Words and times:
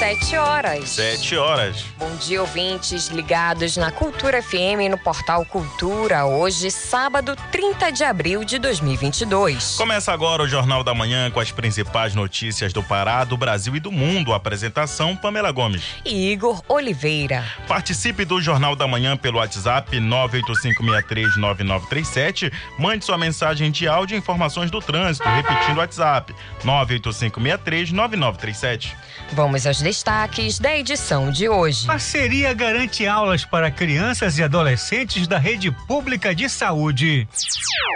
Sete 0.00 0.34
horas. 0.34 0.88
Sete 0.88 1.36
horas. 1.36 1.84
Bom 1.98 2.16
dia, 2.16 2.40
ouvintes 2.40 3.08
ligados 3.08 3.76
na 3.76 3.90
Cultura 3.90 4.42
FM 4.42 4.80
e 4.80 4.88
no 4.88 4.96
portal 4.96 5.44
Cultura. 5.44 6.24
Hoje, 6.24 6.70
sábado, 6.70 7.36
30 7.52 7.92
de 7.92 8.02
abril 8.02 8.42
de 8.42 8.58
2022. 8.58 9.76
Começa 9.76 10.10
agora 10.10 10.42
o 10.42 10.48
Jornal 10.48 10.82
da 10.82 10.94
Manhã 10.94 11.30
com 11.30 11.38
as 11.38 11.52
principais 11.52 12.14
notícias 12.14 12.72
do 12.72 12.82
Pará, 12.82 13.24
do 13.24 13.36
Brasil 13.36 13.76
e 13.76 13.80
do 13.80 13.92
mundo. 13.92 14.32
apresentação: 14.32 15.14
Pamela 15.14 15.52
Gomes 15.52 15.82
e 16.02 16.32
Igor 16.32 16.62
Oliveira. 16.66 17.44
Participe 17.68 18.24
do 18.24 18.40
Jornal 18.40 18.74
da 18.74 18.86
Manhã 18.86 19.18
pelo 19.18 19.36
WhatsApp 19.36 19.94
985639937. 19.98 22.50
Mande 22.78 23.04
sua 23.04 23.18
mensagem 23.18 23.70
de 23.70 23.86
áudio 23.86 24.14
e 24.14 24.18
informações 24.18 24.70
do 24.70 24.80
trânsito. 24.80 25.28
Repetindo 25.28 25.76
o 25.76 25.80
WhatsApp 25.80 26.34
985639937. 26.64 28.94
Vamos 29.32 29.66
aos 29.66 29.89
destaques 29.90 30.60
da 30.60 30.76
edição 30.76 31.32
de 31.32 31.48
hoje. 31.48 31.84
Parceria 31.84 32.54
garante 32.54 33.08
aulas 33.08 33.44
para 33.44 33.72
crianças 33.72 34.38
e 34.38 34.42
adolescentes 34.44 35.26
da 35.26 35.36
rede 35.36 35.72
pública 35.88 36.32
de 36.32 36.48
saúde. 36.48 37.26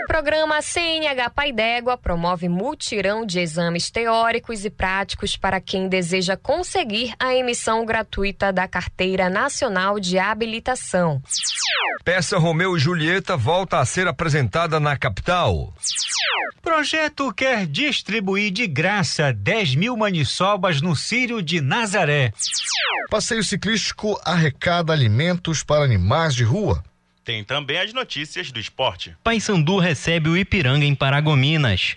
Programa 0.08 0.60
CNH 0.60 1.30
Pai 1.30 1.52
D'Égua 1.52 1.96
promove 1.96 2.48
multirão 2.48 3.24
de 3.24 3.38
exames 3.38 3.92
teóricos 3.92 4.64
e 4.64 4.70
práticos 4.70 5.36
para 5.36 5.60
quem 5.60 5.88
deseja 5.88 6.36
conseguir 6.36 7.14
a 7.16 7.32
emissão 7.32 7.86
gratuita 7.86 8.52
da 8.52 8.66
Carteira 8.66 9.30
Nacional 9.30 10.00
de 10.00 10.18
Habilitação. 10.18 11.22
Peça 12.04 12.38
Romeu 12.38 12.76
e 12.76 12.80
Julieta 12.80 13.36
volta 13.36 13.78
a 13.78 13.84
ser 13.86 14.08
apresentada 14.08 14.80
na 14.80 14.96
capital. 14.96 15.72
Projeto 16.60 17.30
quer 17.32 17.66
distribuir 17.66 18.50
de 18.50 18.66
graça 18.66 19.32
10 19.32 19.74
mil 19.74 19.96
maniçobas 19.96 20.80
no 20.80 20.96
Círio 20.96 21.42
de 21.42 21.60
Nazaré. 21.60 21.83
Passeio 23.10 23.44
ciclístico 23.44 24.20
arrecada 24.24 24.92
alimentos 24.92 25.62
para 25.62 25.84
animais 25.84 26.34
de 26.34 26.44
rua. 26.44 26.82
Tem 27.24 27.42
também 27.42 27.78
as 27.78 27.92
notícias 27.92 28.52
do 28.52 28.60
esporte. 28.60 29.16
Paysandu 29.24 29.78
recebe 29.78 30.28
o 30.28 30.36
Ipiranga 30.36 30.84
em 30.84 30.94
Paragominas. 30.94 31.96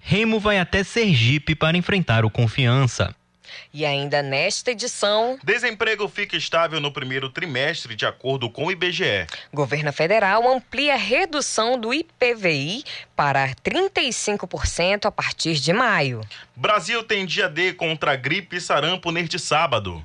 Remo 0.00 0.40
vai 0.40 0.58
até 0.58 0.82
Sergipe 0.82 1.54
para 1.54 1.76
enfrentar 1.76 2.24
o 2.24 2.30
Confiança. 2.30 3.14
E 3.74 3.84
ainda 3.84 4.22
nesta 4.22 4.70
edição. 4.70 5.36
Desemprego 5.42 6.08
fica 6.08 6.36
estável 6.36 6.80
no 6.80 6.92
primeiro 6.92 7.28
trimestre, 7.28 7.96
de 7.96 8.06
acordo 8.06 8.48
com 8.48 8.66
o 8.66 8.70
IBGE. 8.70 9.26
Governo 9.52 9.92
federal 9.92 10.48
amplia 10.48 10.94
a 10.94 10.96
redução 10.96 11.76
do 11.76 11.92
IPVI 11.92 12.84
para 13.16 13.48
35% 13.56 15.06
a 15.06 15.10
partir 15.10 15.54
de 15.54 15.72
maio. 15.72 16.20
Brasil 16.54 17.02
tem 17.02 17.26
dia 17.26 17.48
D 17.48 17.72
contra 17.72 18.14
gripe 18.14 18.58
e 18.58 18.60
sarampo 18.60 19.10
neste 19.10 19.40
sábado. 19.40 20.00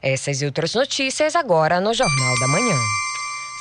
Essas 0.00 0.40
e 0.40 0.46
outras 0.46 0.74
notícias 0.74 1.36
agora 1.36 1.82
no 1.82 1.92
Jornal 1.92 2.40
da 2.40 2.48
Manhã. 2.48 2.78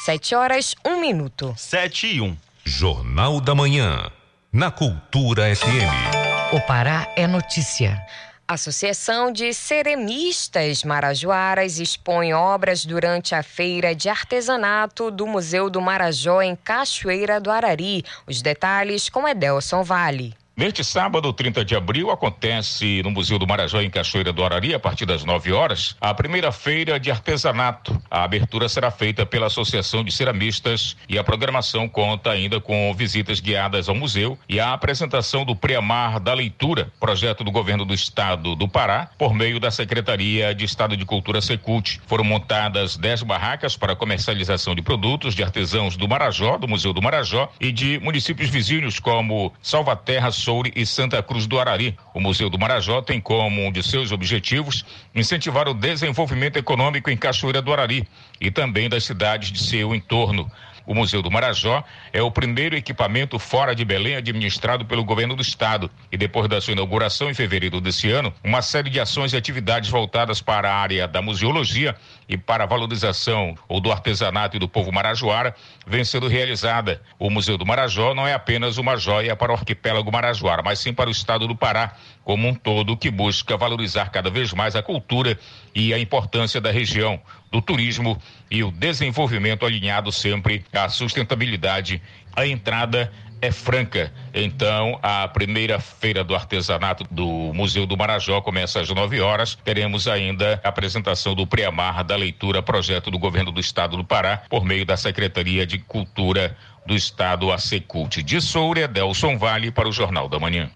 7 0.06 0.34
horas, 0.34 0.75
1 0.86 1.02
minuto. 1.02 1.53
7 1.58 2.08
e 2.08 2.22
1. 2.22 2.38
Jornal 2.64 3.42
da 3.42 3.53
Manhã. 3.53 4.09
Na 4.52 4.72
Cultura 4.72 5.53
FM. 5.53 6.53
O 6.53 6.62
Pará 6.62 7.06
é 7.17 7.28
notícia. 7.28 8.02
Associação 8.50 9.31
de 9.31 9.53
Ceremistas 9.53 10.83
Marajoaras 10.83 11.78
expõe 11.78 12.33
obras 12.33 12.83
durante 12.83 13.36
a 13.36 13.44
feira 13.44 13.94
de 13.94 14.09
artesanato 14.09 15.11
do 15.11 15.28
Museu 15.28 15.69
do 15.69 15.80
Marajó 15.80 16.41
em 16.41 16.56
Cachoeira 16.56 17.39
do 17.39 17.52
Arari. 17.52 18.03
Os 18.25 18.41
detalhes 18.41 19.08
com 19.08 19.28
Edelson 19.28 19.83
Vale. 19.83 20.35
Neste 20.59 20.84
sábado, 20.84 21.31
30 21.31 21.64
de 21.64 21.74
abril, 21.74 22.12
acontece 22.12 23.02
no 23.02 23.12
Museu 23.12 23.40
do 23.40 23.47
Marajó, 23.47 23.80
em 23.80 23.90
Cachoeira 23.90 24.34
do 24.34 24.44
Arari, 24.44 24.74
a 24.74 24.80
partir 24.80 25.06
das 25.06 25.24
9 25.24 25.53
horas, 25.53 25.96
a 26.02 26.14
primeira 26.14 26.52
feira 26.52 27.00
de 27.00 27.09
artesanato. 27.09 27.97
A 28.12 28.25
abertura 28.25 28.68
será 28.68 28.92
feita 28.92 29.25
pela 29.25 29.48
Associação 29.48 30.03
de 30.03 30.12
Ceramistas 30.12 30.98
e 31.08 31.18
a 31.18 31.24
programação 31.24 31.88
conta 31.88 32.31
ainda 32.31 32.59
com 32.59 32.94
visitas 32.94 33.40
guiadas 33.40 33.88
ao 33.88 33.96
museu 33.96 34.38
e 34.50 34.59
a 34.59 34.74
apresentação 34.74 35.46
do 35.46 35.56
Preamar 35.56 36.19
da 36.19 36.34
Leitura, 36.34 36.92
projeto 37.00 37.42
do 37.42 37.52
governo 37.52 37.86
do 37.86 37.94
estado 37.94 38.53
do 38.53 38.68
Pará, 38.68 39.09
por 39.18 39.34
meio 39.34 39.62
da 39.62 39.72
Secretaria 39.72 40.53
de 40.53 40.66
Estado 40.66 40.98
de 40.98 41.06
Cultura 41.06 41.40
Secult. 41.40 42.02
Foram 42.06 42.25
montadas 42.25 42.98
10 42.98 43.24
barracas 43.24 43.78
para 43.78 43.96
comercialização 43.96 44.75
de 44.75 44.81
produtos 44.81 45.36
de 45.36 45.42
artesãos 45.42 45.96
do 45.96 46.06
Marajó, 46.06 46.58
do 46.58 46.68
Museu 46.68 46.92
do 46.92 47.02
Marajó 47.02 47.50
e 47.62 47.72
de 47.72 47.98
municípios 48.00 48.50
vizinhos 48.50 49.00
como 49.00 49.53
Salvaterra, 49.62 50.30
Soure 50.50 50.74
e 50.76 50.84
Santa 50.84 51.22
Cruz 51.22 51.46
do 51.46 51.60
Arari. 51.60 51.96
O 52.12 52.20
Museu 52.20 52.50
do 52.50 52.58
Marajó 52.58 53.04
tem 53.04 53.22
como 53.22 53.68
um 53.68 53.72
de 53.72 53.84
seus 53.84 54.12
objetivos 54.12 54.84
incentivar 55.14 55.68
o 55.68 55.76
desenvolvimento 55.76 56.58
econômico 56.58 57.12
em 57.12 57.16
Cachoeira 57.16 57.62
do 57.62 57.72
Arari 57.72 58.08
e 58.42 58.50
também 58.50 58.90
das 58.90 59.04
cidades 59.04 59.52
de 59.52 59.60
seu 59.60 59.94
entorno. 59.94 60.52
O 60.89 60.95
Museu 60.95 61.22
do 61.22 61.29
Marajó 61.29 61.83
é 62.11 62.19
o 62.19 62.31
primeiro 62.31 62.75
equipamento 62.75 63.38
fora 63.38 63.75
de 63.75 63.85
Belém 63.85 64.16
administrado 64.16 64.83
pelo 64.85 65.03
governo 65.03 65.35
do 65.35 65.41
estado. 65.44 65.88
E 66.11 66.17
depois 66.17 66.50
da 66.50 66.59
sua 66.59 66.73
inauguração 66.73 67.29
em 67.29 67.33
fevereiro 67.35 67.79
desse 67.79 68.09
ano, 68.09 68.33
uma 68.44 68.63
série 68.63 68.89
de 68.89 69.00
ações 69.00 69.31
e 69.31 69.38
atividades 69.38 69.88
voltadas 69.88 70.41
para 70.41 70.67
a 70.67 70.75
área 70.75 71.07
da 71.07 71.22
museologia 71.22 71.95
e 72.27 72.35
para 72.35 72.63
a 72.63 72.67
valorização 72.67 73.55
ou 73.67 73.79
do 73.79 73.91
artesanato 73.91 74.55
e 74.55 74.59
do 74.59 74.67
povo 74.67 74.91
marajoara 74.91 75.55
vem 75.85 76.03
sendo 76.03 76.27
realizada. 76.27 77.00
O 77.19 77.29
Museu 77.29 77.56
do 77.56 77.67
Marajó 77.67 78.16
não 78.16 78.27
é 78.27 78.33
apenas 78.33 78.79
uma 78.79 78.97
joia 78.97 79.35
para 79.35 79.51
o 79.51 79.56
arquipélago 79.56 80.11
marajoara, 80.11 80.63
mas 80.63 80.79
sim 80.79 80.91
para 80.91 81.07
o 81.07 81.11
estado 81.11 81.47
do 81.47 81.56
Pará 81.56 81.94
como 82.23 82.47
um 82.47 82.53
todo 82.53 82.95
que 82.95 83.09
busca 83.09 83.57
valorizar 83.57 84.09
cada 84.09 84.29
vez 84.29 84.53
mais 84.53 84.75
a 84.75 84.83
cultura 84.83 85.38
e 85.73 85.94
a 85.94 85.97
importância 86.00 86.61
da 86.61 86.71
região, 86.71 87.19
do 87.52 87.62
turismo 87.62 88.22
e 88.50 88.64
o 88.64 88.72
desenvolvimento 88.72 89.66
alinhado 89.66 90.12
sempre 90.12 90.64
à 90.74 90.90
sustentabilidade. 90.90 92.02
A 92.36 92.46
entrada 92.46 93.12
é 93.42 93.52
franca. 93.52 94.12
Então, 94.34 95.00
a 95.02 95.28
primeira 95.28 95.80
feira 95.80 96.24
do 96.24 96.36
artesanato 96.36 97.06
do 97.10 97.52
Museu 97.54 97.86
do 97.86 97.98
Marajó 97.98 98.42
começa 98.42 98.82
às 98.82 98.90
9 98.90 99.22
horas. 99.22 99.56
Teremos 99.64 100.08
ainda 100.08 100.60
a 100.64 100.70
apresentação 100.70 101.34
do 101.34 101.48
Preamar 101.48 102.04
da 102.04 102.16
leitura 102.16 102.62
projeto 102.62 103.10
do 103.10 103.18
governo 103.18 103.52
do 103.52 103.60
estado 103.60 103.98
do 103.98 104.04
Pará 104.04 104.44
por 104.50 104.66
meio 104.66 104.86
da 104.86 104.98
Secretaria 104.98 105.66
de 105.66 105.80
Cultura 105.80 106.56
do 106.86 106.96
Estado, 106.96 107.52
a 107.52 107.58
Secult. 107.58 108.24
De 108.24 108.42
Soura, 108.42 108.88
Delson 108.88 109.38
Vale 109.38 109.72
para 109.72 109.88
o 109.88 109.92
Jornal 109.92 110.28
da 110.28 110.40
Manhã. 110.40 110.70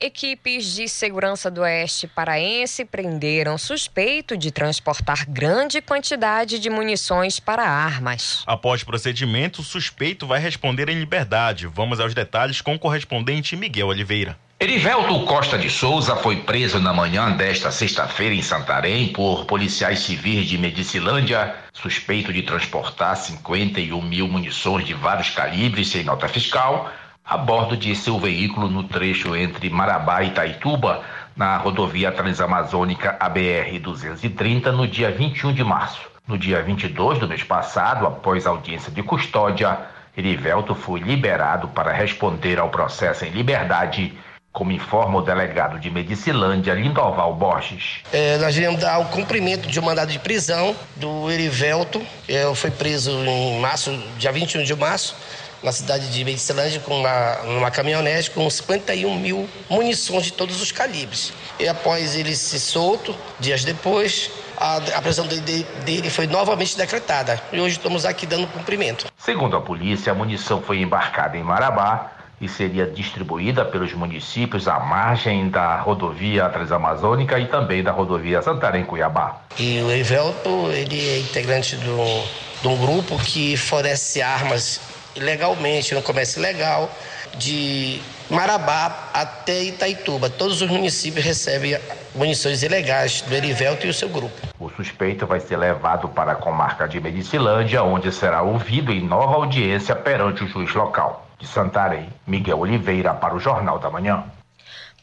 Equipes 0.00 0.74
de 0.74 0.88
segurança 0.88 1.50
do 1.50 1.60
Oeste 1.60 2.06
Paraense 2.06 2.84
prenderam 2.84 3.56
suspeito 3.56 4.36
de 4.36 4.50
transportar 4.50 5.24
grande 5.28 5.80
quantidade 5.80 6.58
de 6.58 6.68
munições 6.68 7.38
para 7.38 7.62
armas. 7.62 8.42
Após 8.46 8.82
procedimento, 8.82 9.60
o 9.60 9.64
suspeito 9.64 10.26
vai 10.26 10.40
responder 10.40 10.88
em 10.88 10.98
liberdade. 10.98 11.66
Vamos 11.66 12.00
aos 12.00 12.12
detalhes 12.12 12.60
com 12.60 12.74
o 12.74 12.78
correspondente 12.78 13.56
Miguel 13.56 13.86
Oliveira. 13.86 14.36
Erivelto 14.60 15.24
Costa 15.26 15.58
de 15.58 15.68
Souza 15.68 16.16
foi 16.16 16.36
preso 16.36 16.78
na 16.80 16.92
manhã 16.92 17.30
desta 17.36 17.70
sexta-feira 17.70 18.34
em 18.34 18.42
Santarém 18.42 19.12
por 19.12 19.44
policiais 19.46 20.00
civis 20.00 20.46
de 20.46 20.56
Medicilândia, 20.56 21.54
suspeito 21.72 22.32
de 22.32 22.42
transportar 22.42 23.16
51 23.16 24.00
mil 24.00 24.28
munições 24.28 24.86
de 24.86 24.94
vários 24.94 25.30
calibres 25.30 25.88
sem 25.88 26.04
nota 26.04 26.28
fiscal 26.28 26.90
a 27.24 27.38
bordo 27.38 27.76
de 27.76 27.96
seu 27.96 28.18
veículo 28.18 28.68
no 28.68 28.84
trecho 28.84 29.34
entre 29.34 29.70
Marabá 29.70 30.22
e 30.22 30.30
Taituba, 30.30 31.02
na 31.34 31.56
rodovia 31.56 32.12
transamazônica 32.12 33.16
ABR-230, 33.18 34.66
no 34.66 34.86
dia 34.86 35.10
21 35.10 35.52
de 35.52 35.64
março. 35.64 36.02
No 36.28 36.38
dia 36.38 36.62
22 36.62 37.18
do 37.18 37.26
mês 37.26 37.42
passado, 37.42 38.06
após 38.06 38.46
audiência 38.46 38.92
de 38.92 39.02
custódia, 39.02 39.78
Erivelto 40.16 40.74
foi 40.74 41.00
liberado 41.00 41.68
para 41.68 41.92
responder 41.92 42.58
ao 42.58 42.68
processo 42.68 43.24
em 43.24 43.30
liberdade, 43.30 44.16
como 44.52 44.70
informa 44.70 45.18
o 45.18 45.22
delegado 45.22 45.80
de 45.80 45.90
Medicilândia, 45.90 46.72
Lindoval 46.74 47.34
Borges. 47.34 48.00
É, 48.12 48.38
nós 48.38 48.56
iremos 48.56 48.80
dar 48.80 48.98
o 49.00 49.06
cumprimento 49.06 49.66
de 49.66 49.80
um 49.80 49.82
mandado 49.82 50.12
de 50.12 50.18
prisão 50.20 50.76
do 50.94 51.28
Erivelto. 51.30 52.00
É, 52.28 52.54
foi 52.54 52.70
preso 52.70 53.10
em 53.10 53.58
março, 53.60 53.90
dia 54.16 54.30
21 54.30 54.62
de 54.62 54.76
março, 54.76 55.16
na 55.64 55.72
cidade 55.72 56.10
de 56.10 56.24
Medicilândia 56.24 56.78
com 56.80 57.00
uma, 57.00 57.40
uma 57.40 57.70
caminhonete 57.70 58.30
com 58.30 58.48
51 58.48 59.18
mil 59.18 59.48
munições 59.70 60.26
de 60.26 60.32
todos 60.34 60.60
os 60.60 60.70
calibres. 60.70 61.32
E 61.58 61.66
após 61.66 62.14
ele 62.14 62.36
ser 62.36 62.58
solto, 62.58 63.16
dias 63.40 63.64
depois, 63.64 64.30
a, 64.58 64.76
a 64.76 65.00
prisão 65.00 65.26
dele, 65.26 65.66
dele, 65.86 66.10
foi 66.10 66.26
novamente 66.26 66.76
decretada. 66.76 67.40
E 67.50 67.58
hoje 67.58 67.78
estamos 67.78 68.04
aqui 68.04 68.26
dando 68.26 68.46
cumprimento. 68.48 69.06
Segundo 69.16 69.56
a 69.56 69.60
polícia, 69.60 70.12
a 70.12 70.14
munição 70.14 70.60
foi 70.60 70.82
embarcada 70.82 71.38
em 71.38 71.42
Marabá 71.42 72.10
e 72.38 72.48
seria 72.48 72.84
distribuída 72.84 73.64
pelos 73.64 73.94
municípios 73.94 74.68
à 74.68 74.78
margem 74.80 75.48
da 75.48 75.76
rodovia 75.80 76.46
Transamazônica 76.50 77.38
e 77.38 77.46
também 77.46 77.82
da 77.82 77.90
rodovia 77.90 78.42
Santarém-Cuiabá. 78.42 79.40
E 79.58 79.80
o 79.80 79.90
Erivelto, 79.90 80.70
ele 80.70 81.08
é 81.08 81.18
integrante 81.20 81.76
do, 81.76 82.24
de 82.60 82.68
um 82.68 82.76
grupo 82.76 83.16
que 83.18 83.56
fornece 83.56 84.20
armas 84.20 84.78
legalmente 85.16 85.94
no 85.94 86.02
comércio 86.02 86.40
ilegal 86.40 86.90
de 87.36 88.00
Marabá 88.30 89.10
até 89.12 89.62
Itaituba. 89.64 90.30
Todos 90.30 90.62
os 90.62 90.68
municípios 90.68 91.24
recebem 91.24 91.78
munições 92.14 92.62
ilegais 92.62 93.22
do 93.22 93.34
Erivelto 93.34 93.86
e 93.86 93.90
o 93.90 93.94
seu 93.94 94.08
grupo. 94.08 94.34
O 94.58 94.70
suspeito 94.70 95.26
vai 95.26 95.40
ser 95.40 95.56
levado 95.56 96.08
para 96.08 96.32
a 96.32 96.36
comarca 96.36 96.86
de 96.86 97.00
Medicilândia, 97.00 97.82
onde 97.82 98.12
será 98.12 98.42
ouvido 98.42 98.92
em 98.92 99.04
nova 99.04 99.34
audiência 99.34 99.94
perante 99.94 100.44
o 100.44 100.48
juiz 100.48 100.72
local. 100.74 101.28
De 101.38 101.46
Santarém, 101.46 102.08
Miguel 102.26 102.60
Oliveira 102.60 103.12
para 103.12 103.34
o 103.34 103.40
Jornal 103.40 103.78
da 103.78 103.90
Manhã. 103.90 104.24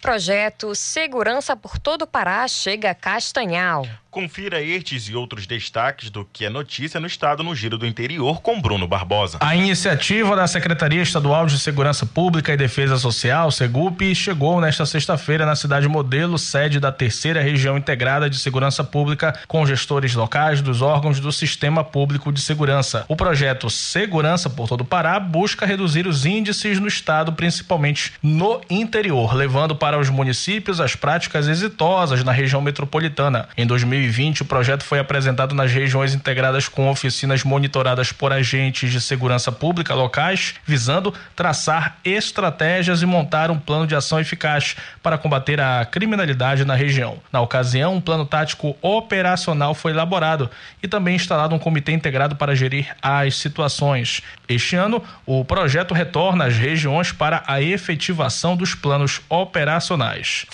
Projeto 0.02 0.74
Segurança 0.74 1.56
por 1.56 1.78
todo 1.78 2.04
o 2.04 2.08
Pará 2.08 2.48
chega 2.48 2.90
a 2.90 2.96
Castanhal. 2.96 3.86
Confira 4.12 4.62
estes 4.62 5.08
e 5.08 5.16
outros 5.16 5.48
destaques 5.48 6.10
do 6.10 6.26
que 6.26 6.44
é 6.44 6.50
notícia 6.50 7.00
no 7.00 7.08
estado 7.08 7.44
no 7.44 7.56
Giro 7.56 7.78
do 7.78 7.88
Interior 7.88 8.42
com 8.42 8.62
Bruno 8.62 8.86
Barbosa. 8.86 9.38
A 9.40 9.56
iniciativa 9.56 10.36
da 10.36 10.46
Secretaria 10.48 11.02
Estadual 11.02 11.46
de 11.46 11.58
Segurança 11.58 12.06
Pública 12.06 12.52
e 12.52 12.58
Defesa 12.58 12.98
Social, 12.98 13.50
Segup, 13.52 14.14
chegou 14.14 14.60
nesta 14.60 14.86
sexta-feira 14.86 15.46
na 15.46 15.56
cidade 15.56 15.88
modelo, 15.88 16.38
sede 16.38 16.78
da 16.78 16.92
terceira 16.92 17.42
região 17.42 17.78
integrada 17.78 18.30
de 18.30 18.38
segurança 18.38 18.84
pública, 18.84 19.34
com 19.48 19.66
gestores 19.66 20.14
locais 20.14 20.62
dos 20.62 20.82
órgãos 20.82 21.22
do 21.22 21.32
Sistema 21.32 21.82
Público 21.82 22.34
de 22.34 22.42
Segurança. 22.42 23.06
O 23.08 23.16
projeto 23.16 23.70
Segurança 23.70 24.50
por 24.50 24.68
todo 24.68 24.84
Pará 24.84 25.22
busca 25.22 25.66
reduzir 25.66 26.06
os 26.06 26.26
índices 26.26 26.82
no 26.82 26.88
estado, 26.90 27.32
principalmente 27.32 28.12
no 28.22 28.60
interior, 28.70 29.34
levando 29.34 29.74
para 29.74 29.98
os 29.98 30.10
municípios 30.10 30.82
as 30.82 30.98
práticas 30.98 31.48
exitosas 31.48 32.26
na 32.26 32.34
região 32.34 32.62
metropolitana. 32.62 33.48
Em 33.56 33.66
2000 33.66 34.01
2020, 34.02 34.42
o 34.42 34.46
projeto 34.46 34.84
foi 34.84 35.00
apresentado 35.00 35.54
nas 35.54 35.72
regiões 35.72 36.14
integradas 36.14 36.68
com 36.68 36.90
oficinas 36.90 37.44
monitoradas 37.44 38.12
por 38.12 38.34
agentes 38.34 38.92
de 38.92 39.00
segurança 39.00 39.52
pública 39.52 39.94
locais, 39.94 40.56
visando 40.66 41.14
traçar 41.36 41.98
estratégias 42.04 43.02
e 43.02 43.06
montar 43.06 43.52
um 43.52 43.60
plano 43.60 43.86
de 43.86 43.96
ação 43.96 44.20
eficaz 44.20 44.76
para 45.04 45.18
combater 45.18 45.60
a 45.60 45.86
criminalidade 45.86 46.66
na 46.66 46.76
região. 46.76 47.18
Na 47.32 47.42
ocasião, 47.42 47.96
um 47.96 48.02
plano 48.02 48.26
tático 48.26 48.76
operacional 48.82 49.74
foi 49.76 49.92
elaborado 49.92 50.50
e 50.82 50.88
também 50.88 51.16
instalado 51.16 51.54
um 51.54 51.60
comitê 51.60 51.92
integrado 51.92 52.36
para 52.36 52.56
gerir 52.56 52.96
as 53.02 53.36
situações. 53.36 54.22
Este 54.48 54.76
ano, 54.76 55.04
o 55.26 55.46
projeto 55.46 55.94
retorna 55.94 56.46
às 56.46 56.58
regiões 56.58 57.12
para 57.12 57.44
a 57.48 57.62
efetivação 57.62 58.56
dos 58.56 58.74
planos 58.74 59.22
operacionais. 59.30 60.46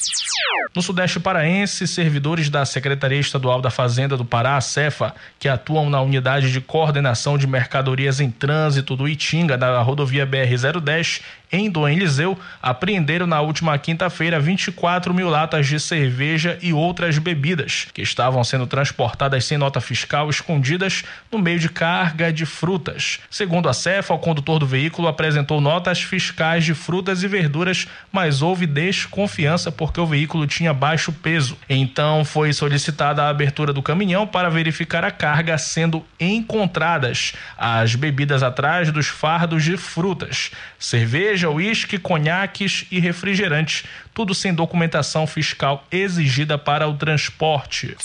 No 0.76 0.82
Sudeste 0.82 1.20
Paraense, 1.20 1.88
servidores 1.88 2.50
da 2.50 2.66
Secretaria 2.66 3.20
Estadual 3.20 3.37
da 3.40 3.70
Fazenda 3.70 4.18
do 4.18 4.26
Pará, 4.26 4.60
Cefa, 4.62 5.14
que 5.40 5.48
atuam 5.48 5.90
na 5.90 6.02
unidade 6.02 6.52
de 6.52 6.60
coordenação 6.62 7.38
de 7.38 7.48
mercadorias 7.48 8.20
em 8.20 8.30
trânsito 8.30 8.96
do 8.96 9.08
Itinga, 9.08 9.58
da 9.58 9.82
rodovia 9.82 10.26
BR-010, 10.26 11.22
em 11.52 11.70
Dom 11.70 11.88
Eliseu, 11.88 12.38
apreenderam 12.62 13.26
na 13.26 13.40
última 13.40 13.78
quinta-feira 13.78 14.40
24 14.40 15.14
mil 15.14 15.30
latas 15.30 15.68
de 15.68 15.80
cerveja 15.80 16.58
e 16.62 16.74
outras 16.74 17.18
bebidas, 17.18 17.88
que 17.94 18.02
estavam 18.02 18.44
sendo 18.44 18.68
transportadas 18.68 19.46
sem 19.46 19.58
nota 19.58 19.80
fiscal 19.80 20.30
escondidas 20.30 21.04
no 21.32 21.40
meio 21.40 21.60
de 21.60 21.70
carga 21.70 22.34
de 22.34 22.46
frutas. 22.46 23.20
Segundo 23.30 23.70
a 23.70 23.74
Cefa, 23.74 24.14
o 24.14 24.20
condutor 24.20 24.60
do 24.60 24.68
veículo 24.68 25.08
apresentou 25.08 25.62
notas 25.62 26.02
fiscais 26.02 26.66
de 26.66 26.74
frutas 26.74 27.24
e 27.24 27.28
verduras, 27.28 27.88
mas 28.12 28.42
houve 28.42 28.68
desconfiança 28.68 29.72
porque 29.72 30.02
o 30.02 30.06
veículo 30.06 30.46
tinha 30.48 30.74
baixo 30.74 31.14
peso. 31.14 31.58
Então 31.70 32.26
foi 32.26 32.52
solicitada 32.52 33.24
a 33.24 33.30
abertura 33.30 33.72
do 33.72 33.82
caminhão 33.82 34.28
para 34.28 34.50
verificar 34.50 35.06
a 35.06 35.12
carga, 35.12 35.58
sendo 35.58 36.06
encontradas 36.20 37.34
as 37.58 37.96
bebidas 37.96 38.44
atrás 38.44 38.92
dos 38.92 39.08
fardos 39.08 39.64
de 39.64 39.78
frutas, 39.78 40.52
cerveja 40.78 41.37
cerveja, 41.38 41.50
uísque, 41.50 42.00
conhaques 42.00 42.86
e 42.90 43.00
refrigerantes, 43.00 43.84
tudo 44.14 44.34
sem 44.34 44.54
documentação 44.54 45.28
fiscal 45.28 45.86
exigida 45.92 46.58
para 46.58 46.88
o 46.88 46.96
transporte. 46.96 47.96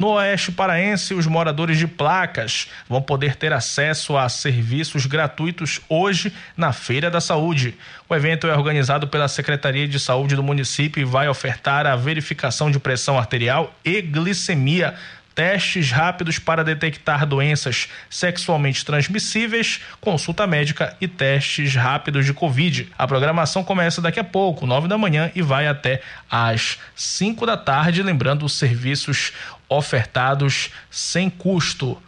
No 0.00 0.08
Oeste 0.12 0.50
Paraense, 0.50 1.12
os 1.12 1.26
moradores 1.26 1.78
de 1.78 1.86
placas 1.86 2.68
vão 2.88 3.02
poder 3.02 3.36
ter 3.36 3.52
acesso 3.52 4.16
a 4.16 4.28
serviços 4.28 5.04
gratuitos 5.04 5.80
hoje 5.88 6.32
na 6.56 6.72
Feira 6.72 7.10
da 7.10 7.20
Saúde. 7.20 7.74
O 8.08 8.14
evento 8.14 8.46
é 8.46 8.56
organizado 8.56 9.06
pela 9.06 9.28
Secretaria 9.28 9.86
de 9.86 10.00
Saúde 10.00 10.34
do 10.34 10.42
município 10.42 11.00
e 11.00 11.04
vai 11.04 11.28
ofertar 11.28 11.86
a 11.86 11.94
verificação 11.94 12.70
de 12.70 12.78
pressão 12.78 13.18
arterial 13.18 13.72
e 13.84 14.00
glicemia 14.00 14.94
testes 15.34 15.90
rápidos 15.90 16.38
para 16.38 16.62
detectar 16.62 17.26
doenças 17.26 17.88
sexualmente 18.08 18.84
transmissíveis, 18.84 19.80
consulta 20.00 20.46
médica 20.46 20.96
e 21.00 21.08
testes 21.08 21.74
rápidos 21.74 22.24
de 22.24 22.32
Covid. 22.32 22.88
A 22.96 23.06
programação 23.06 23.64
começa 23.64 24.00
daqui 24.00 24.20
a 24.20 24.24
pouco, 24.24 24.66
nove 24.66 24.86
da 24.86 24.96
manhã, 24.96 25.30
e 25.34 25.42
vai 25.42 25.66
até 25.66 26.00
às 26.30 26.78
cinco 26.94 27.44
da 27.44 27.56
tarde, 27.56 28.02
lembrando 28.02 28.44
os 28.44 28.54
serviços 28.54 29.32
ofertados 29.68 30.70
sem 30.90 31.28
custo. 31.28 32.00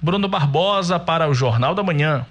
Bruno 0.00 0.28
Barbosa 0.28 0.98
para 0.98 1.28
o 1.28 1.34
Jornal 1.34 1.74
da 1.74 1.82
Manhã. 1.82 2.26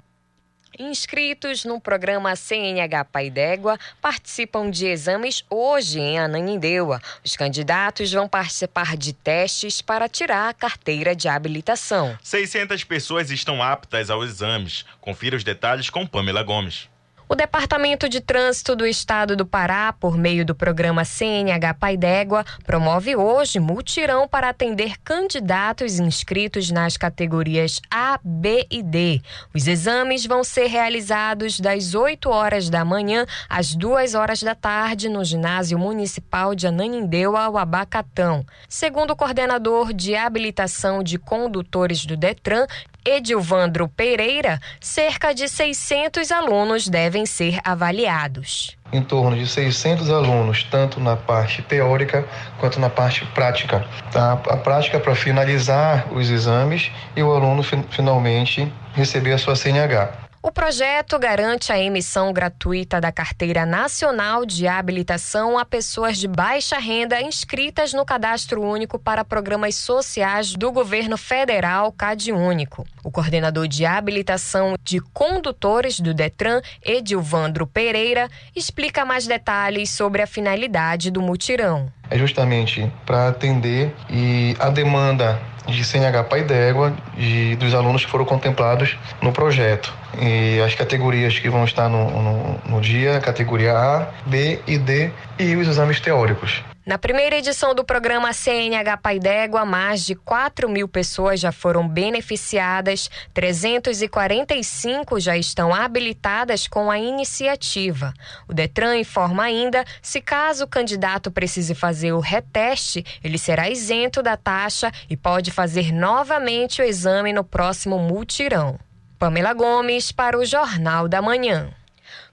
Inscritos 0.78 1.64
no 1.64 1.78
programa 1.78 2.34
CNH 2.34 3.04
Pai 3.04 3.28
d'Égua 3.28 3.78
participam 4.00 4.70
de 4.70 4.86
exames 4.86 5.44
hoje 5.50 6.00
em 6.00 6.18
Ananindeua. 6.18 7.00
Os 7.22 7.36
candidatos 7.36 8.10
vão 8.10 8.26
participar 8.26 8.96
de 8.96 9.12
testes 9.12 9.82
para 9.82 10.08
tirar 10.08 10.48
a 10.48 10.54
carteira 10.54 11.14
de 11.14 11.28
habilitação. 11.28 12.18
600 12.22 12.84
pessoas 12.84 13.30
estão 13.30 13.62
aptas 13.62 14.08
aos 14.08 14.30
exames. 14.30 14.86
Confira 15.00 15.36
os 15.36 15.44
detalhes 15.44 15.90
com 15.90 16.06
Pamela 16.06 16.42
Gomes. 16.42 16.91
O 17.32 17.34
Departamento 17.34 18.10
de 18.10 18.20
Trânsito 18.20 18.76
do 18.76 18.86
Estado 18.86 19.34
do 19.34 19.46
Pará, 19.46 19.90
por 19.90 20.18
meio 20.18 20.44
do 20.44 20.54
programa 20.54 21.02
CNH 21.02 21.72
Pai 21.72 21.96
d'Égua, 21.96 22.44
promove 22.66 23.16
hoje 23.16 23.58
multirão 23.58 24.28
para 24.28 24.50
atender 24.50 24.98
candidatos 25.02 25.98
inscritos 25.98 26.70
nas 26.70 26.98
categorias 26.98 27.80
A, 27.90 28.20
B 28.22 28.66
e 28.70 28.82
D. 28.82 29.22
Os 29.54 29.66
exames 29.66 30.26
vão 30.26 30.44
ser 30.44 30.66
realizados 30.66 31.58
das 31.58 31.94
8 31.94 32.28
horas 32.28 32.68
da 32.68 32.84
manhã 32.84 33.24
às 33.48 33.74
2 33.74 34.14
horas 34.14 34.42
da 34.42 34.54
tarde 34.54 35.08
no 35.08 35.24
Ginásio 35.24 35.78
Municipal 35.78 36.54
de 36.54 36.66
Ananindeua, 36.66 37.44
ao 37.44 37.56
Abacatão. 37.56 38.44
Segundo 38.68 39.12
o 39.12 39.16
coordenador 39.16 39.94
de 39.94 40.14
habilitação 40.14 41.02
de 41.02 41.18
condutores 41.18 42.04
do 42.04 42.14
Detran, 42.14 42.66
Edilvandro 43.04 43.88
Pereira, 43.88 44.60
cerca 44.80 45.34
de 45.34 45.48
600 45.48 46.30
alunos 46.30 46.88
devem 46.88 47.26
ser 47.26 47.58
avaliados. 47.64 48.76
Em 48.92 49.02
torno 49.02 49.36
de 49.36 49.46
600 49.46 50.10
alunos, 50.10 50.64
tanto 50.64 51.00
na 51.00 51.16
parte 51.16 51.62
teórica 51.62 52.26
quanto 52.58 52.78
na 52.78 52.90
parte 52.90 53.24
prática. 53.26 53.84
Tá? 54.10 54.32
A 54.32 54.56
prática 54.56 55.00
para 55.00 55.14
finalizar 55.14 56.06
os 56.12 56.30
exames 56.30 56.90
e 57.16 57.22
o 57.22 57.32
aluno 57.32 57.62
finalmente 57.62 58.70
receber 58.94 59.32
a 59.32 59.38
sua 59.38 59.56
CNH. 59.56 60.31
O 60.44 60.50
projeto 60.50 61.20
garante 61.20 61.70
a 61.70 61.78
emissão 61.78 62.32
gratuita 62.32 63.00
da 63.00 63.12
Carteira 63.12 63.64
Nacional 63.64 64.44
de 64.44 64.66
Habilitação 64.66 65.56
a 65.56 65.64
pessoas 65.64 66.18
de 66.18 66.26
baixa 66.26 66.78
renda 66.78 67.22
inscritas 67.22 67.92
no 67.92 68.04
Cadastro 68.04 68.60
Único 68.60 68.98
para 68.98 69.24
Programas 69.24 69.76
Sociais 69.76 70.52
do 70.54 70.72
Governo 70.72 71.16
Federal 71.16 71.92
CadÚnico. 71.92 72.84
O 73.04 73.10
coordenador 73.12 73.68
de 73.68 73.86
habilitação 73.86 74.74
de 74.82 74.98
condutores 75.12 76.00
do 76.00 76.12
Detran, 76.12 76.60
Edilvandro 76.84 77.64
Pereira, 77.64 78.28
explica 78.54 79.04
mais 79.04 79.28
detalhes 79.28 79.90
sobre 79.90 80.22
a 80.22 80.26
finalidade 80.26 81.12
do 81.12 81.22
mutirão. 81.22 81.88
É 82.10 82.18
justamente 82.18 82.92
para 83.06 83.28
atender 83.28 83.94
e 84.10 84.56
a 84.58 84.70
demanda 84.70 85.40
de 85.66 85.84
CNH 85.84 86.24
Pai 86.24 86.42
d'Égua 86.42 86.92
de, 87.16 87.56
dos 87.56 87.74
alunos 87.74 88.04
que 88.04 88.10
foram 88.10 88.24
contemplados 88.24 88.98
no 89.20 89.32
projeto. 89.32 89.92
E 90.20 90.60
as 90.60 90.74
categorias 90.74 91.38
que 91.38 91.48
vão 91.48 91.64
estar 91.64 91.88
no, 91.88 92.10
no, 92.22 92.58
no 92.66 92.80
dia, 92.80 93.20
categoria 93.20 93.76
A, 93.76 94.06
B 94.26 94.60
e 94.66 94.78
D 94.78 95.10
e 95.38 95.56
os 95.56 95.68
exames 95.68 96.00
teóricos. 96.00 96.62
Na 96.84 96.98
primeira 96.98 97.36
edição 97.36 97.76
do 97.76 97.84
programa 97.84 98.32
CNH 98.32 98.96
Pai 98.96 99.20
d'Égua, 99.20 99.64
mais 99.64 100.04
de 100.04 100.16
4 100.16 100.68
mil 100.68 100.88
pessoas 100.88 101.38
já 101.38 101.52
foram 101.52 101.86
beneficiadas, 101.86 103.08
345 103.32 105.20
já 105.20 105.36
estão 105.36 105.72
habilitadas 105.72 106.66
com 106.66 106.90
a 106.90 106.98
iniciativa. 106.98 108.12
O 108.48 108.52
Detran 108.52 108.96
informa 108.96 109.44
ainda 109.44 109.84
se 110.02 110.20
caso 110.20 110.64
o 110.64 110.68
candidato 110.68 111.30
precise 111.30 111.72
fazer 111.72 112.14
o 112.14 112.18
reteste, 112.18 113.06
ele 113.22 113.38
será 113.38 113.70
isento 113.70 114.20
da 114.20 114.36
taxa 114.36 114.90
e 115.08 115.16
pode 115.16 115.52
fazer 115.52 115.92
novamente 115.92 116.82
o 116.82 116.84
exame 116.84 117.32
no 117.32 117.44
próximo 117.44 117.96
multirão. 117.96 118.76
Pamela 119.20 119.54
Gomes 119.54 120.10
para 120.10 120.36
o 120.36 120.44
Jornal 120.44 121.06
da 121.06 121.22
Manhã. 121.22 121.72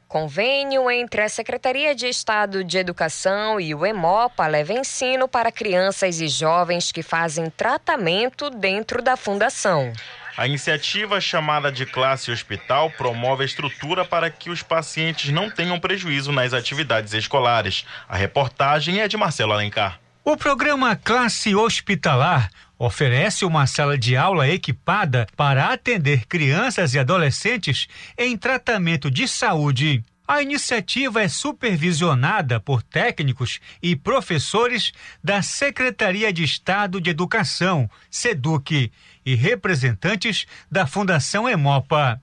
Convênio 0.10 0.89
entre 0.89 1.22
a 1.22 1.30
Secretaria 1.30 1.94
de 1.94 2.08
Estado 2.08 2.63
de 2.63 2.80
Educação 2.80 3.62
e 3.62 3.75
o 3.75 3.86
EMOPA 3.86 4.48
leva 4.48 4.74
ensino 4.74 5.28
para 5.28 5.51
crianças 5.51 6.20
e 6.20 6.28
jovens 6.28 6.92
que 6.92 7.04
fazem 7.04 7.48
tratamento 7.51 8.50
dentro 8.50 9.04
da 9.04 9.16
fundação. 9.16 9.94
A 10.36 10.48
iniciativa 10.48 11.22
chamada 11.22 11.72
de 11.72 11.86
Classe 11.86 12.32
Hospital 12.32 12.89
promove 12.98 13.44
a 13.44 13.46
estrutura 13.46 14.04
para 14.04 14.32
que 14.32 14.50
os 14.50 14.63
pacientes 14.63 15.30
não 15.30 15.48
tenham 15.48 15.80
prejuízo 15.80 16.32
nas 16.32 16.54
atividades 16.56 17.13
escolares. 17.13 17.86
A 18.08 18.18
reportagem 18.18 19.01
é 19.01 19.08
de 19.08 19.16
Marcelo 19.16 19.54
Alencar. 19.54 20.00
O 20.24 20.36
programa 20.36 20.96
Classe 20.96 21.54
Hospitalar 21.54 22.50
oferece 22.79 23.43
uma 23.43 23.67
sala 23.67 23.98
de 23.98 24.15
aula 24.15 24.48
equipada 24.48 25.27
para 25.36 25.74
atender 25.74 26.25
crianças 26.25 26.93
e 26.93 27.00
adolescentes 27.00 27.88
em 28.17 28.38
tratamento 28.38 29.12
de 29.12 29.27
saúde. 29.27 30.01
A 30.25 30.41
iniciativa 30.41 31.21
é 31.21 31.27
supervisionada 31.27 32.59
por 32.59 32.81
técnicos 32.81 33.59
e 33.81 33.95
professores 33.95 34.93
da 35.24 35.41
Secretaria 35.41 36.31
de 36.31 36.43
Estado 36.43 37.01
de 37.01 37.09
Educação, 37.09 37.89
SEDUC, 38.09 38.91
e 39.25 39.36
representantes 39.36 40.45
da 40.71 40.88
Fundação 40.88 41.50
Emopa. 41.50 42.21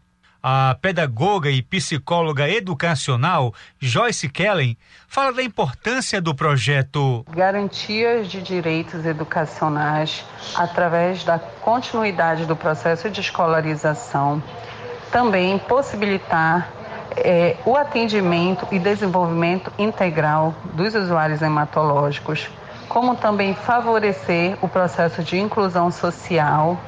A 0.49 0.77
pedagoga 0.81 1.51
e 1.51 1.61
psicóloga 1.61 2.49
educacional 2.49 3.53
Joyce 3.81 4.29
Kellen 4.29 4.79
fala 5.09 5.33
da 5.33 5.43
importância 5.43 6.21
do 6.21 6.37
projeto. 6.37 7.27
Garantias 7.31 8.29
de 8.29 8.41
direitos 8.41 9.05
educacionais 9.05 10.25
através 10.55 11.25
da 11.25 11.37
continuidade 11.37 12.47
do 12.47 12.55
processo 12.55 13.11
de 13.11 13.21
escolarização. 13.21 14.41
Também 15.11 15.59
possibilitar 15.59 16.71
é, 17.17 17.57
o 17.67 17.75
atendimento 17.75 18.69
e 18.71 18.79
desenvolvimento 18.79 19.73
integral 19.77 20.55
dos 20.75 20.95
usuários 20.95 21.43
hematológicos, 21.43 22.49
como 22.89 23.17
também 23.17 23.53
favorecer 23.53 24.57
o 24.63 24.69
processo 24.69 25.25
de 25.25 25.39
inclusão 25.39 25.91
social 25.91 26.81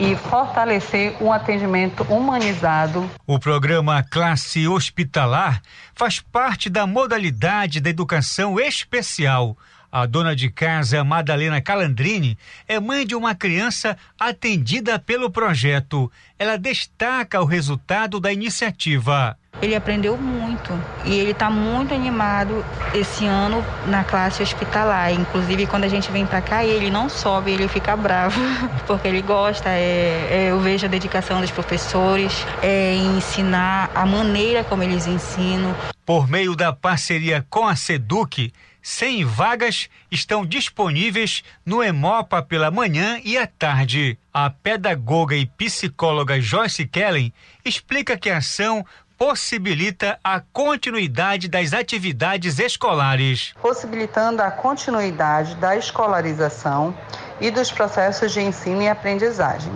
e 0.00 0.16
fortalecer 0.16 1.14
um 1.22 1.30
atendimento 1.30 2.02
humanizado. 2.04 3.08
O 3.26 3.38
programa 3.38 4.02
Classe 4.02 4.66
Hospitalar 4.66 5.60
faz 5.94 6.20
parte 6.20 6.70
da 6.70 6.86
modalidade 6.86 7.80
da 7.80 7.90
educação 7.90 8.58
especial. 8.58 9.58
A 9.92 10.06
dona 10.06 10.36
de 10.36 10.48
casa, 10.48 11.02
Madalena 11.02 11.60
Calandrini, 11.60 12.38
é 12.68 12.78
mãe 12.78 13.04
de 13.04 13.16
uma 13.16 13.34
criança 13.34 13.96
atendida 14.16 15.00
pelo 15.00 15.30
projeto. 15.30 16.10
Ela 16.38 16.56
destaca 16.56 17.40
o 17.40 17.44
resultado 17.44 18.20
da 18.20 18.32
iniciativa. 18.32 19.36
Ele 19.60 19.74
aprendeu 19.74 20.16
muito 20.16 20.72
e 21.04 21.12
ele 21.12 21.32
está 21.32 21.50
muito 21.50 21.92
animado 21.92 22.64
esse 22.94 23.26
ano 23.26 23.64
na 23.88 24.04
classe 24.04 24.42
hospitalar. 24.42 25.12
Inclusive, 25.12 25.66
quando 25.66 25.84
a 25.84 25.88
gente 25.88 26.10
vem 26.12 26.24
para 26.24 26.40
cá, 26.40 26.64
ele 26.64 26.88
não 26.88 27.08
sobe, 27.08 27.50
ele 27.50 27.66
fica 27.66 27.96
bravo, 27.96 28.40
porque 28.86 29.08
ele 29.08 29.20
gosta. 29.20 29.70
É, 29.70 30.28
é, 30.30 30.46
eu 30.50 30.60
vejo 30.60 30.86
a 30.86 30.88
dedicação 30.88 31.40
dos 31.40 31.50
professores 31.50 32.46
é, 32.62 32.94
em 32.94 33.18
ensinar 33.18 33.90
a 33.92 34.06
maneira 34.06 34.62
como 34.62 34.84
eles 34.84 35.08
ensinam. 35.08 35.74
Por 36.06 36.28
meio 36.28 36.54
da 36.54 36.72
parceria 36.72 37.44
com 37.50 37.66
a 37.66 37.74
SEDUC, 37.74 38.52
100 38.82 39.24
vagas 39.24 39.88
estão 40.10 40.44
disponíveis 40.44 41.42
no 41.64 41.82
Emopa 41.82 42.42
pela 42.42 42.70
manhã 42.70 43.20
e 43.24 43.36
à 43.36 43.46
tarde. 43.46 44.18
A 44.32 44.48
pedagoga 44.50 45.36
e 45.36 45.46
psicóloga 45.46 46.40
Joyce 46.40 46.86
Kellen 46.86 47.32
explica 47.64 48.16
que 48.16 48.30
a 48.30 48.38
ação 48.38 48.84
possibilita 49.20 50.18
a 50.24 50.40
continuidade 50.40 51.46
das 51.46 51.74
atividades 51.74 52.58
escolares. 52.58 53.52
Possibilitando 53.60 54.40
a 54.40 54.50
continuidade 54.50 55.56
da 55.56 55.76
escolarização 55.76 56.96
e 57.38 57.50
dos 57.50 57.70
processos 57.70 58.32
de 58.32 58.40
ensino 58.40 58.80
e 58.80 58.88
aprendizagem, 58.88 59.72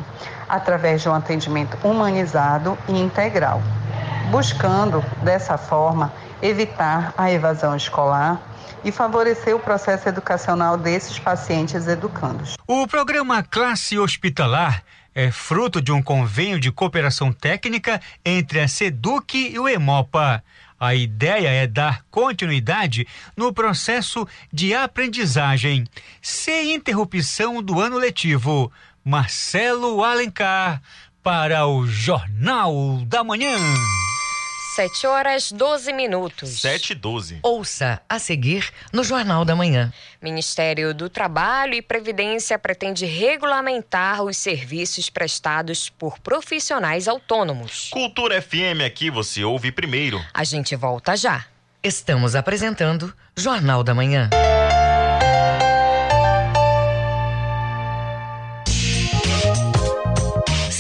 através 0.49 1.02
de 1.02 1.11
um 1.11 1.14
atendimento 1.14 1.76
humanizado 1.87 2.78
e 2.88 2.99
integral, 2.99 3.62
buscando, 4.30 5.04
dessa 5.23 5.58
forma, 5.58 6.11
evitar 6.40 7.12
a 7.14 7.30
evasão 7.30 7.76
escolar 7.76 8.40
e 8.84 8.92
favorecer 8.92 9.56
o 9.56 9.60
processo 9.60 10.08
educacional 10.08 10.76
desses 10.76 11.18
pacientes 11.18 11.88
educandos. 11.88 12.56
O 12.66 12.86
programa 12.86 13.42
Classe 13.42 13.98
Hospitalar 13.98 14.84
é 15.14 15.30
fruto 15.30 15.80
de 15.80 15.92
um 15.92 16.02
convênio 16.02 16.58
de 16.58 16.72
cooperação 16.72 17.32
técnica 17.32 18.00
entre 18.24 18.60
a 18.60 18.68
SEDUC 18.68 19.52
e 19.52 19.58
o 19.58 19.68
EMOPA. 19.68 20.42
A 20.78 20.94
ideia 20.94 21.48
é 21.48 21.66
dar 21.66 22.04
continuidade 22.10 23.06
no 23.36 23.52
processo 23.52 24.26
de 24.52 24.74
aprendizagem, 24.74 25.86
sem 26.20 26.74
interrupção 26.74 27.62
do 27.62 27.80
ano 27.80 27.96
letivo. 27.96 28.70
Marcelo 29.04 30.02
Alencar, 30.02 30.82
para 31.22 31.66
o 31.66 31.86
Jornal 31.86 33.00
da 33.06 33.22
Manhã. 33.22 33.56
7 34.74 35.06
horas 35.06 35.52
12 35.52 35.92
minutos. 35.92 36.60
7 36.60 36.90
e 36.90 36.94
12. 36.96 37.38
Ouça 37.44 38.02
a 38.08 38.18
seguir 38.18 38.68
no 38.92 39.04
Jornal 39.04 39.44
da 39.44 39.54
Manhã. 39.54 39.92
Ministério 40.20 40.92
do 40.92 41.08
Trabalho 41.08 41.74
e 41.74 41.82
Previdência 41.82 42.58
pretende 42.58 43.06
regulamentar 43.06 44.24
os 44.24 44.36
serviços 44.36 45.08
prestados 45.08 45.88
por 45.90 46.18
profissionais 46.18 47.06
autônomos. 47.06 47.90
Cultura 47.92 48.42
FM 48.42 48.82
aqui 48.84 49.10
você 49.10 49.44
ouve 49.44 49.70
primeiro. 49.70 50.20
A 50.34 50.42
gente 50.42 50.74
volta 50.74 51.16
já. 51.16 51.46
Estamos 51.80 52.34
apresentando 52.34 53.14
Jornal 53.36 53.84
da 53.84 53.94
Manhã. 53.94 54.28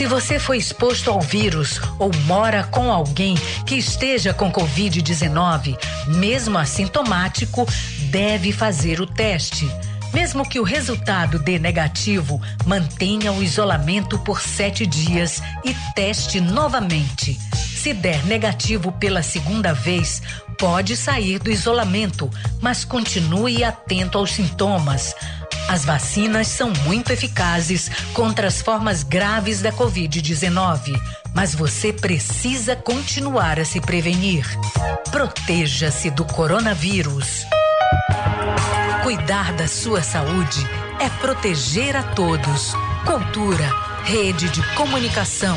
Se 0.04 0.08
você 0.08 0.38
foi 0.38 0.58
exposto 0.58 1.10
ao 1.10 1.18
vírus 1.18 1.80
ou 1.98 2.10
mora 2.26 2.62
com 2.62 2.92
alguém 2.92 3.34
que 3.64 3.74
esteja 3.76 4.34
com 4.34 4.52
Covid-19, 4.52 5.78
mesmo 6.06 6.58
assintomático, 6.58 7.66
deve 8.10 8.52
fazer 8.52 9.00
o 9.00 9.06
teste. 9.06 9.66
Mesmo 10.12 10.46
que 10.46 10.60
o 10.60 10.62
resultado 10.62 11.38
dê 11.38 11.58
negativo, 11.58 12.38
mantenha 12.66 13.32
o 13.32 13.42
isolamento 13.42 14.18
por 14.18 14.42
sete 14.42 14.84
dias 14.84 15.42
e 15.64 15.74
teste 15.94 16.38
novamente. 16.38 17.40
Se 17.84 17.94
der 17.94 18.26
negativo 18.26 18.92
pela 18.92 19.22
segunda 19.22 19.72
vez, 19.72 20.20
pode 20.58 20.96
sair 20.96 21.38
do 21.38 21.50
isolamento, 21.50 22.30
mas 22.60 22.84
continue 22.84 23.62
atento 23.62 24.18
aos 24.18 24.32
sintomas. 24.32 25.14
As 25.68 25.84
vacinas 25.84 26.48
são 26.48 26.72
muito 26.84 27.10
eficazes 27.12 27.90
contra 28.12 28.48
as 28.48 28.60
formas 28.60 29.02
graves 29.02 29.60
da 29.60 29.72
Covid-19, 29.72 31.00
mas 31.34 31.54
você 31.54 31.92
precisa 31.92 32.76
continuar 32.76 33.58
a 33.58 33.64
se 33.64 33.80
prevenir. 33.80 34.46
Proteja-se 35.10 36.10
do 36.10 36.24
coronavírus. 36.24 37.46
Cuidar 39.02 39.52
da 39.54 39.66
sua 39.66 40.02
saúde 40.02 40.66
é 41.00 41.08
proteger 41.20 41.96
a 41.96 42.02
todos. 42.02 42.72
Cultura, 43.04 43.70
rede 44.04 44.48
de 44.48 44.62
comunicação. 44.74 45.56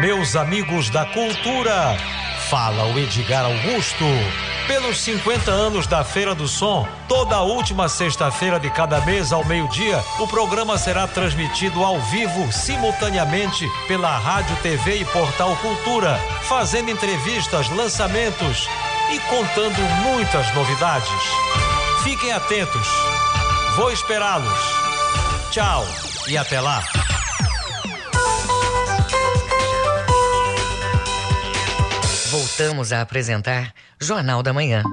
Meus 0.00 0.36
amigos 0.36 0.90
da 0.90 1.04
cultura, 1.06 1.96
fala 2.50 2.84
o 2.84 2.98
Edgar 2.98 3.44
Augusto. 3.46 4.04
Pelos 4.66 5.00
50 5.00 5.50
anos 5.50 5.86
da 5.86 6.04
Feira 6.04 6.34
do 6.34 6.46
Som, 6.48 6.86
toda 7.08 7.40
última 7.40 7.88
sexta-feira 7.88 8.58
de 8.58 8.70
cada 8.70 9.00
mês 9.02 9.32
ao 9.32 9.44
meio-dia, 9.44 10.02
o 10.18 10.26
programa 10.26 10.76
será 10.76 11.06
transmitido 11.06 11.82
ao 11.82 12.00
vivo, 12.00 12.50
simultaneamente, 12.52 13.66
pela 13.88 14.16
Rádio, 14.18 14.56
TV 14.62 15.00
e 15.00 15.04
Portal 15.06 15.56
Cultura, 15.56 16.18
fazendo 16.42 16.90
entrevistas, 16.90 17.68
lançamentos 17.70 18.68
e 19.12 19.18
contando 19.20 19.80
muitas 20.02 20.54
novidades. 20.54 21.10
Fiquem 22.02 22.32
atentos. 22.32 22.88
Vou 23.76 23.90
esperá-los. 23.90 24.60
Tchau 25.50 25.86
e 26.28 26.36
até 26.36 26.60
lá. 26.60 26.82
Voltamos 32.56 32.92
a 32.92 33.00
apresentar 33.00 33.74
Jornal 34.00 34.40
da 34.40 34.52
Manhã. 34.52 34.84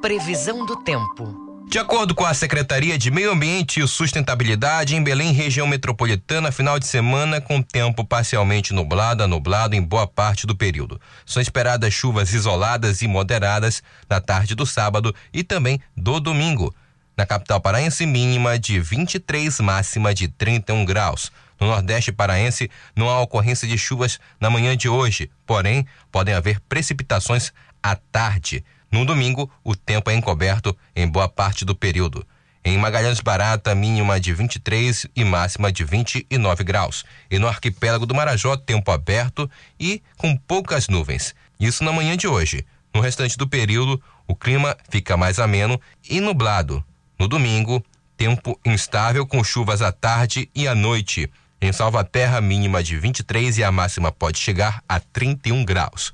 Previsão 0.00 0.64
do 0.64 0.74
tempo. 0.76 1.36
De 1.68 1.78
acordo 1.78 2.14
com 2.14 2.24
a 2.24 2.32
Secretaria 2.32 2.96
de 2.96 3.10
Meio 3.10 3.30
Ambiente 3.30 3.80
e 3.80 3.86
Sustentabilidade, 3.86 4.96
em 4.96 5.04
Belém, 5.04 5.34
região 5.34 5.66
metropolitana, 5.66 6.50
final 6.50 6.78
de 6.78 6.86
semana 6.86 7.38
com 7.38 7.60
tempo 7.60 8.02
parcialmente 8.02 8.72
nublado 8.72 9.22
a 9.22 9.28
nublado 9.28 9.76
em 9.76 9.82
boa 9.82 10.06
parte 10.06 10.46
do 10.46 10.56
período. 10.56 10.98
São 11.26 11.42
esperadas 11.42 11.92
chuvas 11.92 12.32
isoladas 12.32 13.02
e 13.02 13.06
moderadas 13.06 13.82
na 14.08 14.22
tarde 14.22 14.54
do 14.54 14.64
sábado 14.64 15.14
e 15.34 15.44
também 15.44 15.82
do 15.94 16.18
domingo. 16.18 16.74
Na 17.14 17.26
capital 17.26 17.60
paraense, 17.60 18.06
mínima 18.06 18.58
de 18.58 18.80
23, 18.80 19.60
máxima 19.60 20.14
de 20.14 20.28
31 20.28 20.82
graus. 20.86 21.30
No 21.60 21.66
Nordeste 21.66 22.10
paraense, 22.10 22.70
não 22.96 23.10
há 23.10 23.20
ocorrência 23.20 23.68
de 23.68 23.76
chuvas 23.76 24.18
na 24.40 24.48
manhã 24.48 24.74
de 24.74 24.88
hoje, 24.88 25.30
porém, 25.46 25.86
podem 26.10 26.34
haver 26.34 26.58
precipitações 26.60 27.52
à 27.82 27.94
tarde. 27.94 28.64
No 28.90 29.04
domingo, 29.04 29.50
o 29.62 29.76
tempo 29.76 30.10
é 30.10 30.14
encoberto 30.14 30.76
em 30.96 31.06
boa 31.06 31.28
parte 31.28 31.64
do 31.64 31.74
período. 31.74 32.26
Em 32.64 32.76
Magalhães 32.76 33.20
Barata, 33.20 33.74
mínima 33.74 34.18
de 34.18 34.34
23 34.34 35.06
e 35.14 35.24
máxima 35.24 35.70
de 35.70 35.84
29 35.84 36.64
graus. 36.64 37.04
E 37.30 37.38
no 37.38 37.46
arquipélago 37.46 38.04
do 38.04 38.14
Marajó, 38.14 38.56
tempo 38.56 38.90
aberto 38.90 39.50
e 39.78 40.02
com 40.16 40.36
poucas 40.36 40.88
nuvens. 40.88 41.34
Isso 41.58 41.84
na 41.84 41.92
manhã 41.92 42.16
de 42.16 42.26
hoje. 42.26 42.66
No 42.94 43.00
restante 43.00 43.38
do 43.38 43.48
período, 43.48 44.02
o 44.26 44.34
clima 44.34 44.76
fica 44.90 45.16
mais 45.16 45.38
ameno 45.38 45.80
e 46.08 46.20
nublado. 46.20 46.84
No 47.18 47.28
domingo, 47.28 47.84
tempo 48.16 48.58
instável 48.64 49.26
com 49.26 49.42
chuvas 49.42 49.80
à 49.80 49.90
tarde 49.90 50.50
e 50.54 50.68
à 50.68 50.74
noite. 50.74 51.30
Em 51.62 51.72
Salvaterra, 51.72 52.40
mínima 52.40 52.82
de 52.82 52.96
23 52.96 53.58
e 53.58 53.64
a 53.64 53.70
máxima 53.70 54.10
pode 54.10 54.38
chegar 54.38 54.82
a 54.88 54.98
31 54.98 55.62
graus. 55.62 56.10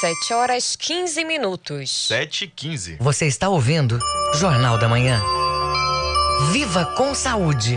7 0.00 0.32
horas 0.32 0.76
15 0.76 1.24
minutos. 1.24 2.06
7 2.06 2.44
e 2.44 2.46
15. 2.46 2.96
Você 3.00 3.26
está 3.26 3.48
ouvindo 3.48 3.98
Jornal 4.36 4.78
da 4.78 4.88
Manhã. 4.88 5.20
Viva 6.52 6.84
com 6.96 7.12
saúde. 7.16 7.76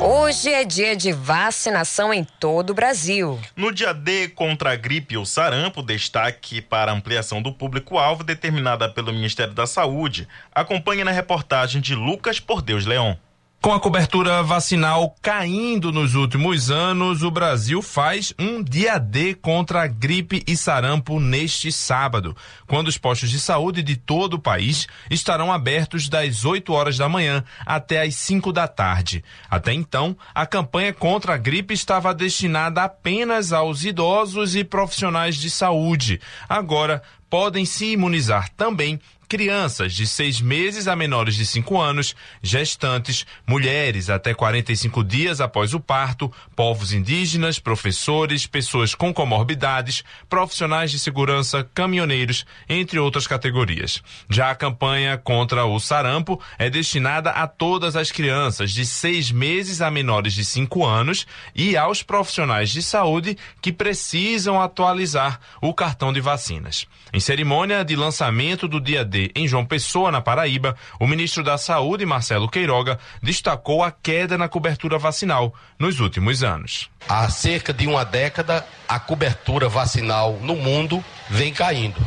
Hoje 0.00 0.54
é 0.54 0.64
dia 0.64 0.96
de 0.96 1.12
vacinação 1.12 2.14
em 2.14 2.24
todo 2.24 2.70
o 2.70 2.74
Brasil. 2.74 3.38
No 3.54 3.70
dia 3.70 3.92
D 3.92 4.28
contra 4.28 4.72
a 4.72 4.76
gripe 4.76 5.18
ou 5.18 5.26
sarampo, 5.26 5.82
destaque 5.82 6.62
para 6.62 6.92
a 6.92 6.94
ampliação 6.94 7.42
do 7.42 7.52
público-alvo 7.52 8.24
determinada 8.24 8.88
pelo 8.88 9.12
Ministério 9.12 9.52
da 9.52 9.66
Saúde. 9.66 10.26
Acompanhe 10.50 11.04
na 11.04 11.10
reportagem 11.10 11.82
de 11.82 11.94
Lucas 11.94 12.40
Por 12.40 12.62
Deus 12.62 12.86
Leão. 12.86 13.18
Com 13.60 13.72
a 13.72 13.80
cobertura 13.80 14.40
vacinal 14.40 15.16
caindo 15.20 15.90
nos 15.90 16.14
últimos 16.14 16.70
anos, 16.70 17.24
o 17.24 17.30
Brasil 17.30 17.82
faz 17.82 18.32
um 18.38 18.62
dia 18.62 18.98
D 18.98 19.34
contra 19.34 19.82
a 19.82 19.86
gripe 19.88 20.44
e 20.46 20.56
sarampo 20.56 21.18
neste 21.18 21.72
sábado, 21.72 22.36
quando 22.68 22.86
os 22.86 22.96
postos 22.96 23.30
de 23.30 23.40
saúde 23.40 23.82
de 23.82 23.96
todo 23.96 24.34
o 24.34 24.38
país 24.38 24.86
estarão 25.10 25.52
abertos 25.52 26.08
das 26.08 26.44
8 26.44 26.72
horas 26.72 26.96
da 26.96 27.08
manhã 27.08 27.42
até 27.66 28.02
as 28.02 28.14
5 28.14 28.52
da 28.52 28.68
tarde. 28.68 29.24
Até 29.50 29.72
então, 29.72 30.16
a 30.32 30.46
campanha 30.46 30.92
contra 30.92 31.34
a 31.34 31.36
gripe 31.36 31.74
estava 31.74 32.14
destinada 32.14 32.84
apenas 32.84 33.52
aos 33.52 33.84
idosos 33.84 34.54
e 34.54 34.62
profissionais 34.62 35.34
de 35.34 35.50
saúde. 35.50 36.20
Agora, 36.48 37.02
podem 37.28 37.64
se 37.64 37.92
imunizar 37.92 38.48
também 38.50 39.00
crianças 39.28 39.92
de 39.92 40.06
seis 40.06 40.40
meses 40.40 40.88
a 40.88 40.96
menores 40.96 41.34
de 41.34 41.44
cinco 41.44 41.78
anos, 41.78 42.16
gestantes, 42.42 43.26
mulheres 43.46 44.08
até 44.08 44.32
45 44.32 45.04
dias 45.04 45.40
após 45.40 45.74
o 45.74 45.80
parto, 45.80 46.32
povos 46.56 46.94
indígenas, 46.94 47.58
professores, 47.58 48.46
pessoas 48.46 48.94
com 48.94 49.12
comorbidades, 49.12 50.02
profissionais 50.30 50.90
de 50.90 50.98
segurança, 50.98 51.68
caminhoneiros, 51.74 52.46
entre 52.68 52.98
outras 52.98 53.26
categorias. 53.26 54.02
Já 54.30 54.50
a 54.50 54.54
campanha 54.54 55.18
contra 55.18 55.66
o 55.66 55.78
sarampo 55.78 56.40
é 56.58 56.70
destinada 56.70 57.30
a 57.30 57.46
todas 57.46 57.96
as 57.96 58.10
crianças 58.10 58.72
de 58.72 58.86
seis 58.86 59.30
meses 59.30 59.82
a 59.82 59.90
menores 59.90 60.32
de 60.32 60.44
cinco 60.44 60.86
anos 60.86 61.26
e 61.54 61.76
aos 61.76 62.02
profissionais 62.02 62.70
de 62.70 62.82
saúde 62.82 63.36
que 63.60 63.72
precisam 63.72 64.60
atualizar 64.60 65.38
o 65.60 65.74
cartão 65.74 66.14
de 66.14 66.20
vacinas. 66.20 66.86
Em 67.18 67.20
cerimônia 67.20 67.84
de 67.84 67.96
lançamento 67.96 68.68
do 68.68 68.80
dia 68.80 69.04
D 69.04 69.32
em 69.34 69.48
João 69.48 69.66
Pessoa, 69.66 70.12
na 70.12 70.20
Paraíba, 70.20 70.76
o 71.00 71.06
ministro 71.08 71.42
da 71.42 71.58
Saúde, 71.58 72.06
Marcelo 72.06 72.48
Queiroga, 72.48 72.96
destacou 73.20 73.82
a 73.82 73.90
queda 73.90 74.38
na 74.38 74.48
cobertura 74.48 74.98
vacinal 74.98 75.52
nos 75.76 75.98
últimos 75.98 76.44
anos. 76.44 76.88
Há 77.08 77.28
cerca 77.28 77.72
de 77.72 77.88
uma 77.88 78.04
década, 78.04 78.64
a 78.88 79.00
cobertura 79.00 79.68
vacinal 79.68 80.38
no 80.42 80.54
mundo 80.54 81.04
vem 81.28 81.52
caindo 81.52 82.00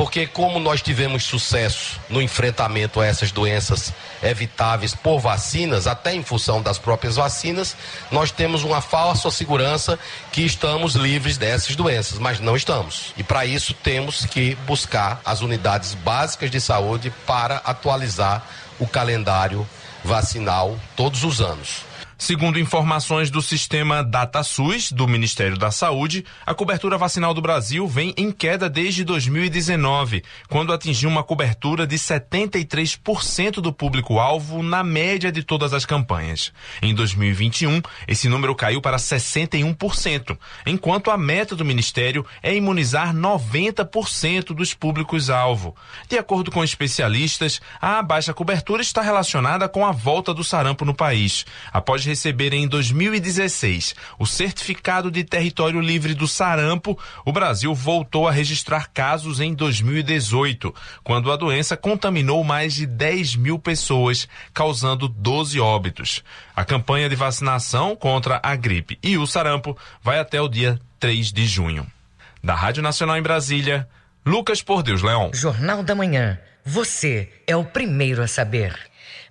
porque 0.00 0.26
como 0.26 0.58
nós 0.58 0.80
tivemos 0.80 1.24
sucesso 1.24 2.00
no 2.08 2.22
enfrentamento 2.22 3.02
a 3.02 3.06
essas 3.06 3.30
doenças 3.30 3.92
evitáveis 4.22 4.94
por 4.94 5.20
vacinas, 5.20 5.86
até 5.86 6.14
em 6.14 6.22
função 6.22 6.62
das 6.62 6.78
próprias 6.78 7.16
vacinas, 7.16 7.76
nós 8.10 8.30
temos 8.30 8.64
uma 8.64 8.80
falsa 8.80 9.30
segurança 9.30 9.98
que 10.32 10.40
estamos 10.40 10.94
livres 10.94 11.36
dessas 11.36 11.76
doenças, 11.76 12.18
mas 12.18 12.40
não 12.40 12.56
estamos. 12.56 13.12
E 13.14 13.22
para 13.22 13.44
isso 13.44 13.74
temos 13.74 14.24
que 14.24 14.54
buscar 14.66 15.20
as 15.22 15.42
unidades 15.42 15.92
básicas 15.92 16.50
de 16.50 16.62
saúde 16.62 17.12
para 17.26 17.56
atualizar 17.56 18.42
o 18.78 18.86
calendário 18.86 19.68
vacinal 20.02 20.80
todos 20.96 21.24
os 21.24 21.42
anos. 21.42 21.89
Segundo 22.20 22.60
informações 22.60 23.30
do 23.30 23.40
sistema 23.40 24.04
DataSUS 24.04 24.92
do 24.92 25.08
Ministério 25.08 25.56
da 25.56 25.70
Saúde, 25.70 26.22
a 26.44 26.52
cobertura 26.52 26.98
vacinal 26.98 27.32
do 27.32 27.40
Brasil 27.40 27.88
vem 27.88 28.12
em 28.14 28.30
queda 28.30 28.68
desde 28.68 29.04
2019, 29.04 30.22
quando 30.46 30.70
atingiu 30.70 31.08
uma 31.08 31.22
cobertura 31.22 31.86
de 31.86 31.96
73% 31.96 33.52
do 33.62 33.72
público-alvo 33.72 34.62
na 34.62 34.84
média 34.84 35.32
de 35.32 35.42
todas 35.42 35.72
as 35.72 35.86
campanhas. 35.86 36.52
Em 36.82 36.94
2021, 36.94 37.80
esse 38.06 38.28
número 38.28 38.54
caiu 38.54 38.82
para 38.82 38.98
61%, 38.98 40.36
enquanto 40.66 41.10
a 41.10 41.16
meta 41.16 41.56
do 41.56 41.64
Ministério 41.64 42.26
é 42.42 42.54
imunizar 42.54 43.14
90% 43.14 44.52
dos 44.52 44.74
públicos-alvo. 44.74 45.74
De 46.06 46.18
acordo 46.18 46.50
com 46.50 46.62
especialistas, 46.62 47.62
a 47.80 48.02
baixa 48.02 48.34
cobertura 48.34 48.82
está 48.82 49.00
relacionada 49.00 49.66
com 49.70 49.86
a 49.86 49.90
volta 49.90 50.34
do 50.34 50.44
sarampo 50.44 50.84
no 50.84 50.94
país. 50.94 51.46
Após 51.72 52.09
receber 52.10 52.52
em 52.52 52.66
2016 52.66 53.94
o 54.18 54.26
certificado 54.26 55.10
de 55.10 55.22
território 55.22 55.80
livre 55.80 56.12
do 56.12 56.26
sarampo, 56.26 56.98
o 57.24 57.32
Brasil 57.32 57.72
voltou 57.72 58.26
a 58.26 58.32
registrar 58.32 58.90
casos 58.92 59.40
em 59.40 59.54
2018, 59.54 60.74
quando 61.04 61.30
a 61.30 61.36
doença 61.36 61.76
contaminou 61.76 62.42
mais 62.42 62.74
de 62.74 62.84
10 62.84 63.36
mil 63.36 63.58
pessoas, 63.58 64.28
causando 64.52 65.08
12 65.08 65.60
óbitos. 65.60 66.24
A 66.54 66.64
campanha 66.64 67.08
de 67.08 67.14
vacinação 67.14 67.94
contra 67.94 68.40
a 68.42 68.56
gripe 68.56 68.98
e 69.02 69.16
o 69.16 69.26
sarampo 69.26 69.76
vai 70.02 70.18
até 70.18 70.40
o 70.40 70.48
dia 70.48 70.80
3 70.98 71.32
de 71.32 71.46
junho. 71.46 71.86
Da 72.42 72.54
Rádio 72.54 72.82
Nacional 72.82 73.16
em 73.16 73.22
Brasília, 73.22 73.88
Lucas 74.26 74.62
Por 74.62 74.82
Deus 74.82 75.02
Leão. 75.02 75.30
Jornal 75.32 75.82
da 75.82 75.94
Manhã. 75.94 76.38
Você 76.64 77.28
é 77.46 77.56
o 77.56 77.64
primeiro 77.64 78.22
a 78.22 78.26
saber. 78.26 78.89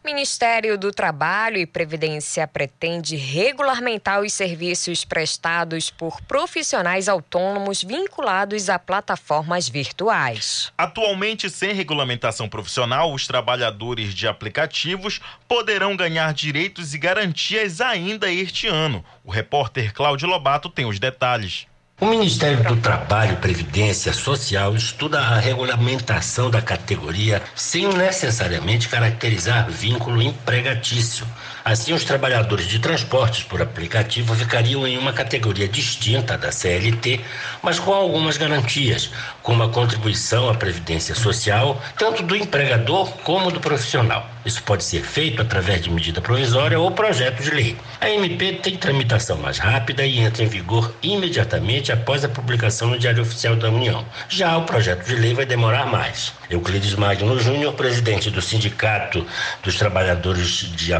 Ministério 0.09 0.75
do 0.75 0.91
Trabalho 0.91 1.57
e 1.57 1.67
Previdência 1.67 2.47
pretende 2.47 3.15
regulamentar 3.15 4.21
os 4.21 4.33
serviços 4.33 5.05
prestados 5.05 5.91
por 5.91 6.19
profissionais 6.21 7.07
autônomos 7.07 7.83
vinculados 7.83 8.69
a 8.69 8.79
plataformas 8.79 9.69
virtuais. 9.69 10.73
Atualmente, 10.75 11.47
sem 11.47 11.73
regulamentação 11.73 12.49
profissional, 12.49 13.13
os 13.13 13.27
trabalhadores 13.27 14.15
de 14.15 14.27
aplicativos 14.27 15.21
poderão 15.47 15.95
ganhar 15.95 16.33
direitos 16.33 16.95
e 16.95 16.97
garantias 16.97 17.79
ainda 17.79 18.31
este 18.31 18.65
ano. 18.65 19.05
O 19.23 19.29
repórter 19.29 19.93
Cláudio 19.93 20.27
Lobato 20.27 20.71
tem 20.71 20.87
os 20.87 20.97
detalhes. 20.97 21.68
O 22.01 22.05
Ministério 22.05 22.63
do 22.63 22.77
Trabalho 22.77 23.33
e 23.33 23.35
Previdência 23.35 24.13
Social 24.13 24.73
estuda 24.73 25.19
a 25.19 25.37
regulamentação 25.37 26.49
da 26.49 26.61
categoria 26.61 27.41
sem 27.53 27.89
necessariamente 27.89 28.87
caracterizar 28.87 29.69
vínculo 29.69 30.21
empregatício. 30.21 31.27
Assim, 31.63 31.93
os 31.93 32.03
trabalhadores 32.03 32.67
de 32.67 32.79
transportes 32.79 33.43
por 33.43 33.61
aplicativo 33.61 34.33
ficariam 34.35 34.87
em 34.87 34.97
uma 34.97 35.13
categoria 35.13 35.67
distinta 35.67 36.37
da 36.37 36.51
CLT, 36.51 37.19
mas 37.61 37.79
com 37.79 37.93
algumas 37.93 38.37
garantias, 38.37 39.11
como 39.43 39.63
a 39.63 39.69
contribuição 39.69 40.49
à 40.49 40.55
Previdência 40.55 41.15
Social, 41.15 41.81
tanto 41.97 42.23
do 42.23 42.35
empregador 42.35 43.11
como 43.23 43.51
do 43.51 43.59
profissional. 43.59 44.29
Isso 44.45 44.63
pode 44.63 44.83
ser 44.83 45.03
feito 45.03 45.41
através 45.41 45.81
de 45.81 45.89
medida 45.89 46.21
provisória 46.21 46.79
ou 46.79 46.91
projeto 46.91 47.43
de 47.43 47.51
lei. 47.51 47.77
A 47.99 48.09
MP 48.09 48.53
tem 48.53 48.77
tramitação 48.77 49.37
mais 49.37 49.57
rápida 49.57 50.05
e 50.05 50.19
entra 50.19 50.43
em 50.43 50.47
vigor 50.47 50.93
imediatamente 51.03 51.91
após 51.91 52.23
a 52.23 52.29
publicação 52.29 52.89
no 52.89 52.97
Diário 52.97 53.21
Oficial 53.21 53.55
da 53.57 53.69
União. 53.69 54.05
Já 54.29 54.57
o 54.57 54.63
projeto 54.63 55.05
de 55.05 55.15
lei 55.15 55.33
vai 55.33 55.45
demorar 55.45 55.85
mais. 55.85 56.31
Euclides 56.49 56.95
Magno 56.95 57.39
Júnior, 57.39 57.73
presidente 57.73 58.31
do 58.31 58.41
Sindicato 58.41 59.25
dos 59.61 59.75
Trabalhadores 59.75 60.71
de 60.75 60.93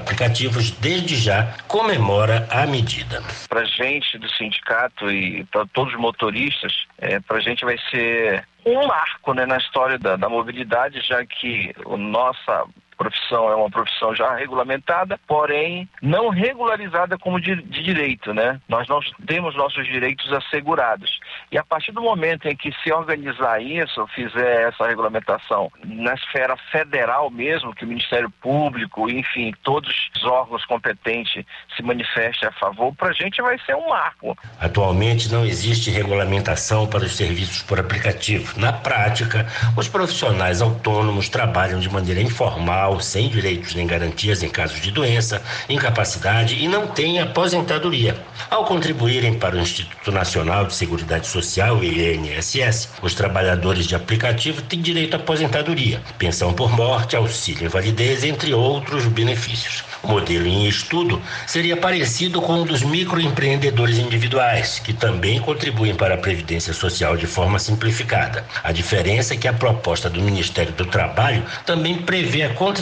Aplicativos, 0.49 0.71
desde 0.71 1.15
já 1.15 1.55
comemora 1.67 2.47
a 2.49 2.65
medida. 2.65 3.21
Para 3.47 3.63
gente 3.65 4.17
do 4.17 4.29
sindicato 4.29 5.09
e 5.11 5.43
para 5.45 5.65
todos 5.67 5.93
os 5.93 5.99
motoristas, 5.99 6.73
é, 6.97 7.19
para 7.19 7.37
a 7.37 7.39
gente 7.39 7.63
vai 7.63 7.77
ser 7.91 8.43
um 8.65 8.87
marco 8.87 9.33
né, 9.33 9.45
na 9.45 9.57
história 9.57 9.97
da, 9.97 10.15
da 10.15 10.27
mobilidade, 10.27 11.01
já 11.01 11.25
que 11.25 11.73
a 11.85 11.97
nossa 11.97 12.65
profissão 12.99 13.49
é 13.49 13.55
uma 13.55 13.69
profissão 13.69 14.13
já 14.13 14.35
regulamentada, 14.35 15.17
porém 15.25 15.87
não 16.01 16.27
regularizada 16.27 17.17
como 17.17 17.39
de, 17.39 17.55
de, 17.55 17.81
direito, 17.81 18.33
né? 18.33 18.59
Nós 18.67 18.89
não 18.89 18.99
temos 19.25 19.55
nossos 19.55 19.85
direitos 19.85 20.31
assegurados. 20.33 21.17
E 21.49 21.57
a 21.57 21.63
partir 21.63 21.93
do 21.93 22.01
momento 22.01 22.49
em 22.49 22.55
que 22.57 22.73
se 22.83 22.91
organizar 22.91 23.61
isso, 23.61 24.05
fizer 24.07 24.67
essa 24.67 24.85
regulamentação 24.85 25.71
na 25.85 26.13
esfera 26.13 26.57
federal 26.71 27.29
mesmo, 27.31 27.73
que 27.73 27.85
o 27.85 27.87
Ministério 27.87 28.29
Público, 28.41 29.09
enfim, 29.09 29.53
todos 29.63 29.89
os 30.17 30.25
órgãos 30.25 30.65
competentes 30.65 31.45
se 31.77 31.81
manifestem 31.81 32.49
a 32.49 32.51
favor, 32.51 32.93
para 32.95 33.09
a 33.09 33.13
gente 33.13 33.41
vai 33.41 33.57
ser 33.59 33.75
um 33.75 33.87
marco. 33.87 34.37
Atualmente 34.59 35.31
não 35.31 35.45
existe 35.45 35.89
regulamentação 35.89 36.85
para 36.85 37.05
os 37.05 37.15
serviços 37.15 37.61
por 37.61 37.79
aplicativo. 37.79 38.59
Na 38.59 38.73
prática, 38.73 39.47
os 39.77 39.87
profissionais 39.87 40.61
autônomos 40.61 41.29
trabalham 41.29 41.79
de 41.79 41.89
maneira 41.89 42.21
informal 42.21 42.88
sem 42.97 43.27
direitos 43.27 43.75
nem 43.75 43.85
garantias 43.85 44.41
em 44.41 44.47
casos 44.47 44.79
de 44.79 44.89
doença, 44.89 45.41
incapacidade 45.67 46.55
e 46.55 46.65
não 46.65 46.87
têm 46.87 47.19
aposentadoria. 47.19 48.15
Ao 48.49 48.63
contribuírem 48.63 49.33
para 49.33 49.57
o 49.57 49.59
Instituto 49.59 50.11
Nacional 50.11 50.65
de 50.65 50.73
Seguridade 50.73 51.27
Social 51.27 51.83
INSS, 51.83 52.89
os 53.01 53.13
trabalhadores 53.13 53.85
de 53.85 53.95
aplicativo 53.95 54.61
têm 54.61 54.81
direito 54.81 55.15
à 55.15 55.17
aposentadoria, 55.17 56.01
pensão 56.17 56.53
por 56.53 56.71
morte, 56.71 57.17
auxílio 57.17 57.65
invalidez, 57.65 58.23
entre 58.23 58.53
outros 58.53 59.05
benefícios. 59.05 59.83
O 60.01 60.07
modelo 60.07 60.47
em 60.47 60.65
estudo 60.65 61.21
seria 61.45 61.75
parecido 61.75 62.41
com 62.41 62.61
o 62.61 62.65
dos 62.65 62.83
microempreendedores 62.83 63.97
individuais, 63.97 64.79
que 64.79 64.93
também 64.93 65.41
contribuem 65.41 65.93
para 65.93 66.15
a 66.15 66.17
Previdência 66.17 66.73
Social 66.73 67.17
de 67.17 67.27
forma 67.27 67.59
simplificada. 67.59 68.45
A 68.63 68.71
diferença 68.71 69.33
é 69.33 69.37
que 69.37 69.47
a 69.47 69.53
proposta 69.53 70.09
do 70.09 70.21
Ministério 70.21 70.71
do 70.73 70.85
Trabalho 70.85 71.43
também 71.65 71.97
prevê 71.97 72.43
a 72.43 72.53
contribuição 72.53 72.78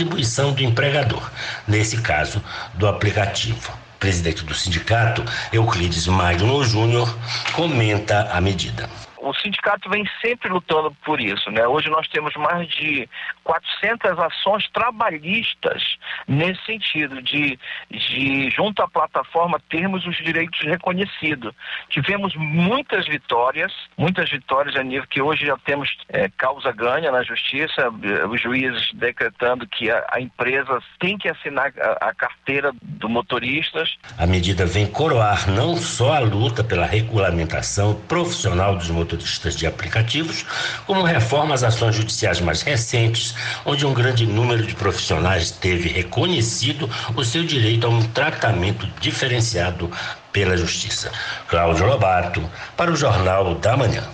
do 0.54 0.64
empregador, 0.64 1.32
nesse 1.68 1.98
caso, 2.02 2.42
do 2.74 2.88
aplicativo. 2.88 3.72
Presidente 4.00 4.44
do 4.44 4.54
sindicato, 4.54 5.24
Euclides 5.52 6.06
Magno 6.06 6.64
Júnior, 6.64 7.18
comenta 7.54 8.30
a 8.32 8.40
medida 8.40 8.88
o 9.30 9.34
sindicato 9.36 9.90
vem 9.90 10.08
sempre 10.22 10.50
lutando 10.50 10.96
por 11.04 11.20
isso, 11.20 11.52
né? 11.52 11.68
Hoje 11.68 11.90
nós 11.90 12.08
temos 12.08 12.34
mais 12.36 12.68
de 12.70 13.10
400 13.44 14.18
ações 14.20 14.70
trabalhistas 14.72 15.84
nesse 16.28 16.64
sentido 16.66 17.22
de, 17.22 17.60
de 17.90 18.50
junto 18.52 18.82
à 18.82 18.88
plataforma 18.88 19.60
termos 19.70 20.06
os 20.06 20.16
direitos 20.18 20.60
reconhecidos. 20.62 21.54
Tivemos 21.90 22.34
muitas 22.36 23.08
vitórias, 23.08 23.74
muitas 23.98 24.30
vitórias 24.30 24.76
a 24.76 24.84
nível 24.84 25.08
que 25.08 25.22
hoje 25.22 25.46
já 25.46 25.58
temos 25.58 25.90
é, 26.10 26.30
causa 26.30 26.72
ganha 26.72 27.12
na 27.12 27.24
justiça, 27.24 27.82
eh, 27.82 28.26
os 28.26 28.42
juízes 28.42 28.92
decretando 28.94 29.68
que 29.68 29.90
a, 29.90 30.06
a 30.12 30.22
empresa 30.22 30.80
tem 31.00 31.18
que 31.18 31.28
assinar 31.28 31.74
a, 31.80 32.10
a 32.10 32.16
carteira 32.16 32.72
do 32.82 33.10
motoristas. 33.10 33.98
A 34.18 34.26
medida 34.26 34.66
vem 34.66 34.88
coroar 34.88 35.50
não 35.50 35.76
só 35.76 36.14
a 36.14 36.20
luta 36.20 36.64
pela 36.64 36.86
regulamentação 36.86 37.96
profissional 38.08 38.76
dos 38.76 38.90
motoristas 38.90 39.17
motoristas 39.18 39.56
de 39.56 39.66
aplicativos, 39.66 40.46
como 40.86 41.04
reforma 41.04 41.56
às 41.56 41.64
ações 41.64 41.96
judiciais 41.96 42.40
mais 42.40 42.62
recentes, 42.62 43.34
onde 43.66 43.86
um 43.86 43.94
grande 43.94 44.26
número 44.26 44.66
de 44.66 44.76
profissionais 44.76 45.52
teve 45.52 45.90
reconhecido 45.90 46.90
o 47.16 47.24
seu 47.24 47.44
direito 47.44 47.88
a 47.88 47.90
um 47.90 48.02
tratamento 48.10 48.88
diferenciado 49.00 49.92
pela 50.32 50.56
Justiça. 50.56 51.12
Cláudio 51.48 51.88
Lobato, 51.88 52.48
para 52.76 52.92
o 52.92 52.96
Jornal 52.96 53.56
da 53.56 53.76
Manhã. 53.76 54.08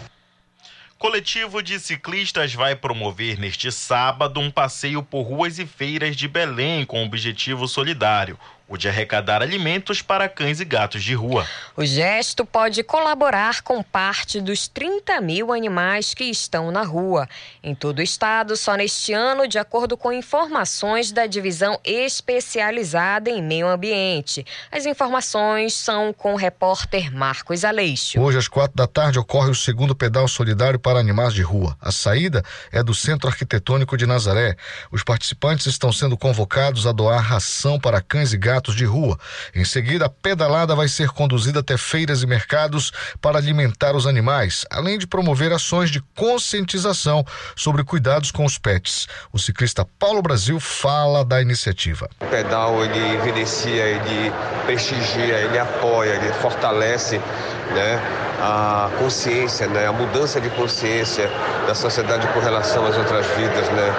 Coletivo 0.97 1.61
de 1.61 1.81
ciclistas 1.81 2.53
vai 2.53 2.77
promover 2.77 3.37
neste 3.37 3.69
sábado 3.73 4.39
um 4.39 4.49
passeio 4.49 5.03
por 5.03 5.23
ruas 5.23 5.59
e 5.59 5.65
feiras 5.65 6.15
de 6.15 6.29
Belém 6.29 6.85
com 6.85 7.03
objetivo 7.03 7.67
solidário 7.67 8.39
o 8.73 8.77
de 8.77 8.89
arrecadar 8.89 9.43
alimentos 9.43 10.01
para 10.01 10.27
cães 10.27 10.59
e 10.59 10.65
gatos 10.65 11.03
de 11.03 11.13
rua. 11.13 11.45
O 11.77 11.85
gesto 11.85 12.43
pode 12.43 12.81
colaborar 12.81 13.61
com 13.61 13.83
parte 13.83 14.41
dos 14.41 14.67
30 14.67 15.21
mil 15.21 15.53
animais 15.53 16.15
que 16.15 16.23
estão 16.23 16.71
na 16.71 16.81
rua. 16.81 17.29
Em 17.61 17.75
todo 17.75 17.99
o 17.99 18.01
estado, 18.01 18.57
só 18.57 18.75
neste 18.75 19.13
ano, 19.13 19.47
de 19.47 19.59
acordo 19.59 19.95
com 19.95 20.11
informações 20.11 21.11
da 21.11 21.27
Divisão 21.27 21.79
Especializada 21.83 23.29
em 23.29 23.43
Meio 23.43 23.67
Ambiente. 23.67 24.43
As 24.71 24.87
informações 24.87 25.75
são 25.75 26.11
com 26.11 26.33
o 26.33 26.37
repórter 26.37 27.15
Marcos 27.15 27.63
Aleixo. 27.63 28.19
Hoje, 28.19 28.39
às 28.39 28.47
quatro 28.47 28.75
da 28.75 28.87
tarde, 28.87 29.19
ocorre 29.19 29.51
o 29.51 29.55
segundo 29.55 29.95
pedal 29.95 30.27
solidário 30.27 30.79
para 30.79 30.99
animais 30.99 31.33
de 31.35 31.43
rua. 31.43 31.77
A 31.79 31.91
saída 31.91 32.43
é 32.71 32.81
do 32.81 32.95
Centro 32.95 33.29
Arquitetônico 33.29 33.95
de 33.95 34.07
Nazaré. 34.07 34.55
Os 34.91 35.03
participantes 35.03 35.67
estão 35.67 35.91
sendo 35.93 36.17
convocados 36.17 36.87
a 36.87 36.91
doar 36.91 37.21
ração 37.21 37.79
para 37.79 38.01
cães 38.01 38.33
e 38.33 38.37
gatos 38.37 38.62
gatos 38.63 38.75
de 38.75 38.85
rua. 38.85 39.19
Em 39.53 39.65
seguida, 39.65 40.05
a 40.05 40.09
pedalada 40.09 40.73
vai 40.73 40.87
ser 40.87 41.09
conduzida 41.09 41.59
até 41.59 41.77
feiras 41.77 42.23
e 42.23 42.27
mercados 42.27 42.91
para 43.21 43.37
alimentar 43.37 43.93
os 43.93 44.07
animais, 44.07 44.65
além 44.71 44.97
de 44.97 45.05
promover 45.05 45.51
ações 45.51 45.91
de 45.91 46.01
conscientização 46.15 47.25
sobre 47.55 47.83
cuidados 47.83 48.31
com 48.31 48.45
os 48.45 48.57
pets. 48.57 49.07
O 49.33 49.37
ciclista 49.37 49.85
Paulo 49.99 50.21
Brasil 50.21 50.59
fala 50.59 51.25
da 51.25 51.41
iniciativa. 51.41 52.09
O 52.21 52.25
pedal 52.27 52.83
ele 52.85 53.17
evidencia, 53.17 53.83
ele 53.83 54.31
prestigia, 54.65 55.39
ele 55.39 55.59
apoia, 55.59 56.11
ele 56.11 56.31
fortalece 56.33 57.17
né, 57.17 58.32
a 58.45 58.89
consciência, 58.99 59.67
né, 59.67 59.87
a 59.87 59.93
mudança 59.93 60.41
de 60.41 60.49
consciência 60.49 61.31
da 61.65 61.73
sociedade 61.73 62.27
com 62.27 62.41
relação 62.41 62.85
às 62.85 62.97
outras 62.97 63.25
vidas, 63.37 63.69
né, 63.69 63.93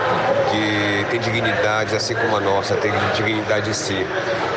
que 0.50 1.06
tem 1.10 1.18
dignidade, 1.18 1.96
assim 1.96 2.14
como 2.14 2.36
a 2.36 2.40
nossa, 2.40 2.74
tem 2.76 2.92
dignidade 3.14 3.70
em 3.70 3.72
si. 3.72 4.06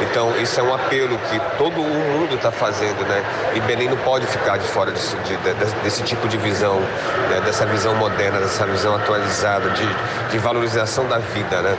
Então, 0.01 0.35
isso 0.41 0.59
é 0.59 0.63
um 0.63 0.73
apelo 0.73 1.17
que 1.29 1.39
todo 1.57 1.79
o 1.79 1.85
mundo 1.85 2.35
está 2.35 2.51
fazendo, 2.51 3.07
né, 3.07 3.23
e 3.55 3.61
Belém 3.61 3.87
não 3.87 3.97
pode 3.97 4.27
ficar 4.27 4.57
de 4.57 4.67
fora 4.67 4.91
desse, 4.91 5.15
de, 5.19 5.37
de, 5.37 5.53
desse 5.83 6.03
tipo 6.03 6.27
de 6.27 6.37
visão, 6.37 6.81
né, 7.29 7.39
dessa 7.45 7.65
visão 7.65 7.95
moderna, 7.95 8.39
dessa 8.39 8.65
visão 8.65 8.93
atualizada 8.93 9.69
de, 9.69 9.87
de 10.31 10.37
valorização 10.37 11.07
da 11.07 11.19
vida, 11.19 11.61
né. 11.61 11.77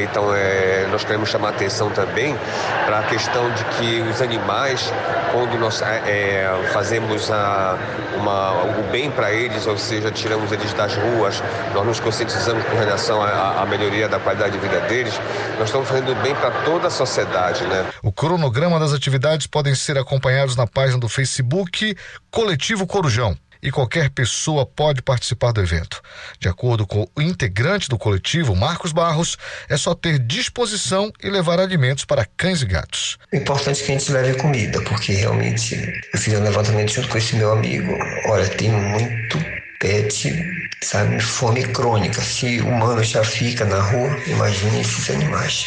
Então, 0.00 0.32
é, 0.34 0.86
nós 0.92 1.02
queremos 1.02 1.30
chamar 1.30 1.48
atenção 1.48 1.90
também 1.90 2.38
para 2.86 3.00
a 3.00 3.02
questão 3.02 3.50
de 3.50 3.64
que 3.64 4.00
os 4.02 4.22
animais, 4.22 4.92
quando 5.32 5.58
nós 5.58 5.82
é, 5.82 6.48
fazemos 6.72 6.97
a, 7.30 7.78
uma, 8.16 8.64
o 8.78 8.82
bem 8.90 9.10
para 9.10 9.32
eles, 9.32 9.66
ou 9.66 9.76
seja, 9.76 10.10
tiramos 10.10 10.52
eles 10.52 10.72
das 10.72 10.94
ruas, 10.96 11.42
nós 11.74 11.86
nos 11.86 12.00
conscientizamos 12.00 12.64
com 12.64 12.76
relação 12.76 13.22
à, 13.22 13.62
à 13.62 13.66
melhoria 13.66 14.08
da 14.08 14.18
qualidade 14.18 14.52
de 14.52 14.58
vida 14.58 14.80
deles, 14.82 15.18
nós 15.58 15.68
estamos 15.68 15.88
fazendo 15.88 16.14
bem 16.22 16.34
para 16.34 16.50
toda 16.64 16.88
a 16.88 16.90
sociedade. 16.90 17.64
Né? 17.64 17.86
O 18.02 18.12
cronograma 18.12 18.78
das 18.78 18.92
atividades 18.92 19.46
podem 19.46 19.74
ser 19.74 19.98
acompanhados 19.98 20.56
na 20.56 20.66
página 20.66 20.98
do 20.98 21.08
Facebook 21.08 21.96
Coletivo 22.30 22.86
Corujão 22.86 23.36
e 23.62 23.70
qualquer 23.70 24.10
pessoa 24.10 24.64
pode 24.64 25.02
participar 25.02 25.52
do 25.52 25.60
evento. 25.60 26.00
De 26.38 26.48
acordo 26.48 26.86
com 26.86 27.08
o 27.16 27.22
integrante 27.22 27.88
do 27.88 27.98
coletivo, 27.98 28.54
Marcos 28.54 28.92
Barros, 28.92 29.36
é 29.68 29.76
só 29.76 29.94
ter 29.94 30.18
disposição 30.18 31.12
e 31.22 31.28
levar 31.28 31.60
alimentos 31.60 32.04
para 32.04 32.26
cães 32.36 32.62
e 32.62 32.66
gatos. 32.66 33.18
O 33.32 33.36
importante 33.36 33.82
é 33.82 33.86
que 33.86 33.92
a 33.92 33.98
gente 33.98 34.12
leve 34.12 34.34
comida, 34.34 34.80
porque 34.82 35.12
realmente 35.12 35.74
eu 36.12 36.18
fiz 36.18 36.34
um 36.34 36.42
levantamento 36.42 36.92
junto 36.92 37.08
com 37.08 37.18
esse 37.18 37.36
meu 37.36 37.52
amigo. 37.52 37.92
Olha, 38.26 38.48
tem 38.48 38.70
muito 38.70 39.38
pet, 39.80 40.34
sabe, 40.82 41.20
fome 41.20 41.64
crônica. 41.68 42.20
Se 42.20 42.60
o 42.60 42.68
humano 42.68 43.02
já 43.02 43.24
fica 43.24 43.64
na 43.64 43.80
rua, 43.80 44.16
imagine 44.26 44.80
esses 44.80 45.10
animais. 45.10 45.66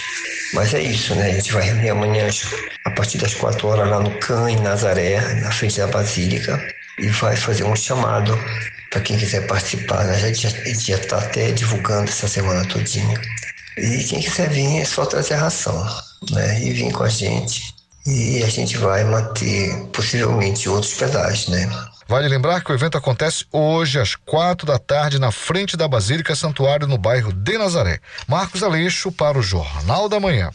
Mas 0.53 0.73
é 0.73 0.81
isso, 0.81 1.15
né? 1.15 1.27
A 1.27 1.33
gente 1.33 1.53
vai 1.53 1.63
reunir 1.63 1.89
amanhã 1.89 2.27
a 2.85 2.91
partir 2.91 3.17
das 3.17 3.33
quatro 3.33 3.69
horas 3.69 3.87
lá 3.89 4.01
no 4.01 4.11
CAN, 4.19 4.51
em 4.51 4.59
Nazaré, 4.59 5.21
na 5.35 5.51
frente 5.51 5.77
da 5.77 5.87
Basílica 5.87 6.61
e 6.99 7.07
vai 7.09 7.35
fazer 7.35 7.63
um 7.63 7.75
chamado 7.75 8.37
para 8.89 9.01
quem 9.01 9.17
quiser 9.17 9.47
participar. 9.47 10.03
Né? 10.05 10.15
A 10.15 10.19
gente 10.19 10.49
já 10.49 10.97
está 10.97 11.17
até 11.17 11.51
divulgando 11.51 12.09
essa 12.09 12.27
semana 12.27 12.65
todinha. 12.65 13.19
E 13.77 14.03
quem 14.03 14.21
quiser 14.21 14.49
vir 14.49 14.81
é 14.81 14.85
só 14.85 15.05
trazer 15.05 15.35
ração, 15.35 15.87
né? 16.31 16.61
E 16.61 16.71
vir 16.71 16.91
com 16.91 17.03
a 17.03 17.09
gente. 17.09 17.73
E 18.05 18.43
a 18.43 18.49
gente 18.49 18.77
vai 18.77 19.03
manter 19.03 19.75
possivelmente 19.93 20.67
outros 20.67 20.93
pedágios, 20.93 21.47
né? 21.47 21.69
Vale 22.07 22.27
lembrar 22.27 22.61
que 22.61 22.71
o 22.71 22.75
evento 22.75 22.97
acontece 22.97 23.45
hoje 23.51 23.97
às 23.97 24.15
quatro 24.15 24.67
da 24.67 24.77
tarde 24.77 25.17
na 25.17 25.31
frente 25.31 25.77
da 25.77 25.87
Basílica 25.87 26.35
Santuário 26.35 26.85
no 26.85 26.97
bairro 26.97 27.31
de 27.31 27.57
Nazaré. 27.57 27.99
Marcos 28.27 28.61
Aleixo 28.61 29.11
para 29.11 29.37
o 29.39 29.41
Jornal 29.41 30.09
da 30.09 30.19
Manhã. 30.19 30.51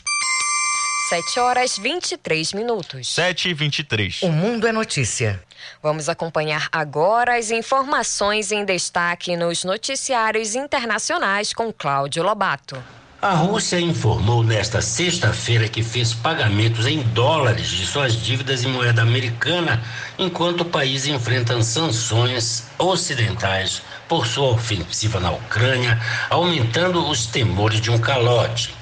7 1.08 1.38
horas 1.38 1.78
23 1.78 2.52
minutos. 2.52 3.14
7 3.14 3.50
e 3.50 3.54
23. 3.54 4.22
O 4.22 4.28
Mundo 4.32 4.66
é 4.66 4.72
Notícia. 4.72 5.40
Vamos 5.80 6.08
acompanhar 6.08 6.68
agora 6.72 7.38
as 7.38 7.52
informações 7.52 8.50
em 8.50 8.64
destaque 8.64 9.36
nos 9.36 9.62
noticiários 9.62 10.56
internacionais 10.56 11.52
com 11.52 11.72
Cláudio 11.72 12.24
Lobato. 12.24 12.82
A 13.22 13.34
Rússia 13.34 13.78
informou 13.78 14.42
nesta 14.42 14.82
sexta-feira 14.82 15.68
que 15.68 15.80
fez 15.80 16.12
pagamentos 16.12 16.86
em 16.86 17.00
dólares 17.00 17.68
de 17.68 17.86
suas 17.86 18.20
dívidas 18.20 18.64
em 18.64 18.68
moeda 18.68 19.02
americana, 19.02 19.80
enquanto 20.18 20.62
o 20.62 20.64
país 20.64 21.06
enfrenta 21.06 21.62
sanções 21.62 22.64
ocidentais 22.76 23.80
por 24.08 24.26
sua 24.26 24.48
ofensiva 24.48 25.20
na 25.20 25.30
Ucrânia, 25.30 26.00
aumentando 26.28 27.08
os 27.08 27.26
temores 27.26 27.80
de 27.80 27.92
um 27.92 27.98
calote. 27.98 28.74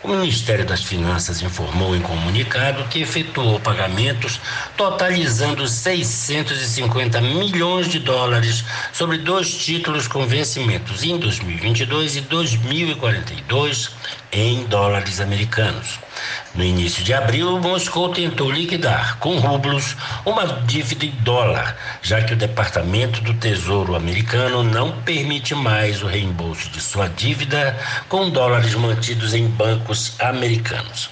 O 0.00 0.08
Ministério 0.08 0.64
das 0.64 0.84
Finanças 0.84 1.42
informou 1.42 1.96
em 1.96 2.00
comunicado 2.00 2.84
que 2.84 3.00
efetuou 3.00 3.58
pagamentos 3.58 4.40
totalizando 4.76 5.66
650 5.66 7.20
milhões 7.20 7.88
de 7.88 7.98
dólares 7.98 8.64
sobre 8.92 9.18
dois 9.18 9.52
títulos 9.52 10.06
com 10.06 10.24
vencimentos 10.24 11.02
em 11.02 11.18
2022 11.18 12.16
e 12.16 12.20
2042 12.20 13.90
em 14.30 14.64
dólares 14.66 15.20
americanos. 15.20 15.98
No 16.54 16.64
início 16.64 17.04
de 17.04 17.12
abril, 17.12 17.60
Moscou 17.60 18.08
tentou 18.08 18.50
liquidar 18.50 19.18
com 19.18 19.38
rublos 19.38 19.94
uma 20.24 20.46
dívida 20.66 21.04
em 21.04 21.10
dólar, 21.20 21.76
já 22.02 22.22
que 22.22 22.32
o 22.32 22.36
Departamento 22.36 23.20
do 23.20 23.34
Tesouro 23.34 23.94
americano 23.94 24.64
não 24.64 24.92
permite 25.02 25.54
mais 25.54 26.02
o 26.02 26.06
reembolso 26.06 26.70
de 26.70 26.80
sua 26.80 27.08
dívida 27.08 27.78
com 28.08 28.30
dólares 28.30 28.74
mantidos 28.74 29.34
em 29.34 29.46
bancos 29.46 30.14
americanos. 30.18 31.10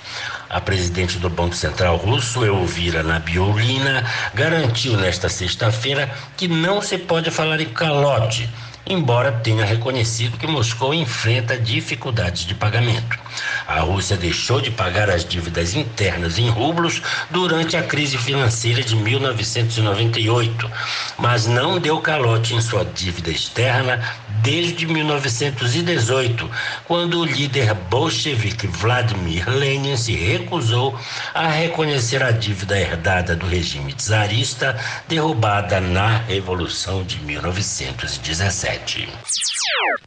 A 0.49 0.61
presidente 0.61 1.19
do 1.19 1.29
Banco 1.29 1.55
Central 1.55 1.97
russo, 1.97 2.45
Elvira 2.45 3.03
Nabiolina, 3.03 4.05
garantiu 4.33 4.97
nesta 4.97 5.29
sexta-feira 5.29 6.11
que 6.37 6.49
não 6.49 6.81
se 6.81 6.97
pode 6.99 7.31
falar 7.31 7.61
em 7.61 7.69
calote 7.69 8.49
embora 8.89 9.33
tenha 9.33 9.65
reconhecido 9.65 10.39
que 10.39 10.47
Moscou 10.47 10.95
enfrenta 10.95 11.59
dificuldades 11.59 12.47
de 12.47 12.55
pagamento. 12.55 13.19
A 13.67 13.81
Rússia 13.81 14.17
deixou 14.17 14.61
de 14.61 14.71
pagar 14.71 15.11
as 15.11 15.25
dívidas 15.25 15.75
internas 15.75 16.39
em 16.39 16.49
rublos 16.49 17.03
durante 17.31 17.77
a 17.77 17.83
crise 17.83 18.17
financeira 18.17 18.83
de 18.83 18.95
1998, 18.95 20.71
mas 21.19 21.47
não 21.47 21.79
deu 21.79 22.01
calote 22.01 22.55
em 22.55 22.61
sua 22.61 22.85
dívida 22.85 23.31
externa 23.31 24.01
desde 24.47 24.87
1918, 24.87 26.49
quando 26.85 27.19
o 27.19 27.25
líder 27.25 27.75
bolchevique 27.75 28.69
Vladimir 28.69 29.51
Lenin 29.51 29.97
se 29.97 30.15
recusou 30.15 30.97
a 31.35 31.49
reconhecer 31.49 32.23
a 32.23 32.31
dívida 32.31 32.79
herdada 32.79 33.35
do 33.35 33.45
regime 33.45 33.93
czarista 33.93 34.79
derrubada 35.09 35.81
na 35.81 36.19
Revolução 36.19 37.03
de 37.03 37.19
1917. 37.25 39.09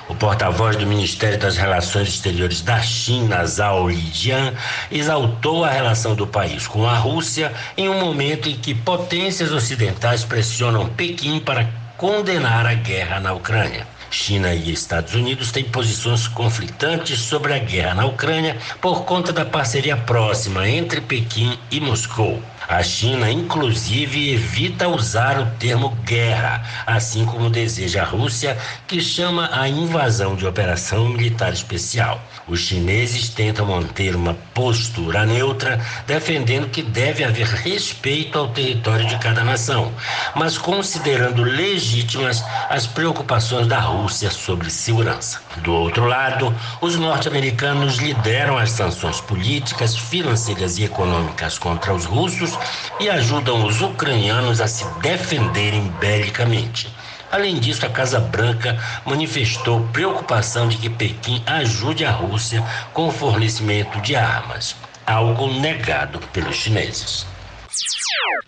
O 0.08 0.16
porta-voz 0.16 0.78
do 0.78 0.88
Ministério 0.88 1.38
das 1.38 1.58
Relações 1.58 2.08
Exteriores 2.08 2.62
da 2.62 2.82
China, 2.82 3.46
Zhao 3.46 3.90
Lijian, 3.90 4.54
exaltou 4.90 5.66
a 5.66 5.70
relação 5.70 6.16
do 6.16 6.26
país 6.26 6.66
com 6.66 6.88
a 6.88 6.96
Rússia 6.96 7.52
em 7.76 7.90
um 7.90 8.00
momento 8.00 8.48
em 8.48 8.56
que 8.56 8.74
potências 8.74 9.52
ocidentais 9.52 10.24
pressionam 10.24 10.88
Pequim 10.88 11.42
para 11.42 11.70
condenar 11.98 12.66
a 12.66 12.74
guerra 12.74 13.20
na 13.20 13.34
Ucrânia. 13.34 13.99
China 14.12 14.54
e 14.54 14.72
Estados 14.72 15.14
Unidos 15.14 15.52
têm 15.52 15.64
posições 15.64 16.28
conflitantes 16.28 17.20
sobre 17.20 17.54
a 17.54 17.60
guerra 17.60 17.96
na 17.96 18.06
Ucrânia 18.06 18.58
por 18.82 19.06
conta 19.06 19.32
da 19.32 19.46
parceria 19.46 19.96
próxima 19.96 20.68
entre 20.68 21.02
Pequim 21.02 21.58
e 21.72 21.80
Moscou. 21.80 22.42
A 22.70 22.84
China, 22.84 23.32
inclusive, 23.32 24.32
evita 24.32 24.88
usar 24.88 25.40
o 25.40 25.46
termo 25.58 25.90
guerra, 26.04 26.64
assim 26.86 27.26
como 27.26 27.50
deseja 27.50 28.04
a 28.04 28.06
Rússia, 28.06 28.56
que 28.88 29.02
chama 29.02 29.50
a 29.52 29.68
invasão 29.68 30.36
de 30.36 30.46
operação 30.46 31.10
militar 31.10 31.52
especial. 31.52 32.22
Os 32.48 32.60
chineses 32.60 33.28
tentam 33.30 33.66
manter 33.66 34.16
uma 34.16 34.36
postura 34.54 35.26
neutra, 35.26 35.84
defendendo 36.06 36.70
que 36.70 36.84
deve 36.84 37.24
haver 37.24 37.48
respeito 37.48 38.38
ao 38.38 38.50
território 38.50 39.08
de 39.08 39.18
cada 39.18 39.44
nação, 39.44 39.92
mas 40.36 40.56
considerando 40.56 41.42
legítimas 41.42 42.44
as 42.70 42.86
preocupações 42.86 43.66
da 43.66 43.80
Rússia 43.80 44.30
sobre 44.30 44.70
segurança. 44.70 45.42
Do 45.64 45.74
outro 45.74 46.06
lado, 46.06 46.56
os 46.82 46.96
norte-americanos 46.96 47.98
lideram 47.98 48.60
as 48.60 48.70
sanções 48.70 49.20
políticas, 49.20 49.96
financeiras 49.96 50.78
e 50.78 50.84
econômicas 50.84 51.58
contra 51.58 51.96
os 51.96 52.06
russos 52.06 52.59
e 53.00 53.10
ajudam 53.10 53.66
os 53.66 53.82
ucranianos 53.82 54.62
a 54.62 54.68
se 54.68 54.86
defenderem 55.00 55.88
belicamente. 56.00 56.94
Além 57.32 57.60
disso, 57.60 57.86
a 57.86 57.90
Casa 57.90 58.20
Branca 58.20 58.78
manifestou 59.06 59.88
preocupação 59.94 60.68
de 60.68 60.78
que 60.78 60.90
Pequim 60.90 61.44
ajude 61.46 62.04
a 62.04 62.12
Rússia 62.12 62.64
com 62.92 63.08
o 63.08 63.12
fornecimento 63.12 64.02
de 64.02 64.16
armas, 64.16 64.76
algo 65.06 65.48
negado 65.54 66.20
pelos 66.34 66.56
chineses. 66.56 67.26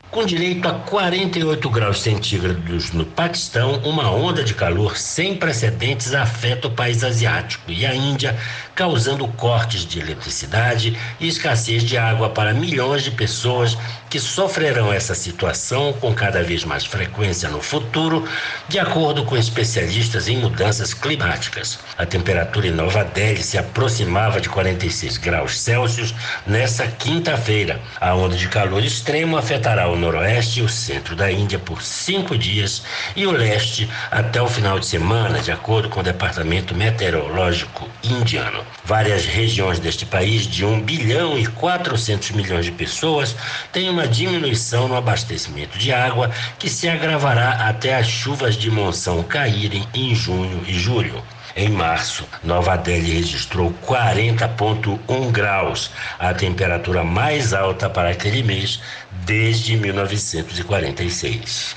Com 0.10 0.26
direito 0.26 0.68
a 0.68 0.74
48 0.74 1.70
graus 1.70 2.02
centígrados 2.02 2.92
no 2.92 3.06
Paquistão, 3.06 3.76
uma 3.86 4.12
onda 4.12 4.44
de 4.44 4.54
calor 4.54 4.98
sem 4.98 5.38
precedentes 5.38 6.14
afeta 6.14 6.68
o 6.68 6.72
país 6.72 7.02
asiático 7.02 7.72
e 7.72 7.86
a 7.86 7.96
Índia, 7.96 8.38
causando 8.82 9.28
cortes 9.28 9.86
de 9.86 10.00
eletricidade 10.00 10.98
e 11.20 11.28
escassez 11.28 11.84
de 11.84 12.00
água 12.00 12.32
para 12.32 12.52
milhões 12.52 13.04
de 13.04 13.12
pessoas 13.12 13.78
que 14.10 14.20
sofrerão 14.20 14.92
essa 14.92 15.14
situação 15.14 15.94
com 15.94 16.12
cada 16.16 16.42
vez 16.42 16.66
mais 16.66 16.84
frequência 16.84 17.48
no 17.48 17.62
futuro, 17.62 18.28
de 18.68 18.80
acordo 18.80 19.24
com 19.24 19.38
especialistas 19.38 20.28
em 20.28 20.38
mudanças 20.38 20.96
climáticas. 20.96 21.78
A 21.96 22.08
temperatura 22.08 22.68
em 22.68 22.72
Nova 22.72 23.04
Delhi 23.04 23.44
se 23.44 23.56
aproximava 23.56 24.42
de 24.42 24.50
46 24.50 25.18
graus 25.18 25.60
Celsius 25.60 26.16
nessa 26.48 26.88
quinta-feira. 26.88 27.80
A 28.02 28.16
onda 28.16 28.36
de 28.36 28.48
calor 28.48 28.84
extremo 28.84 29.38
afetará 29.38 29.88
o 29.90 29.96
noroeste 29.96 30.60
e 30.60 30.64
o 30.64 30.70
centro 30.70 31.16
da 31.16 31.32
Índia 31.32 31.60
por 31.60 31.84
cinco 31.84 32.36
dias 32.36 32.82
e 33.16 33.28
o 33.28 33.32
leste 33.32 33.88
até 34.10 34.42
o 34.42 34.48
final 34.48 34.80
de 34.80 34.88
semana, 34.88 35.40
de 35.40 35.52
acordo 35.52 35.88
com 35.88 36.00
o 36.00 36.04
Departamento 36.04 36.74
Meteorológico 36.74 37.88
Indiano. 38.04 38.71
Várias 38.84 39.26
regiões 39.26 39.80
deste 39.80 40.06
país, 40.06 40.48
de 40.48 40.66
1 40.66 40.82
bilhão 40.82 41.38
e 41.38 41.46
400 41.46 42.32
milhões 42.32 42.66
de 42.66 42.72
pessoas, 42.72 43.36
têm 43.72 43.90
uma 43.90 44.08
diminuição 44.08 44.88
no 44.88 44.96
abastecimento 44.96 45.78
de 45.78 45.94
água 45.94 46.32
que 46.58 46.70
se 46.70 46.90
agravará 46.90 47.68
até 47.70 47.96
as 47.96 48.08
chuvas 48.08 48.56
de 48.56 48.72
monção 48.72 49.24
caírem 49.24 49.88
em 49.94 50.16
junho 50.16 50.64
e 50.68 50.74
julho. 50.74 51.24
Em 51.56 51.70
março, 51.70 52.28
Nova 52.44 52.76
Delhi 52.78 53.14
registrou 53.14 53.74
40,1 53.86 55.32
graus, 55.32 55.92
a 56.18 56.34
temperatura 56.34 57.04
mais 57.04 57.54
alta 57.54 57.90
para 57.90 58.10
aquele 58.10 58.42
mês 58.42 58.80
desde 59.26 59.76
1946. 59.76 61.76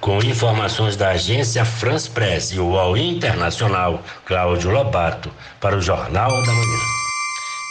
Com 0.00 0.18
informações 0.18 0.96
da 0.96 1.10
agência 1.10 1.64
France 1.64 2.10
Press 2.10 2.52
e 2.52 2.60
o 2.60 2.66
UOL 2.66 2.96
Internacional, 2.96 4.02
Cláudio 4.24 4.70
Lobato, 4.70 5.32
para 5.60 5.76
o 5.76 5.80
Jornal 5.80 6.30
da 6.30 6.52
Manhã. 6.52 6.95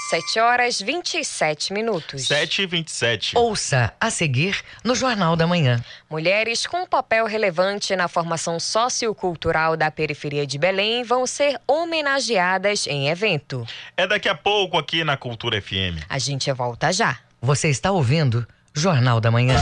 7 0.10 0.40
horas 0.40 0.80
27 0.80 1.74
minutos. 1.74 2.28
7 2.28 2.62
e 2.62 2.66
27. 2.68 3.38
Ouça 3.38 3.92
a 4.00 4.12
seguir 4.12 4.62
no 4.84 4.94
Jornal 4.94 5.36
da 5.36 5.48
Manhã. 5.48 5.84
Mulheres 6.10 6.68
com 6.68 6.86
papel 6.86 7.26
relevante 7.26 7.96
na 7.96 8.08
formação 8.08 8.60
sociocultural 8.60 9.76
da 9.76 9.90
periferia 9.90 10.46
de 10.46 10.60
Belém 10.60 11.04
vão 11.04 11.26
ser 11.26 11.60
homenageadas 11.68 12.86
em 12.86 13.10
evento. 13.10 13.66
É 13.98 14.06
daqui 14.06 14.30
a 14.30 14.36
pouco 14.36 14.78
aqui 14.78 15.04
na 15.04 15.18
Cultura 15.18 15.60
FM. 15.60 16.06
A 16.08 16.20
gente 16.20 16.52
volta 16.52 16.94
já. 16.94 17.18
Você 17.42 17.70
está 17.70 17.92
ouvindo 17.92 18.48
Jornal 18.76 19.20
da 19.20 19.32
Manhã. 19.32 19.58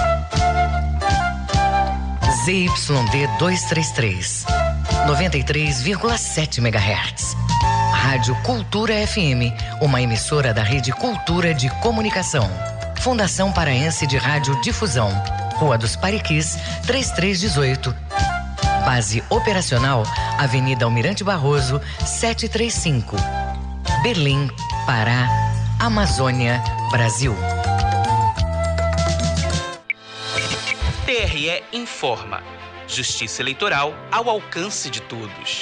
ZYD 2.43 3.27
233, 3.39 4.45
93,7 5.07 6.57
MHz. 6.57 7.37
Rádio 8.03 8.35
Cultura 8.43 8.93
FM, 9.07 9.55
uma 9.79 10.01
emissora 10.01 10.53
da 10.53 10.61
Rede 10.61 10.91
Cultura 10.91 11.53
de 11.53 11.69
Comunicação. 11.79 12.49
Fundação 12.99 13.49
Paraense 13.53 14.05
de 14.05 14.17
Rádio 14.17 14.59
Difusão. 14.61 15.09
Rua 15.55 15.77
dos 15.77 15.95
Pariquis, 15.95 16.57
3318. 16.85 17.95
Base 18.85 19.23
operacional, 19.29 20.03
Avenida 20.37 20.83
Almirante 20.83 21.23
Barroso, 21.23 21.79
735. 22.05 23.15
Berlim, 24.03 24.51
Pará, 24.85 25.29
Amazônia, 25.79 26.61
Brasil. 26.91 27.33
TRE 31.05 31.63
informa. 31.71 32.43
Justiça 32.85 33.41
eleitoral 33.41 33.93
ao 34.11 34.29
alcance 34.29 34.89
de 34.89 35.01
todos. 35.01 35.61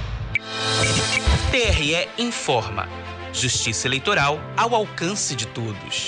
TRE 1.51 2.07
informa. 2.17 2.87
Justiça 3.33 3.87
eleitoral 3.87 4.39
ao 4.55 4.75
alcance 4.75 5.35
de 5.35 5.47
todos. 5.47 6.07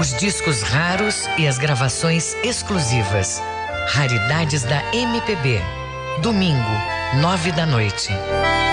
Os 0.00 0.14
discos 0.14 0.62
raros 0.62 1.28
e 1.36 1.46
as 1.46 1.58
gravações 1.58 2.34
exclusivas. 2.44 3.42
Raridades 3.88 4.62
da 4.62 4.80
MPB. 4.94 5.60
Domingo, 6.22 6.70
nove 7.20 7.50
da 7.52 7.66
noite. 7.66 8.10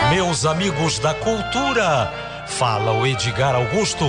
Meus 0.09 0.45
amigos 0.45 0.99
da 0.99 1.13
cultura, 1.15 2.13
fala 2.47 2.91
o 2.91 3.07
Edgar 3.07 3.55
Augusto. 3.55 4.05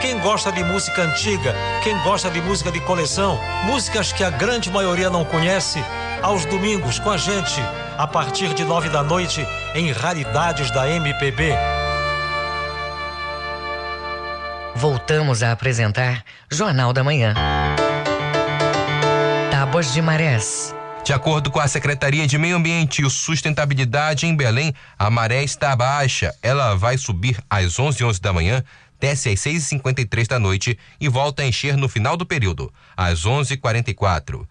Quem 0.00 0.18
gosta 0.20 0.52
de 0.52 0.62
música 0.62 1.02
antiga, 1.02 1.54
quem 1.82 1.98
gosta 2.02 2.30
de 2.30 2.40
música 2.40 2.70
de 2.70 2.80
coleção, 2.80 3.40
músicas 3.64 4.12
que 4.12 4.22
a 4.22 4.30
grande 4.30 4.70
maioria 4.70 5.08
não 5.08 5.24
conhece, 5.24 5.82
aos 6.22 6.44
domingos 6.44 6.98
com 6.98 7.10
a 7.10 7.16
gente, 7.16 7.60
a 7.96 8.06
partir 8.06 8.52
de 8.54 8.64
nove 8.64 8.88
da 8.88 9.02
noite, 9.02 9.46
em 9.74 9.90
Raridades 9.92 10.70
da 10.70 10.90
MPB. 10.90 11.52
Voltamos 14.74 15.42
a 15.42 15.52
apresentar 15.52 16.22
Jornal 16.50 16.92
da 16.92 17.02
Manhã. 17.02 17.34
Tábuas 19.50 19.92
de 19.92 20.02
Marés. 20.02 20.74
De 21.02 21.12
acordo 21.12 21.52
com 21.52 21.60
a 21.60 21.68
Secretaria 21.68 22.26
de 22.26 22.36
Meio 22.36 22.56
Ambiente 22.56 23.00
e 23.00 23.08
Sustentabilidade 23.08 24.26
em 24.26 24.34
Belém, 24.34 24.74
a 24.98 25.08
maré 25.08 25.44
está 25.44 25.74
baixa. 25.76 26.34
Ela 26.42 26.74
vai 26.74 26.98
subir 26.98 27.38
às 27.48 27.78
11 27.78 27.98
h 27.98 28.06
11 28.06 28.20
da 28.20 28.32
manhã 28.32 28.64
desce 29.00 29.30
às 29.30 29.40
6h53 29.40 30.26
da 30.26 30.38
noite 30.38 30.78
e 31.00 31.08
volta 31.08 31.42
a 31.42 31.46
encher 31.46 31.76
no 31.76 31.88
final 31.88 32.16
do 32.16 32.26
período, 32.26 32.72
às 32.96 33.24
11h44. 33.24 34.46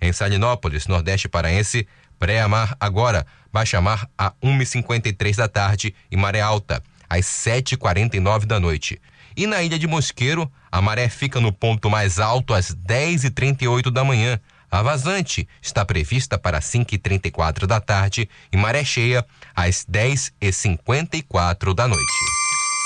Em 0.00 0.12
Salinópolis, 0.12 0.86
Nordeste 0.86 1.28
Paraense, 1.28 1.86
pré-amar 2.18 2.76
agora, 2.80 3.26
baixa-mar 3.52 4.08
a 4.16 4.32
1h53 4.42 5.36
da 5.36 5.48
tarde 5.48 5.94
e 6.10 6.16
maré 6.16 6.40
alta, 6.40 6.82
às 7.08 7.26
7h49 7.26 8.46
da 8.46 8.58
noite. 8.58 9.00
E 9.36 9.46
na 9.46 9.62
ilha 9.62 9.78
de 9.78 9.86
Mosqueiro, 9.86 10.50
a 10.70 10.80
maré 10.80 11.08
fica 11.08 11.40
no 11.40 11.52
ponto 11.52 11.88
mais 11.90 12.18
alto 12.18 12.54
às 12.54 12.74
10h38 12.74 13.90
da 13.90 14.04
manhã. 14.04 14.40
A 14.70 14.82
vazante 14.82 15.48
está 15.60 15.84
prevista 15.84 16.38
para 16.38 16.60
5h34 16.60 17.66
da 17.66 17.80
tarde 17.80 18.28
e 18.52 18.56
maré 18.56 18.84
cheia 18.84 19.26
às 19.54 19.84
10h54 19.84 21.74
da 21.74 21.88
noite. 21.88 22.39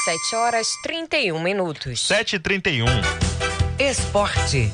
7 0.04 0.36
horas 0.36 0.68
31 0.82 1.42
minutos. 1.42 1.98
7 2.06 2.36
e 2.36 2.38
31 2.38 2.84
Esporte. 3.78 4.70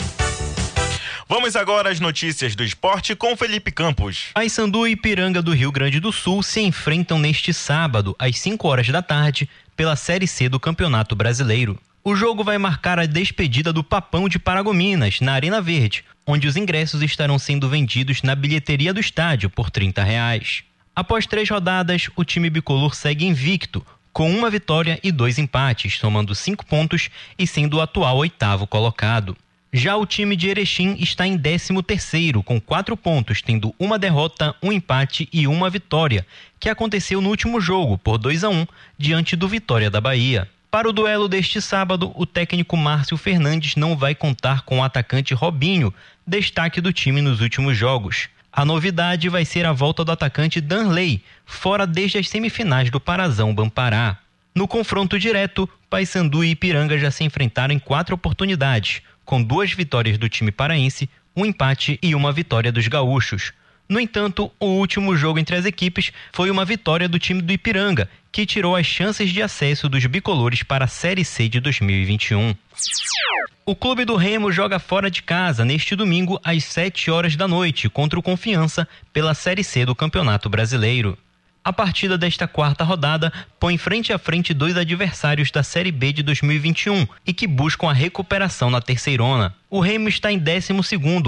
Vamos 1.29 1.55
agora 1.55 1.89
às 1.89 2.01
notícias 2.01 2.57
do 2.57 2.65
esporte 2.65 3.15
com 3.15 3.37
Felipe 3.37 3.71
Campos. 3.71 4.31
Paysandu 4.35 4.89
e 4.89 4.91
Ipiranga 4.91 5.41
do 5.41 5.55
Rio 5.55 5.71
Grande 5.71 6.01
do 6.01 6.11
Sul 6.11 6.43
se 6.43 6.61
enfrentam 6.61 7.17
neste 7.17 7.55
sábado, 7.55 8.17
às 8.19 8.41
5 8.41 8.67
horas 8.67 8.89
da 8.89 9.03
tarde, 9.03 9.49
pela 9.77 9.95
Série 9.95 10.27
C 10.27 10.49
do 10.49 10.59
Campeonato 10.59 11.15
Brasileiro. 11.15 11.79
O 12.03 12.17
jogo 12.17 12.43
vai 12.43 12.59
marcar 12.59 12.99
a 12.99 13.07
despedida 13.07 13.73
do 13.73 13.85
Papão 13.85 14.29
de 14.29 14.41
Paragominas, 14.41 15.21
na 15.21 15.35
Arena 15.35 15.61
Verde, 15.61 16.05
onde 16.27 16.49
os 16.49 16.57
ingressos 16.57 17.03
estarão 17.03 17.39
sendo 17.39 17.69
vendidos 17.69 18.23
na 18.23 18.35
bilheteria 18.35 18.93
do 18.93 18.99
estádio 18.99 19.49
por 19.49 19.71
30 19.71 20.03
reais. 20.03 20.65
Após 20.93 21.25
três 21.25 21.49
rodadas, 21.49 22.09
o 22.17 22.25
time 22.25 22.51
bicolor 22.51 22.97
segue 22.97 23.25
invicto, 23.25 23.87
com 24.21 24.31
uma 24.31 24.51
vitória 24.51 25.01
e 25.03 25.11
dois 25.11 25.39
empates, 25.39 25.97
somando 25.99 26.35
cinco 26.35 26.67
pontos 26.67 27.09
e 27.39 27.47
sendo 27.47 27.79
o 27.79 27.81
atual 27.81 28.19
oitavo 28.19 28.67
colocado. 28.67 29.35
Já 29.73 29.97
o 29.97 30.05
time 30.05 30.37
de 30.37 30.47
Erechim 30.47 30.95
está 31.01 31.27
em 31.27 31.39
13 31.39 31.83
terceiro, 31.83 32.43
com 32.43 32.61
quatro 32.61 32.99
pontos, 32.99 33.41
tendo 33.41 33.75
uma 33.79 33.99
derrota, 33.99 34.55
um 34.63 34.71
empate 34.71 35.27
e 35.33 35.47
uma 35.47 35.71
vitória, 35.71 36.27
que 36.59 36.69
aconteceu 36.69 37.23
no 37.23 37.31
último 37.31 37.63
jogo, 37.63 37.97
por 37.97 38.19
2 38.19 38.45
a 38.45 38.51
1 38.51 38.67
diante 38.99 39.35
do 39.35 39.49
Vitória 39.49 39.89
da 39.89 40.03
Bahia. 40.03 40.47
Para 40.71 40.91
o 40.91 40.93
duelo 40.93 41.27
deste 41.27 41.59
sábado, 41.63 42.13
o 42.15 42.27
técnico 42.27 42.77
Márcio 42.77 43.17
Fernandes 43.17 43.75
não 43.75 43.97
vai 43.97 44.15
contar 44.15 44.67
com 44.67 44.81
o 44.81 44.85
atacante 44.85 45.33
Robinho, 45.33 45.95
destaque 46.27 46.79
do 46.79 46.93
time 46.93 47.23
nos 47.23 47.41
últimos 47.41 47.75
jogos. 47.75 48.29
A 48.53 48.65
novidade 48.65 49.29
vai 49.29 49.45
ser 49.45 49.65
a 49.65 49.73
volta 49.73 50.05
do 50.05 50.11
atacante 50.11 50.61
Danley, 50.61 51.23
fora 51.47 51.87
desde 51.87 52.19
as 52.19 52.29
semifinais 52.29 52.91
do 52.91 53.01
Parazão 53.01 53.55
Bampará. 53.55 54.19
No 54.55 54.67
confronto 54.67 55.19
direto, 55.19 55.69
Paysandu 55.89 56.43
e 56.43 56.51
Ipiranga 56.51 56.99
já 56.99 57.11
se 57.11 57.23
enfrentaram 57.23 57.73
em 57.73 57.79
quatro 57.79 58.15
oportunidades, 58.15 59.03
com 59.25 59.41
duas 59.41 59.73
vitórias 59.73 60.19
do 60.19 60.29
time 60.29 60.51
paraense, 60.51 61.09
um 61.37 61.47
empate 61.47 61.99
e 62.03 62.15
uma 62.15 62.33
vitória 62.33 62.73
dos 62.73 62.89
gaúchos. 62.89 63.53
No 63.91 63.99
entanto, 63.99 64.53
o 64.61 64.67
último 64.67 65.17
jogo 65.17 65.41
entre 65.41 65.57
as 65.57 65.65
equipes 65.65 66.13
foi 66.31 66.49
uma 66.49 66.65
vitória 66.65 67.09
do 67.09 67.19
time 67.19 67.43
do 67.43 67.53
Ipiranga, 67.53 68.09
que 68.31 68.47
tirou 68.47 68.77
as 68.77 68.87
chances 68.87 69.31
de 69.31 69.43
acesso 69.43 69.89
dos 69.89 70.07
bicolores 70.07 70.63
para 70.63 70.85
a 70.85 70.89
Série 70.89 71.25
C 71.25 71.49
de 71.49 71.59
2021. 71.59 72.55
O 73.67 73.75
Clube 73.75 74.05
do 74.05 74.15
Remo 74.15 74.53
joga 74.53 74.79
fora 74.79 75.11
de 75.11 75.25
casa 75.25 75.65
neste 75.65 75.97
domingo 75.97 76.41
às 76.45 76.63
7 76.63 77.11
horas 77.11 77.35
da 77.35 77.49
noite 77.49 77.89
contra 77.89 78.17
o 78.17 78.23
Confiança 78.23 78.87
pela 79.13 79.35
Série 79.35 79.65
C 79.65 79.85
do 79.85 79.93
Campeonato 79.97 80.49
Brasileiro. 80.49 81.19
A 81.63 81.75
partida 81.75 82.17
desta 82.17 82.49
quarta 82.49 82.85
rodada 82.85 83.31
põe 83.59 83.77
frente 83.77 84.15
a 84.15 84.19
frente 84.19 84.55
dois 84.55 84.79
adversários 84.79 85.51
da 85.51 85.63
Série 85.63 85.93
B 85.93 86.11
de 86.11 86.23
2021 86.23 87.07
e 87.27 87.35
que 87.35 87.47
buscam 87.47 87.91
a 87.91 87.93
recuperação 87.93 88.71
na 88.71 88.81
terceirona. 88.81 89.55
O 89.69 89.79
Remo 89.79 90.09
está 90.09 90.33
em 90.33 90.39
12 90.39 90.73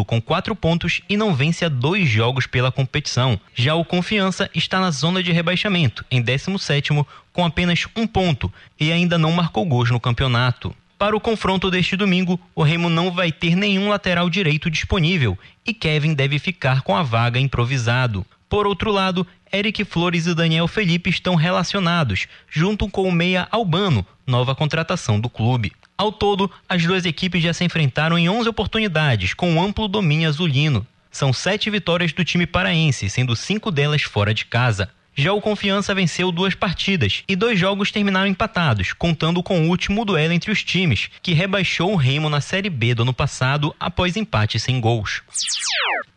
com 0.06 0.22
quatro 0.22 0.56
pontos 0.56 1.02
e 1.06 1.18
não 1.18 1.34
vence 1.34 1.66
a 1.66 1.68
dois 1.68 2.08
jogos 2.08 2.46
pela 2.46 2.72
competição. 2.72 3.38
Já 3.54 3.74
o 3.74 3.84
Confiança 3.84 4.48
está 4.54 4.80
na 4.80 4.90
zona 4.90 5.22
de 5.22 5.32
rebaixamento, 5.32 6.02
em 6.10 6.22
17 6.22 7.04
com 7.30 7.44
apenas 7.44 7.86
um 7.94 8.06
ponto 8.06 8.50
e 8.80 8.90
ainda 8.90 9.18
não 9.18 9.32
marcou 9.32 9.66
gols 9.66 9.90
no 9.90 10.00
campeonato. 10.00 10.74
Para 10.98 11.14
o 11.14 11.20
confronto 11.20 11.70
deste 11.70 11.94
domingo, 11.94 12.40
o 12.54 12.62
Remo 12.62 12.88
não 12.88 13.10
vai 13.10 13.30
ter 13.30 13.54
nenhum 13.54 13.90
lateral 13.90 14.30
direito 14.30 14.70
disponível 14.70 15.38
e 15.66 15.74
Kevin 15.74 16.14
deve 16.14 16.38
ficar 16.38 16.80
com 16.80 16.96
a 16.96 17.02
vaga 17.02 17.38
improvisado. 17.38 18.24
Por 18.48 18.66
outro 18.66 18.92
lado, 18.92 19.26
Eric 19.54 19.84
Flores 19.84 20.26
e 20.26 20.34
Daniel 20.34 20.66
Felipe 20.66 21.10
estão 21.10 21.34
relacionados, 21.34 22.26
junto 22.48 22.88
com 22.88 23.06
o 23.06 23.12
meia 23.12 23.46
Albano, 23.50 24.06
nova 24.26 24.54
contratação 24.54 25.20
do 25.20 25.28
clube. 25.28 25.72
Ao 25.96 26.10
todo, 26.10 26.50
as 26.66 26.82
duas 26.84 27.04
equipes 27.04 27.42
já 27.42 27.52
se 27.52 27.62
enfrentaram 27.62 28.18
em 28.18 28.30
11 28.30 28.48
oportunidades, 28.48 29.34
com 29.34 29.62
amplo 29.62 29.86
domínio 29.86 30.26
azulino. 30.26 30.86
São 31.10 31.34
sete 31.34 31.68
vitórias 31.68 32.14
do 32.14 32.24
time 32.24 32.46
paraense, 32.46 33.10
sendo 33.10 33.36
cinco 33.36 33.70
delas 33.70 34.00
fora 34.00 34.32
de 34.32 34.46
casa. 34.46 34.88
Já 35.14 35.30
o 35.32 35.42
Confiança 35.42 35.94
venceu 35.94 36.32
duas 36.32 36.54
partidas 36.54 37.22
e 37.28 37.36
dois 37.36 37.58
jogos 37.58 37.92
terminaram 37.92 38.26
empatados, 38.26 38.94
contando 38.94 39.42
com 39.42 39.60
o 39.60 39.68
último 39.68 40.06
duelo 40.06 40.32
entre 40.32 40.50
os 40.50 40.64
times, 40.64 41.10
que 41.20 41.34
rebaixou 41.34 41.92
o 41.92 41.96
Remo 41.96 42.30
na 42.30 42.40
Série 42.40 42.70
B 42.70 42.94
do 42.94 43.02
ano 43.02 43.12
passado 43.12 43.76
após 43.78 44.16
empate 44.16 44.58
sem 44.58 44.80
gols. 44.80 45.22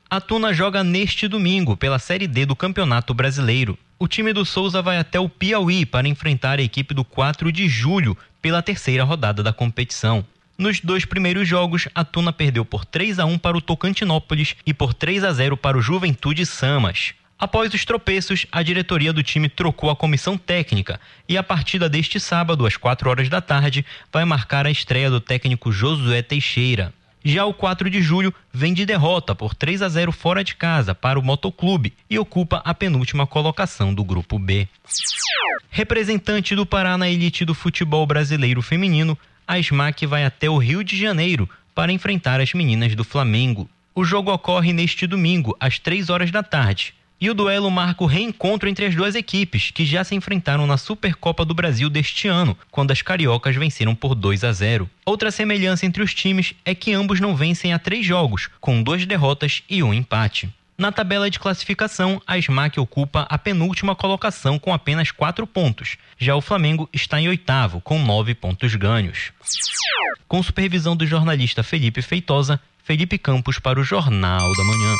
A 0.09 0.21
Tuna 0.21 0.53
joga 0.53 0.81
neste 0.81 1.27
domingo 1.27 1.75
pela 1.75 1.99
Série 1.99 2.25
D 2.25 2.45
do 2.45 2.55
Campeonato 2.55 3.13
Brasileiro. 3.13 3.77
O 3.99 4.07
time 4.07 4.31
do 4.31 4.45
Souza 4.45 4.81
vai 4.81 4.97
até 4.97 5.19
o 5.19 5.27
Piauí 5.27 5.85
para 5.85 6.07
enfrentar 6.07 6.59
a 6.59 6.63
equipe 6.63 6.93
do 6.93 7.03
4 7.03 7.51
de 7.51 7.67
julho 7.67 8.17
pela 8.41 8.61
terceira 8.61 9.03
rodada 9.03 9.43
da 9.43 9.51
competição. 9.51 10.25
Nos 10.57 10.79
dois 10.79 11.03
primeiros 11.03 11.45
jogos, 11.45 11.89
a 11.93 12.05
Tuna 12.05 12.31
perdeu 12.31 12.63
por 12.63 12.85
3 12.85 13.19
a 13.19 13.25
1 13.25 13.37
para 13.39 13.57
o 13.57 13.61
Tocantinópolis 13.61 14.55
e 14.65 14.73
por 14.73 14.93
3 14.93 15.25
a 15.25 15.33
0 15.33 15.57
para 15.57 15.77
o 15.77 15.81
Juventude 15.81 16.45
Samas. 16.45 17.13
Após 17.37 17.73
os 17.73 17.83
tropeços, 17.83 18.45
a 18.49 18.63
diretoria 18.63 19.11
do 19.11 19.21
time 19.21 19.49
trocou 19.49 19.89
a 19.89 19.95
comissão 19.95 20.37
técnica 20.37 20.99
e 21.27 21.37
a 21.37 21.43
partida 21.43 21.89
deste 21.89 22.17
sábado, 22.17 22.65
às 22.65 22.77
4 22.77 23.09
horas 23.09 23.27
da 23.27 23.41
tarde, 23.41 23.85
vai 24.11 24.23
marcar 24.23 24.65
a 24.65 24.71
estreia 24.71 25.09
do 25.09 25.19
técnico 25.19 25.69
Josué 25.69 26.21
Teixeira. 26.21 26.93
Já 27.25 27.43
o 27.43 27.53
4 27.53 27.89
de 27.89 28.01
julho 28.01 28.33
vem 28.53 28.73
de 28.73 28.85
derrota 28.85 29.35
por 29.35 29.53
3 29.53 29.81
a 29.81 29.89
0 29.89 30.13
fora 30.13 30.43
de 30.43 30.55
casa 30.55 30.95
para 30.95 31.19
o 31.19 31.23
Motoclube 31.23 31.91
e 32.09 32.17
ocupa 32.17 32.61
a 32.63 32.73
penúltima 32.73 33.27
colocação 33.27 33.93
do 33.93 34.03
grupo 34.03 34.39
B. 34.39 34.67
Representante 35.69 36.55
do 36.55 36.65
Pará 36.65 36.97
na 36.97 37.09
elite 37.09 37.43
do 37.43 37.53
futebol 37.53 38.05
brasileiro 38.05 38.61
feminino, 38.61 39.17
a 39.45 39.59
SMAC 39.59 40.05
vai 40.05 40.23
até 40.23 40.49
o 40.49 40.57
Rio 40.57 40.83
de 40.83 40.97
Janeiro 40.97 41.49
para 41.73 41.91
enfrentar 41.91 42.39
as 42.39 42.53
meninas 42.53 42.95
do 42.95 43.03
Flamengo. 43.03 43.69
O 43.93 44.05
jogo 44.05 44.31
ocorre 44.31 44.71
neste 44.71 45.05
domingo, 45.05 45.55
às 45.59 45.79
3 45.79 46.09
horas 46.09 46.31
da 46.31 46.41
tarde. 46.41 46.93
E 47.19 47.29
o 47.29 47.33
duelo 47.33 47.71
marca 47.71 48.03
o 48.03 48.07
reencontro 48.07 48.67
entre 48.67 48.85
as 48.85 48.93
duas 48.93 49.15
equipes, 49.15 49.71
que 49.71 49.85
já 49.85 50.03
se 50.03 50.13
enfrentaram 50.13 50.67
na 50.67 50.77
Supercopa 50.77 51.45
do 51.45 51.53
Brasil 51.53 51.89
deste 51.89 52.27
ano, 52.27 52.57
quando 52.69 52.91
as 52.91 53.01
cariocas 53.01 53.55
venceram 53.55 53.95
por 53.95 54.13
2 54.13 54.43
a 54.43 54.51
0. 54.51 54.89
Outra 55.05 55.31
semelhança 55.31 55.85
entre 55.85 56.03
os 56.03 56.13
times 56.13 56.53
é 56.65 56.75
que 56.75 56.93
ambos 56.93 57.21
não 57.21 57.35
vencem 57.35 57.73
há 57.73 57.79
três 57.79 58.05
jogos, 58.05 58.49
com 58.59 58.83
duas 58.83 59.05
derrotas 59.05 59.63
e 59.69 59.81
um 59.81 59.93
empate. 59.93 60.49
Na 60.77 60.91
tabela 60.91 61.29
de 61.29 61.39
classificação, 61.39 62.21
a 62.27 62.37
SMAC 62.37 62.77
ocupa 62.81 63.25
a 63.29 63.37
penúltima 63.37 63.95
colocação 63.95 64.59
com 64.59 64.73
apenas 64.73 65.09
quatro 65.09 65.47
pontos. 65.47 65.95
Já 66.17 66.35
o 66.35 66.41
Flamengo 66.41 66.89
está 66.91 67.19
em 67.19 67.29
oitavo, 67.29 67.79
com 67.79 67.97
nove 67.97 68.35
pontos 68.35 68.75
ganhos. 68.75 69.31
Com 70.27 70.43
supervisão 70.43 70.93
do 70.97 71.07
jornalista 71.07 71.63
Felipe 71.63 72.01
Feitosa, 72.01 72.59
Felipe 72.83 73.17
Campos 73.17 73.57
para 73.57 73.79
o 73.79 73.85
Jornal 73.85 74.53
da 74.53 74.63
Manhã. 74.65 74.95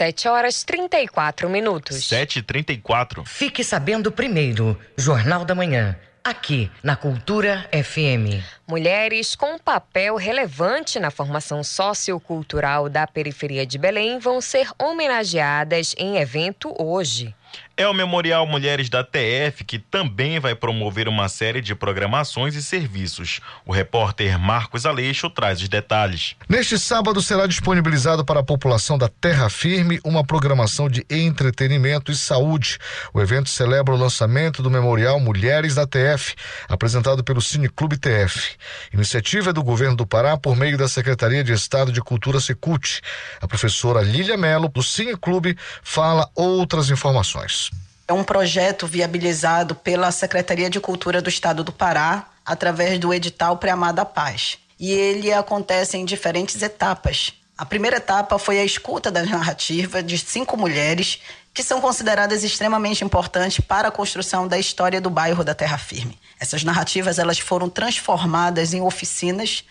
7 0.00 0.28
horas 0.28 0.64
34 0.64 1.50
minutos. 1.50 1.96
7h34. 1.98 3.22
Fique 3.26 3.62
sabendo 3.62 4.10
primeiro, 4.10 4.80
Jornal 4.96 5.44
da 5.44 5.54
Manhã. 5.54 5.94
Aqui 6.24 6.70
na 6.82 6.96
Cultura 6.96 7.68
FM. 7.70 8.42
Mulheres 8.66 9.36
com 9.36 9.58
papel 9.58 10.16
relevante 10.16 10.98
na 10.98 11.10
formação 11.10 11.62
sociocultural 11.62 12.88
da 12.88 13.06
periferia 13.06 13.66
de 13.66 13.76
Belém 13.76 14.18
vão 14.18 14.40
ser 14.40 14.70
homenageadas 14.78 15.94
em 15.98 16.16
evento 16.16 16.74
hoje 16.78 17.34
é 17.80 17.88
o 17.88 17.94
Memorial 17.94 18.46
Mulheres 18.46 18.90
da 18.90 19.02
TF, 19.02 19.64
que 19.64 19.78
também 19.78 20.38
vai 20.38 20.54
promover 20.54 21.08
uma 21.08 21.30
série 21.30 21.62
de 21.62 21.74
programações 21.74 22.54
e 22.54 22.62
serviços. 22.62 23.40
O 23.64 23.72
repórter 23.72 24.38
Marcos 24.38 24.84
Aleixo 24.84 25.30
traz 25.30 25.62
os 25.62 25.68
detalhes. 25.68 26.36
Neste 26.46 26.78
sábado 26.78 27.22
será 27.22 27.46
disponibilizado 27.46 28.22
para 28.22 28.40
a 28.40 28.44
população 28.44 28.98
da 28.98 29.08
Terra 29.08 29.48
Firme 29.48 29.98
uma 30.04 30.22
programação 30.22 30.90
de 30.90 31.06
entretenimento 31.08 32.12
e 32.12 32.14
saúde. 32.14 32.76
O 33.14 33.20
evento 33.22 33.48
celebra 33.48 33.94
o 33.94 33.98
lançamento 33.98 34.62
do 34.62 34.70
Memorial 34.70 35.18
Mulheres 35.18 35.74
da 35.74 35.86
TF, 35.86 36.34
apresentado 36.68 37.24
pelo 37.24 37.40
Cineclube 37.40 37.96
TF. 37.96 38.56
Iniciativa 38.92 39.48
é 39.48 39.52
do 39.54 39.64
governo 39.64 39.96
do 39.96 40.06
Pará 40.06 40.36
por 40.36 40.54
meio 40.54 40.76
da 40.76 40.86
Secretaria 40.86 41.42
de 41.42 41.54
Estado 41.54 41.90
de 41.90 42.02
Cultura 42.02 42.40
Secult. 42.40 43.00
A 43.40 43.48
professora 43.48 44.02
Lília 44.02 44.36
Melo, 44.36 44.68
do 44.68 44.82
Cineclube, 44.82 45.56
fala 45.82 46.28
outras 46.34 46.90
informações. 46.90 47.69
É 48.10 48.12
um 48.12 48.24
projeto 48.24 48.88
viabilizado 48.88 49.72
pela 49.72 50.10
Secretaria 50.10 50.68
de 50.68 50.80
Cultura 50.80 51.22
do 51.22 51.28
Estado 51.28 51.62
do 51.62 51.70
Pará, 51.70 52.26
através 52.44 52.98
do 52.98 53.14
edital 53.14 53.56
Preamada 53.56 54.04
Paz. 54.04 54.58
E 54.80 54.90
ele 54.90 55.32
acontece 55.32 55.96
em 55.96 56.04
diferentes 56.04 56.60
etapas. 56.60 57.32
A 57.56 57.64
primeira 57.64 57.98
etapa 57.98 58.36
foi 58.36 58.58
a 58.58 58.64
escuta 58.64 59.12
da 59.12 59.22
narrativa 59.22 60.02
de 60.02 60.18
cinco 60.18 60.56
mulheres 60.56 61.20
que 61.54 61.62
são 61.62 61.80
consideradas 61.80 62.42
extremamente 62.42 63.04
importantes 63.04 63.60
para 63.64 63.86
a 63.86 63.92
construção 63.92 64.48
da 64.48 64.58
história 64.58 65.00
do 65.00 65.08
bairro 65.08 65.44
da 65.44 65.54
Terra 65.54 65.78
Firme. 65.78 66.18
Essas 66.40 66.64
narrativas 66.64 67.16
elas 67.16 67.38
foram 67.38 67.70
transformadas 67.70 68.74
em 68.74 68.80
oficinas 68.80 69.62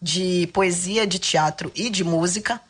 de 0.00 0.48
poesia, 0.52 1.04
de 1.04 1.18
teatro 1.18 1.72
e 1.74 1.90
de 1.90 2.04
música 2.04 2.60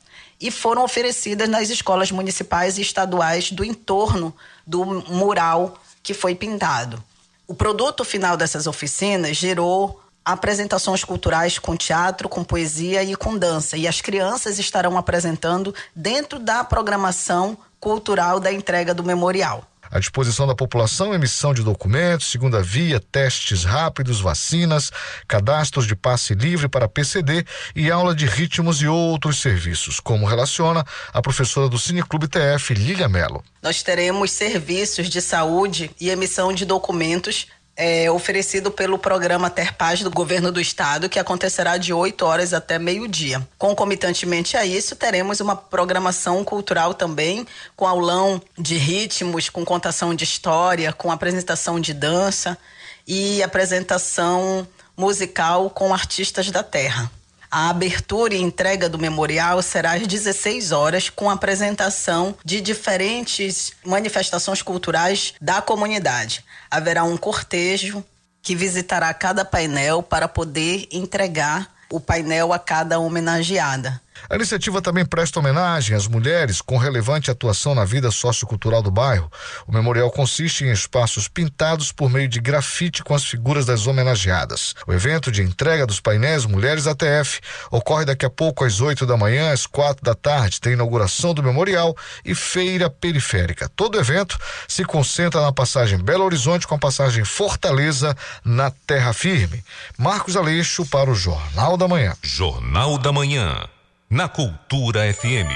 e 0.40 0.50
foram 0.50 0.84
oferecidas 0.84 1.48
nas 1.48 1.68
escolas 1.68 2.10
municipais 2.10 2.78
e 2.78 2.82
estaduais 2.82 3.50
do 3.50 3.64
entorno 3.64 4.34
do 4.66 4.84
mural 4.84 5.78
que 6.02 6.14
foi 6.14 6.34
pintado. 6.34 7.02
O 7.46 7.54
produto 7.54 8.04
final 8.04 8.36
dessas 8.36 8.66
oficinas 8.66 9.36
gerou 9.36 10.00
apresentações 10.24 11.02
culturais 11.02 11.58
com 11.58 11.76
teatro, 11.76 12.28
com 12.28 12.44
poesia 12.44 13.02
e 13.02 13.16
com 13.16 13.36
dança. 13.36 13.76
E 13.76 13.88
as 13.88 14.00
crianças 14.00 14.58
estarão 14.58 14.98
apresentando 14.98 15.74
dentro 15.96 16.38
da 16.38 16.62
programação 16.62 17.56
cultural 17.80 18.38
da 18.38 18.52
entrega 18.52 18.92
do 18.92 19.02
memorial 19.02 19.64
à 19.90 19.98
disposição 19.98 20.46
da 20.46 20.54
população 20.54 21.14
emissão 21.14 21.52
de 21.52 21.62
documentos, 21.62 22.30
segunda 22.30 22.62
via, 22.62 23.00
testes 23.00 23.64
rápidos, 23.64 24.20
vacinas, 24.20 24.90
cadastros 25.26 25.86
de 25.86 25.94
passe 25.94 26.34
livre 26.34 26.68
para 26.68 26.88
PCD 26.88 27.44
e 27.74 27.90
aula 27.90 28.14
de 28.14 28.26
ritmos 28.26 28.80
e 28.82 28.86
outros 28.86 29.40
serviços, 29.40 30.00
como 30.00 30.26
relaciona 30.26 30.84
a 31.12 31.22
professora 31.22 31.68
do 31.68 31.78
Cineclube 31.78 32.28
TF, 32.28 32.74
Lília 32.74 33.08
Mello. 33.08 33.42
Nós 33.62 33.82
teremos 33.82 34.30
serviços 34.30 35.08
de 35.08 35.20
saúde 35.20 35.90
e 36.00 36.10
emissão 36.10 36.52
de 36.52 36.64
documentos 36.64 37.46
é, 37.80 38.10
oferecido 38.10 38.72
pelo 38.72 38.98
programa 38.98 39.48
Terpaz 39.48 40.02
do 40.02 40.10
Governo 40.10 40.50
do 40.50 40.60
Estado, 40.60 41.08
que 41.08 41.16
acontecerá 41.16 41.76
de 41.76 41.92
8 41.92 42.26
horas 42.26 42.52
até 42.52 42.76
meio-dia. 42.76 43.46
Concomitantemente 43.56 44.56
a 44.56 44.66
isso, 44.66 44.96
teremos 44.96 45.38
uma 45.38 45.54
programação 45.54 46.44
cultural 46.44 46.92
também, 46.92 47.46
com 47.76 47.86
aulão 47.86 48.42
de 48.58 48.76
ritmos, 48.76 49.48
com 49.48 49.64
contação 49.64 50.12
de 50.12 50.24
história, 50.24 50.92
com 50.92 51.12
apresentação 51.12 51.78
de 51.78 51.94
dança 51.94 52.58
e 53.06 53.40
apresentação 53.44 54.66
musical 54.96 55.70
com 55.70 55.94
artistas 55.94 56.50
da 56.50 56.64
terra. 56.64 57.08
A 57.50 57.70
abertura 57.70 58.34
e 58.34 58.42
entrega 58.42 58.88
do 58.88 58.98
memorial 58.98 59.62
será 59.62 59.92
às 59.92 60.06
16 60.06 60.72
horas, 60.72 61.08
com 61.08 61.30
apresentação 61.30 62.36
de 62.44 62.60
diferentes 62.60 63.72
manifestações 63.84 64.60
culturais 64.60 65.32
da 65.40 65.62
comunidade. 65.62 66.44
Haverá 66.70 67.04
um 67.04 67.16
cortejo 67.16 68.04
que 68.42 68.54
visitará 68.54 69.12
cada 69.14 69.44
painel 69.44 70.02
para 70.02 70.28
poder 70.28 70.88
entregar 70.90 71.70
o 71.90 72.00
painel 72.00 72.52
a 72.52 72.58
cada 72.58 72.98
homenageada. 72.98 74.00
A 74.30 74.34
iniciativa 74.34 74.82
também 74.82 75.04
presta 75.04 75.38
homenagem 75.38 75.96
às 75.96 76.06
mulheres 76.06 76.60
com 76.60 76.76
relevante 76.76 77.30
atuação 77.30 77.74
na 77.74 77.84
vida 77.84 78.10
sociocultural 78.10 78.82
do 78.82 78.90
bairro. 78.90 79.30
O 79.66 79.72
memorial 79.72 80.10
consiste 80.10 80.64
em 80.64 80.72
espaços 80.72 81.28
pintados 81.28 81.92
por 81.92 82.10
meio 82.10 82.28
de 82.28 82.40
grafite 82.40 83.02
com 83.02 83.14
as 83.14 83.24
figuras 83.24 83.66
das 83.66 83.86
homenageadas. 83.86 84.74
O 84.86 84.92
evento 84.92 85.30
de 85.30 85.42
entrega 85.42 85.86
dos 85.86 86.00
painéis 86.00 86.44
Mulheres 86.44 86.86
ATF 86.86 87.40
ocorre 87.70 88.04
daqui 88.04 88.26
a 88.26 88.30
pouco 88.30 88.64
às 88.64 88.80
8 88.80 89.06
da 89.06 89.16
manhã, 89.16 89.52
às 89.52 89.66
quatro 89.66 90.04
da 90.04 90.14
tarde. 90.14 90.60
Tem 90.60 90.72
inauguração 90.72 91.32
do 91.34 91.42
memorial 91.42 91.96
e 92.24 92.34
feira 92.34 92.90
periférica. 92.90 93.68
Todo 93.74 93.96
o 93.96 94.00
evento 94.00 94.38
se 94.66 94.84
concentra 94.84 95.40
na 95.40 95.52
passagem 95.52 95.98
Belo 95.98 96.24
Horizonte 96.24 96.66
com 96.66 96.74
a 96.74 96.78
passagem 96.78 97.24
Fortaleza 97.24 98.16
na 98.44 98.70
Terra 98.70 99.12
Firme. 99.12 99.64
Marcos 99.96 100.36
Aleixo 100.36 100.84
para 100.86 101.10
o 101.10 101.14
Jornal 101.14 101.76
da 101.76 101.88
Manhã. 101.88 102.14
Jornal 102.22 102.98
da 102.98 103.12
Manhã 103.12 103.68
na 104.10 104.26
Cultura 104.26 105.12
FM. 105.12 105.52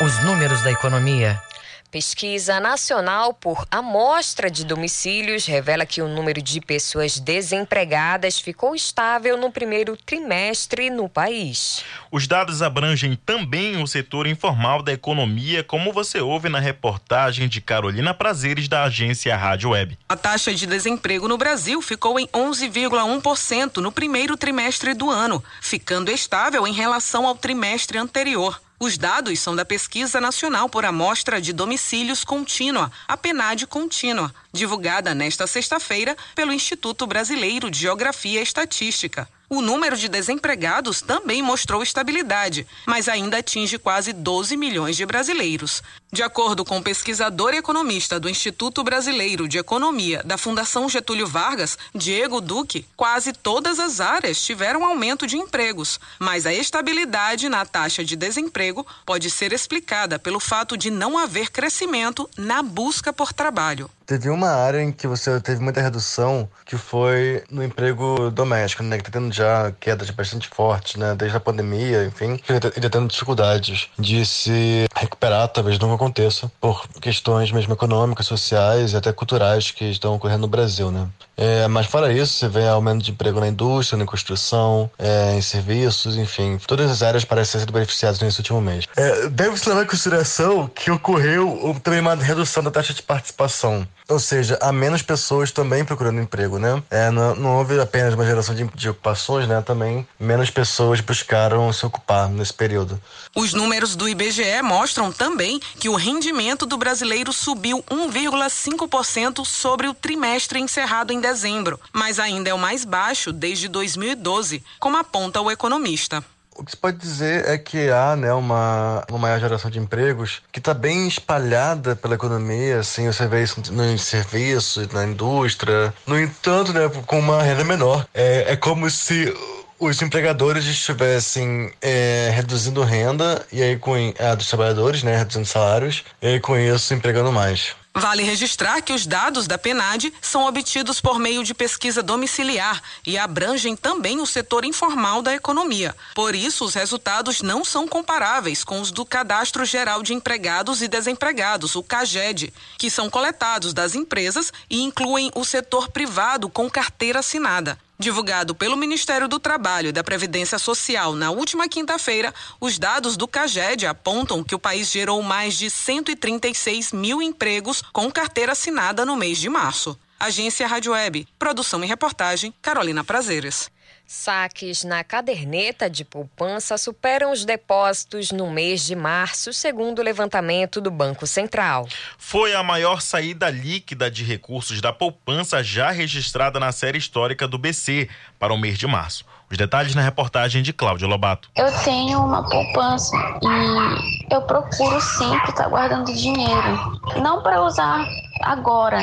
Os 0.00 0.22
números 0.22 0.62
da 0.62 0.70
economia. 0.70 1.42
Pesquisa 1.90 2.60
nacional 2.60 3.32
por 3.32 3.66
amostra 3.70 4.50
de 4.50 4.62
domicílios 4.62 5.46
revela 5.46 5.86
que 5.86 6.02
o 6.02 6.08
número 6.08 6.42
de 6.42 6.60
pessoas 6.60 7.18
desempregadas 7.18 8.38
ficou 8.38 8.74
estável 8.74 9.38
no 9.38 9.50
primeiro 9.50 9.96
trimestre 9.96 10.90
no 10.90 11.08
país. 11.08 11.82
Os 12.12 12.26
dados 12.26 12.60
abrangem 12.60 13.18
também 13.24 13.82
o 13.82 13.86
setor 13.86 14.26
informal 14.26 14.82
da 14.82 14.92
economia, 14.92 15.64
como 15.64 15.90
você 15.90 16.20
ouve 16.20 16.50
na 16.50 16.58
reportagem 16.58 17.48
de 17.48 17.62
Carolina 17.62 18.12
Prazeres, 18.12 18.68
da 18.68 18.84
agência 18.84 19.34
Rádio 19.34 19.70
Web. 19.70 19.98
A 20.10 20.16
taxa 20.16 20.54
de 20.54 20.66
desemprego 20.66 21.26
no 21.26 21.38
Brasil 21.38 21.80
ficou 21.80 22.20
em 22.20 22.26
11,1% 22.26 23.78
no 23.78 23.90
primeiro 23.90 24.36
trimestre 24.36 24.92
do 24.92 25.10
ano, 25.10 25.42
ficando 25.62 26.10
estável 26.10 26.66
em 26.66 26.72
relação 26.74 27.26
ao 27.26 27.34
trimestre 27.34 27.96
anterior. 27.96 28.60
Os 28.80 28.96
dados 28.96 29.40
são 29.40 29.56
da 29.56 29.64
Pesquisa 29.64 30.20
Nacional 30.20 30.68
por 30.68 30.84
Amostra 30.84 31.40
de 31.40 31.52
Domicílios 31.52 32.22
Contínua, 32.22 32.92
a 33.08 33.16
PNAD 33.16 33.66
Contínua, 33.66 34.32
divulgada 34.52 35.16
nesta 35.16 35.48
sexta-feira 35.48 36.16
pelo 36.32 36.52
Instituto 36.52 37.04
Brasileiro 37.04 37.72
de 37.72 37.80
Geografia 37.80 38.38
e 38.38 38.42
Estatística. 38.42 39.28
O 39.50 39.62
número 39.62 39.96
de 39.96 40.10
desempregados 40.10 41.00
também 41.00 41.40
mostrou 41.40 41.82
estabilidade, 41.82 42.66
mas 42.86 43.08
ainda 43.08 43.38
atinge 43.38 43.78
quase 43.78 44.12
12 44.12 44.58
milhões 44.58 44.94
de 44.94 45.06
brasileiros. 45.06 45.82
De 46.12 46.22
acordo 46.22 46.66
com 46.66 46.76
o 46.76 46.82
pesquisador 46.82 47.54
e 47.54 47.56
economista 47.56 48.20
do 48.20 48.28
Instituto 48.28 48.84
Brasileiro 48.84 49.48
de 49.48 49.56
Economia 49.56 50.22
da 50.22 50.36
Fundação 50.36 50.86
Getúlio 50.86 51.26
Vargas, 51.26 51.78
Diego 51.94 52.42
Duque, 52.42 52.86
quase 52.94 53.32
todas 53.32 53.78
as 53.80 54.00
áreas 54.00 54.42
tiveram 54.44 54.84
aumento 54.84 55.26
de 55.26 55.38
empregos, 55.38 55.98
mas 56.18 56.44
a 56.44 56.52
estabilidade 56.52 57.48
na 57.48 57.64
taxa 57.64 58.04
de 58.04 58.16
desemprego 58.16 58.86
pode 59.06 59.30
ser 59.30 59.54
explicada 59.54 60.18
pelo 60.18 60.40
fato 60.40 60.76
de 60.76 60.90
não 60.90 61.16
haver 61.16 61.50
crescimento 61.50 62.28
na 62.36 62.62
busca 62.62 63.14
por 63.14 63.32
trabalho. 63.32 63.90
Teve 64.08 64.30
uma 64.30 64.48
área 64.48 64.80
em 64.80 64.90
que 64.90 65.06
você 65.06 65.38
teve 65.38 65.60
muita 65.62 65.82
redução, 65.82 66.48
que 66.64 66.78
foi 66.78 67.44
no 67.50 67.62
emprego 67.62 68.30
doméstico, 68.30 68.82
né? 68.82 68.96
Que 68.96 69.04
tá 69.04 69.10
tendo 69.10 69.30
já 69.30 69.70
quedas 69.78 70.08
bastante 70.08 70.48
fortes, 70.48 70.96
né? 70.96 71.14
Desde 71.14 71.36
a 71.36 71.40
pandemia, 71.40 72.06
enfim. 72.06 72.38
Tá, 72.38 72.54
ele 72.54 72.88
tá 72.88 72.88
tendo 72.88 73.06
dificuldades 73.06 73.90
de 73.98 74.24
se 74.24 74.86
recuperar, 74.96 75.46
talvez 75.48 75.78
nunca 75.78 75.96
aconteça, 75.96 76.50
por 76.58 76.88
questões 77.02 77.52
mesmo 77.52 77.74
econômicas, 77.74 78.24
sociais 78.24 78.94
e 78.94 78.96
até 78.96 79.12
culturais 79.12 79.72
que 79.72 79.84
estão 79.84 80.14
ocorrendo 80.14 80.40
no 80.40 80.48
Brasil, 80.48 80.90
né? 80.90 81.06
É, 81.36 81.68
mas 81.68 81.86
fora 81.86 82.10
isso, 82.10 82.32
você 82.32 82.48
vê 82.48 82.66
aumento 82.66 83.04
de 83.04 83.10
emprego 83.10 83.38
na 83.38 83.48
indústria, 83.48 83.98
na 83.98 84.06
construção, 84.06 84.90
é, 84.98 85.34
em 85.34 85.42
serviços, 85.42 86.16
enfim. 86.16 86.58
Todas 86.66 86.90
as 86.90 87.02
áreas 87.02 87.26
parecem 87.26 87.60
sido 87.60 87.74
beneficiadas 87.74 88.18
nesse 88.20 88.38
último 88.38 88.62
mês. 88.62 88.86
É, 88.96 89.28
Deve-se 89.28 89.68
levar 89.68 89.82
em 89.82 89.86
consideração 89.86 90.66
que 90.66 90.90
ocorreu 90.90 91.78
também 91.82 92.00
uma 92.00 92.14
redução 92.14 92.62
da 92.62 92.70
taxa 92.70 92.94
de 92.94 93.02
participação. 93.02 93.86
Ou 94.08 94.18
seja, 94.18 94.58
há 94.62 94.72
menos 94.72 95.02
pessoas 95.02 95.52
também 95.52 95.84
procurando 95.84 96.20
emprego, 96.20 96.58
né? 96.58 96.82
É, 96.90 97.10
não, 97.10 97.34
não 97.34 97.56
houve 97.58 97.78
apenas 97.78 98.14
uma 98.14 98.24
geração 98.24 98.54
de, 98.54 98.64
de 98.74 98.88
ocupações, 98.88 99.46
né? 99.46 99.60
Também 99.60 100.06
menos 100.18 100.48
pessoas 100.48 101.00
buscaram 101.00 101.70
se 101.72 101.84
ocupar 101.84 102.28
nesse 102.28 102.54
período. 102.54 102.98
Os 103.36 103.52
números 103.52 103.94
do 103.94 104.08
IBGE 104.08 104.62
mostram 104.62 105.12
também 105.12 105.60
que 105.78 105.90
o 105.90 105.94
rendimento 105.94 106.64
do 106.64 106.78
brasileiro 106.78 107.32
subiu 107.34 107.84
1,5% 107.90 109.44
sobre 109.44 109.88
o 109.88 109.94
trimestre 109.94 110.58
encerrado 110.58 111.12
em 111.12 111.20
dezembro, 111.20 111.78
mas 111.92 112.18
ainda 112.18 112.48
é 112.48 112.54
o 112.54 112.58
mais 112.58 112.86
baixo 112.86 113.30
desde 113.30 113.68
2012, 113.68 114.64
como 114.78 114.96
aponta 114.96 115.40
o 115.40 115.50
economista. 115.50 116.24
O 116.58 116.64
que 116.64 116.72
se 116.72 116.76
pode 116.76 116.96
dizer 116.96 117.48
é 117.48 117.56
que 117.56 117.88
há 117.88 118.16
né, 118.16 118.32
uma, 118.32 119.04
uma 119.08 119.18
maior 119.18 119.38
geração 119.38 119.70
de 119.70 119.78
empregos 119.78 120.42
que 120.50 120.58
está 120.58 120.74
bem 120.74 121.06
espalhada 121.06 121.94
pela 121.94 122.16
economia, 122.16 122.80
assim, 122.80 123.06
você 123.06 123.28
vê 123.28 123.44
isso 123.44 123.62
nos 123.72 124.02
serviços, 124.02 124.88
na 124.88 125.04
indústria. 125.04 125.94
No 126.04 126.18
entanto, 126.18 126.72
né, 126.72 126.90
com 127.06 127.20
uma 127.20 127.40
renda 127.44 127.62
menor. 127.62 128.04
É, 128.12 128.52
é 128.52 128.56
como 128.56 128.90
se 128.90 129.32
os 129.78 130.02
empregadores 130.02 130.64
estivessem 130.64 131.70
é, 131.80 132.32
reduzindo 132.34 132.82
renda 132.82 133.46
e 133.52 133.62
aí 133.62 133.78
com 133.78 133.94
a 134.18 134.34
dos 134.34 134.48
trabalhadores, 134.48 135.04
né, 135.04 135.16
reduzindo 135.16 135.46
salários 135.46 136.02
e 136.20 136.26
aí 136.26 136.40
com 136.40 136.56
isso 136.56 136.92
empregando 136.92 137.30
mais. 137.30 137.76
Vale 137.94 138.22
registrar 138.22 138.80
que 138.80 138.92
os 138.92 139.06
dados 139.06 139.46
da 139.46 139.58
PNAD 139.58 140.12
são 140.22 140.46
obtidos 140.46 141.00
por 141.00 141.18
meio 141.18 141.42
de 141.42 141.52
pesquisa 141.52 142.02
domiciliar 142.02 142.80
e 143.04 143.18
abrangem 143.18 143.74
também 143.74 144.20
o 144.20 144.26
setor 144.26 144.64
informal 144.64 145.20
da 145.20 145.34
economia. 145.34 145.96
Por 146.14 146.34
isso, 146.34 146.64
os 146.64 146.74
resultados 146.74 147.42
não 147.42 147.64
são 147.64 147.88
comparáveis 147.88 148.62
com 148.62 148.80
os 148.80 148.92
do 148.92 149.04
Cadastro 149.04 149.64
Geral 149.64 150.02
de 150.02 150.14
Empregados 150.14 150.80
e 150.80 150.88
Desempregados, 150.88 151.74
o 151.74 151.82
CAGED, 151.82 152.52
que 152.76 152.90
são 152.90 153.10
coletados 153.10 153.72
das 153.74 153.94
empresas 153.94 154.52
e 154.70 154.82
incluem 154.82 155.32
o 155.34 155.44
setor 155.44 155.88
privado 155.88 156.48
com 156.48 156.70
carteira 156.70 157.18
assinada. 157.18 157.78
Divulgado 158.00 158.54
pelo 158.54 158.76
Ministério 158.76 159.26
do 159.26 159.40
Trabalho 159.40 159.88
e 159.88 159.92
da 159.92 160.04
Previdência 160.04 160.56
Social 160.56 161.16
na 161.16 161.32
última 161.32 161.68
quinta-feira, 161.68 162.32
os 162.60 162.78
dados 162.78 163.16
do 163.16 163.26
CAGED 163.26 163.86
apontam 163.86 164.44
que 164.44 164.54
o 164.54 164.58
país 164.58 164.88
gerou 164.88 165.20
mais 165.20 165.58
de 165.58 165.68
136 165.68 166.92
mil 166.92 167.20
empregos 167.20 167.82
com 167.92 168.08
carteira 168.08 168.52
assinada 168.52 169.04
no 169.04 169.16
mês 169.16 169.38
de 169.38 169.48
março. 169.48 169.98
Agência 170.16 170.64
Rádio 170.68 170.92
Web, 170.92 171.26
produção 171.36 171.82
e 171.82 171.88
reportagem, 171.88 172.54
Carolina 172.62 173.02
Prazeres. 173.02 173.68
Saques 174.10 174.84
na 174.84 175.04
caderneta 175.04 175.90
de 175.90 176.02
poupança 176.02 176.78
superam 176.78 177.30
os 177.30 177.44
depósitos 177.44 178.32
no 178.32 178.50
mês 178.50 178.86
de 178.86 178.96
março, 178.96 179.52
segundo 179.52 179.98
o 179.98 180.02
levantamento 180.02 180.80
do 180.80 180.90
Banco 180.90 181.26
Central. 181.26 181.86
Foi 182.16 182.54
a 182.54 182.62
maior 182.62 183.02
saída 183.02 183.50
líquida 183.50 184.10
de 184.10 184.24
recursos 184.24 184.80
da 184.80 184.94
poupança 184.94 185.62
já 185.62 185.90
registrada 185.90 186.58
na 186.58 186.72
série 186.72 186.96
histórica 186.96 187.46
do 187.46 187.58
BC 187.58 188.08
para 188.38 188.54
o 188.54 188.58
mês 188.58 188.78
de 188.78 188.86
março. 188.86 189.26
Os 189.50 189.56
detalhes 189.56 189.94
na 189.94 190.02
reportagem 190.02 190.62
de 190.62 190.72
Cláudio 190.74 191.08
Lobato. 191.08 191.48
Eu 191.56 191.72
tenho 191.82 192.20
uma 192.20 192.42
poupança 192.42 193.16
e 193.42 194.34
eu 194.34 194.42
procuro 194.42 195.00
sempre 195.00 195.50
estar 195.50 195.68
guardando 195.68 196.12
dinheiro. 196.12 197.00
Não 197.22 197.42
para 197.42 197.62
usar 197.62 198.06
agora, 198.42 198.98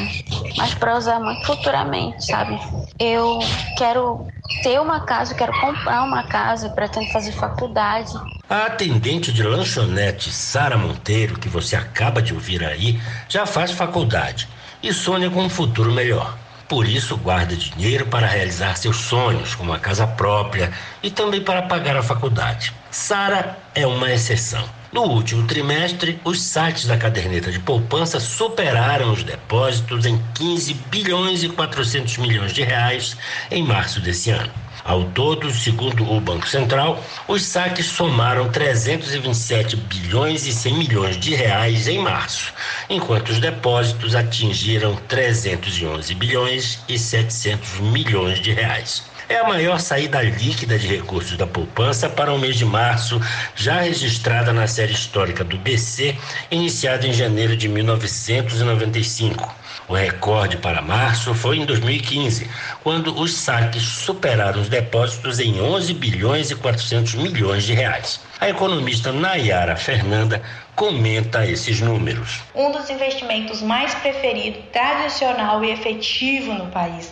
mas 0.55 0.73
para 0.75 0.95
usar 0.97 1.19
muito 1.19 1.43
futuramente, 1.45 2.25
sabe? 2.25 2.59
Eu 2.99 3.39
quero 3.75 4.27
ter 4.61 4.79
uma 4.79 4.99
casa, 4.99 5.33
eu 5.33 5.37
quero 5.37 5.59
comprar 5.59 6.03
uma 6.03 6.23
casa, 6.23 6.69
pretendo 6.69 7.11
fazer 7.11 7.31
faculdade. 7.31 8.13
A 8.47 8.67
atendente 8.67 9.33
de 9.33 9.41
lanchonete 9.41 10.31
Sara 10.31 10.77
Monteiro, 10.77 11.39
que 11.39 11.49
você 11.49 11.75
acaba 11.75 12.21
de 12.21 12.33
ouvir 12.33 12.63
aí, 12.63 13.01
já 13.27 13.47
faz 13.47 13.71
faculdade 13.71 14.47
e 14.83 14.93
sonha 14.93 15.29
com 15.31 15.41
um 15.41 15.49
futuro 15.49 15.91
melhor. 15.91 16.44
Por 16.67 16.87
isso, 16.87 17.15
guarda 17.17 17.55
dinheiro 17.55 18.07
para 18.07 18.25
realizar 18.25 18.75
seus 18.75 18.97
sonhos, 18.97 19.53
como 19.53 19.71
a 19.71 19.79
casa 19.79 20.07
própria 20.07 20.71
e 21.03 21.11
também 21.11 21.41
para 21.41 21.61
pagar 21.61 21.95
a 21.95 22.01
faculdade. 22.01 22.73
Sara 22.89 23.57
é 23.75 23.85
uma 23.85 24.11
exceção. 24.11 24.67
No 24.95 25.01
último 25.01 25.45
trimestre, 25.45 26.17
os 26.23 26.41
sites 26.41 26.85
da 26.85 26.95
caderneta 26.95 27.51
de 27.51 27.59
poupança 27.59 28.17
superaram 28.17 29.11
os 29.11 29.23
depósitos 29.23 30.05
em 30.05 30.17
15 30.35 30.73
bilhões 30.89 31.43
e 31.43 31.49
400 31.49 32.17
milhões 32.17 32.53
de 32.53 32.63
reais 32.63 33.17
em 33.51 33.61
março 33.61 33.99
desse 33.99 34.29
ano. 34.29 34.49
Ao 34.85 35.03
todo, 35.03 35.51
segundo 35.51 36.09
o 36.09 36.21
Banco 36.21 36.47
Central, 36.47 37.03
os 37.27 37.43
saques 37.43 37.87
somaram 37.87 38.49
327 38.49 39.75
bilhões 39.75 40.47
e 40.47 40.53
100 40.53 40.73
milhões 40.77 41.17
de 41.17 41.35
reais 41.35 41.89
em 41.89 41.99
março, 41.99 42.53
enquanto 42.89 43.31
os 43.31 43.39
depósitos 43.39 44.15
atingiram 44.15 44.95
311 45.09 46.15
bilhões 46.15 46.79
e 46.87 46.97
700 46.97 47.81
milhões 47.81 48.39
de 48.39 48.53
reais. 48.53 49.03
É 49.27 49.37
a 49.37 49.47
maior 49.47 49.79
saída 49.79 50.21
líquida 50.21 50.77
de 50.77 50.85
recursos 50.85 51.35
da 51.35 51.47
poupança 51.47 52.07
para 52.07 52.31
o 52.31 52.37
mês 52.37 52.57
de 52.57 52.63
março, 52.63 53.19
já 53.55 53.81
registrada 53.81 54.53
na 54.53 54.67
série 54.67 54.93
histórica 54.93 55.43
do 55.43 55.57
BC, 55.57 56.15
iniciada 56.51 57.07
em 57.07 57.13
janeiro 57.13 57.57
de 57.57 57.67
1995. 57.67 59.51
O 59.87 59.95
recorde 59.95 60.57
para 60.57 60.79
março 60.79 61.33
foi 61.33 61.57
em 61.57 61.65
2015, 61.65 62.47
quando 62.83 63.19
os 63.19 63.33
saques 63.33 63.81
superaram 63.81 64.61
os 64.61 64.69
depósitos 64.69 65.39
em 65.39 65.59
11 65.59 65.91
bilhões 65.95 66.51
e 66.51 66.55
400 66.55 67.15
milhões 67.15 67.63
de 67.63 67.73
reais. 67.73 68.19
A 68.39 68.49
economista 68.49 69.11
Nayara 69.11 69.75
Fernanda 69.75 70.39
comenta 70.75 71.47
esses 71.47 71.81
números. 71.81 72.41
Um 72.53 72.71
dos 72.71 72.91
investimentos 72.91 73.63
mais 73.63 73.95
preferido, 73.95 74.59
tradicional 74.71 75.63
e 75.63 75.71
efetivo 75.71 76.53
no 76.53 76.67
país 76.67 77.11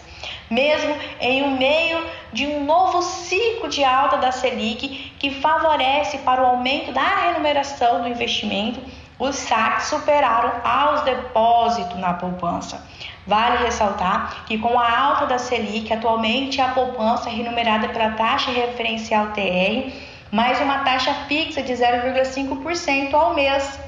mesmo 0.53 0.95
em 1.19 1.43
um 1.43 1.57
meio 1.57 2.05
de 2.31 2.47
um 2.47 2.63
novo 2.63 3.01
ciclo 3.01 3.67
de 3.67 3.83
alta 3.83 4.17
da 4.17 4.31
Selic 4.31 5.13
que 5.19 5.31
favorece 5.31 6.19
para 6.19 6.41
o 6.41 6.45
aumento 6.45 6.91
da 6.91 7.03
remuneração 7.03 8.01
do 8.01 8.07
investimento 8.07 8.79
os 9.19 9.35
saques 9.35 9.87
superaram 9.87 10.51
aos 10.63 11.01
depósitos 11.01 11.97
na 11.97 12.13
poupança. 12.13 12.83
Vale 13.25 13.63
ressaltar 13.63 14.43
que 14.45 14.57
com 14.57 14.77
a 14.77 14.99
alta 14.99 15.27
da 15.27 15.37
Selic, 15.37 15.91
atualmente 15.93 16.59
a 16.59 16.69
poupança 16.69 17.29
é 17.29 17.31
remunerada 17.31 17.87
pela 17.89 18.11
taxa 18.11 18.51
referencial 18.51 19.27
TR, 19.27 19.91
mais 20.31 20.59
uma 20.59 20.79
taxa 20.79 21.13
fixa 21.27 21.61
de 21.61 21.71
0,5% 21.73 23.13
ao 23.13 23.33
mês, 23.33 23.79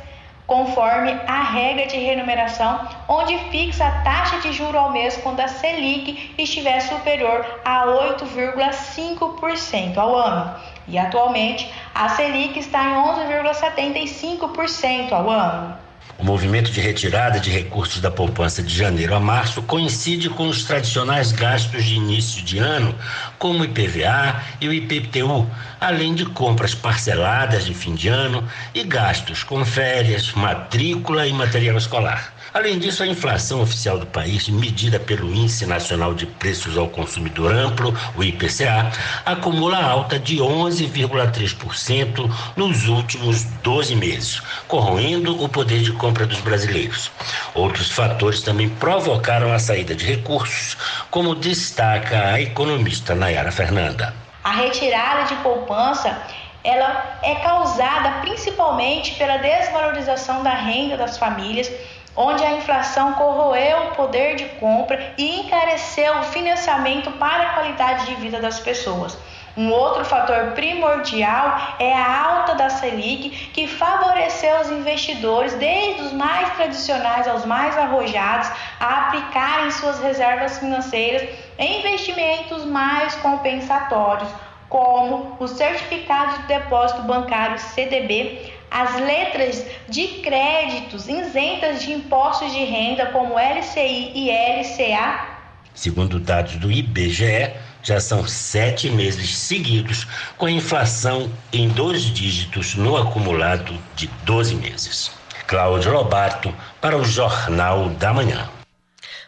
conforme 0.48 1.12
a 1.28 1.44
regra 1.44 1.86
de 1.88 1.98
remuneração, 1.98 2.88
onde 3.08 3.38
fixa 3.50 3.86
a 3.86 4.02
taxa 4.02 4.40
de 4.40 4.52
juro 4.54 4.78
ao 4.78 4.92
mês 4.92 5.18
quando 5.18 5.40
a 5.40 5.48
Selic 5.48 6.36
estiver 6.38 6.80
superior 6.82 7.44
a 7.64 7.86
8,5% 7.86 9.98
ao 9.98 10.16
ano. 10.16 10.54
E 10.88 11.00
atualmente 11.00 11.72
a 11.94 12.10
Selic 12.10 12.60
está 12.60 12.84
em 12.84 12.94
11,75% 12.94 15.12
ao 15.12 15.30
ano. 15.30 15.85
O 16.18 16.24
movimento 16.24 16.72
de 16.72 16.80
retirada 16.80 17.40
de 17.42 17.50
recursos 17.50 18.00
da 18.00 18.10
poupança 18.10 18.64
de 18.64 18.74
janeiro 18.74 19.14
a 19.14 19.20
março 19.20 19.62
coincide 19.62 20.30
com 20.30 20.48
os 20.48 20.64
tradicionais 20.64 21.34
gastos 21.34 21.84
de 21.84 21.96
início 21.96 22.42
de 22.42 22.58
ano, 22.58 22.96
como 23.38 23.60
o 23.60 23.66
IPVA 23.66 24.42
e 24.62 24.68
o 24.68 24.74
IPTU, 24.74 25.46
além 25.80 26.16
de 26.16 26.26
compras 26.26 26.74
parceladas 26.74 27.66
de 27.66 27.74
fim 27.74 27.94
de 27.96 28.08
ano 28.08 28.48
e 28.74 28.84
gastos 28.84 29.44
com 29.44 29.66
férias, 29.66 30.32
matrícula 30.34 31.28
e 31.28 31.34
material 31.34 31.78
escolar. 31.78 32.35
Além 32.56 32.80
disso, 32.80 33.04
a 33.04 33.06
inflação 33.06 33.62
oficial 33.62 34.00
do 34.00 34.06
país, 34.06 34.48
medida 34.48 34.98
pelo 34.98 35.30
Índice 35.30 35.66
Nacional 35.66 36.14
de 36.14 36.26
Preços 36.26 36.78
ao 36.78 36.88
Consumidor 36.88 37.54
Amplo, 37.54 37.94
o 38.16 38.24
IPCA, 38.24 38.94
acumula 39.26 39.84
alta 39.84 40.18
de 40.18 40.38
11,3% 40.38 42.32
nos 42.56 42.88
últimos 42.88 43.44
12 43.62 43.98
meses, 43.98 44.42
corroendo 44.70 45.44
o 45.44 45.50
poder 45.50 45.82
de 45.82 45.92
compra 45.92 46.26
dos 46.26 46.40
brasileiros. 46.40 47.12
Outros 47.54 47.92
fatores 47.92 48.42
também 48.42 48.70
provocaram 48.70 49.52
a 49.52 49.60
saída 49.60 49.94
de 49.94 50.06
recursos, 50.06 50.78
como 51.12 51.36
destaca 51.36 52.30
a 52.30 52.42
economista 52.42 53.14
Nayara 53.14 53.52
Fernanda. 53.52 54.14
A 54.46 54.54
retirada 54.54 55.24
de 55.28 55.36
poupança 55.44 56.18
ela 56.66 57.20
é 57.22 57.36
causada 57.36 58.22
principalmente 58.22 59.14
pela 59.16 59.38
desvalorização 59.38 60.42
da 60.42 60.54
renda 60.56 60.98
das 60.98 61.16
famílias, 61.16 61.72
onde 62.16 62.44
a 62.44 62.54
inflação 62.54 63.14
corroeu 63.14 63.88
o 63.88 63.96
poder 63.96 64.36
de 64.36 64.46
compra 64.60 65.14
e 65.18 65.42
encareceu 65.42 66.20
o 66.20 66.24
financiamento 66.24 67.12
para 67.14 67.44
a 67.44 67.54
qualidade 67.54 68.06
de 68.06 68.16
vida 68.16 68.40
das 68.40 68.60
pessoas. 68.60 69.18
Um 69.58 69.72
outro 69.72 70.04
fator 70.04 70.52
primordial 70.52 71.76
é 71.80 71.94
a 71.94 72.24
alta 72.24 72.56
da 72.56 72.70
Selic, 72.70 73.30
que 73.54 73.68
favoreceu 73.68 74.60
os 74.60 74.70
investidores, 74.70 75.54
desde 75.54 76.02
os 76.02 76.12
mais 76.12 76.54
tradicionais 76.56 77.26
aos 77.26 77.46
mais 77.46 77.78
arrojados, 77.78 78.52
a 78.82 79.08
aplicarem 79.08 79.72
suas 79.72 80.00
reservas 80.02 80.60
financeiras 80.60 81.30
em 81.58 81.80
investimentos 81.80 82.66
mais 82.66 83.16
compensatórios, 83.16 84.30
como 84.68 85.38
o 85.40 85.48
certificado 85.48 86.40
de 86.40 86.48
depósito 86.48 87.04
bancário 87.04 87.58
CDB, 87.58 88.55
as 88.72 89.00
letras 89.00 89.66
de 89.88 90.08
créditos 90.22 91.08
isentas 91.08 91.82
de 91.82 91.94
impostos 91.94 92.52
de 92.52 92.64
renda, 92.64 93.08
como 93.08 93.40
LCI 93.40 94.12
e 94.14 94.30
LCA. 94.30 95.36
Segundo 95.74 96.20
dados 96.20 96.56
do 96.56 96.72
IBGE, 96.72 97.52
já 97.84 98.00
são 98.00 98.28
sete 98.28 98.90
meses 98.90 99.38
seguidos 99.38 100.08
com 100.38 100.48
a 100.48 100.52
inflação 100.52 101.30
em 101.54 101.70
dois 101.70 102.02
dígitos 102.02 102.76
no 102.76 102.98
acumulado 102.98 103.78
de 103.96 104.08
12 104.24 104.56
meses. 104.56 105.12
Cláudio 105.46 105.94
Lobato, 105.94 106.54
para 106.82 106.98
o 106.98 107.06
Jornal 107.06 107.90
da 107.90 108.12
Manhã. 108.12 108.50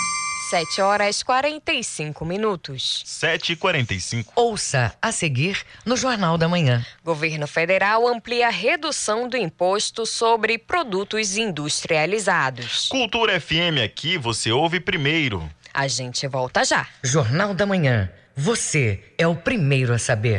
7 0.51 0.83
horas 0.83 1.23
45 1.23 2.25
minutos. 2.25 3.05
7 3.07 3.53
e 3.53 3.57
45 3.57 4.33
Ouça 4.35 4.93
a 5.01 5.13
seguir 5.13 5.65
no 5.87 5.97
Jornal 5.97 6.37
da 6.37 6.49
Manhã. 6.49 6.85
Governo 7.05 7.47
federal 7.47 8.09
amplia 8.09 8.49
a 8.49 8.51
redução 8.51 9.29
do 9.29 9.37
imposto 9.37 10.05
sobre 10.05 10.59
produtos 10.59 11.37
industrializados. 11.37 12.89
Cultura 12.89 13.41
FM 13.41 13.79
aqui 13.85 14.19
você 14.19 14.51
ouve 14.51 14.81
primeiro. 14.81 15.49
A 15.73 15.87
gente 15.87 16.27
volta 16.27 16.65
já. 16.65 16.85
Jornal 17.01 17.55
da 17.55 17.65
Manhã. 17.65 18.11
Você 18.35 19.05
é 19.17 19.29
o 19.29 19.37
primeiro 19.37 19.95
a 19.95 19.99
saber. 20.01 20.39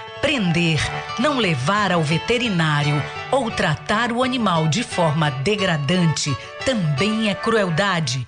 Prender, 0.21 0.79
não 1.17 1.39
levar 1.39 1.91
ao 1.91 2.03
veterinário 2.03 3.01
ou 3.31 3.49
tratar 3.49 4.11
o 4.11 4.23
animal 4.23 4.67
de 4.67 4.83
forma 4.83 5.31
degradante 5.31 6.35
também 6.63 7.29
é 7.29 7.35
crueldade. 7.35 8.25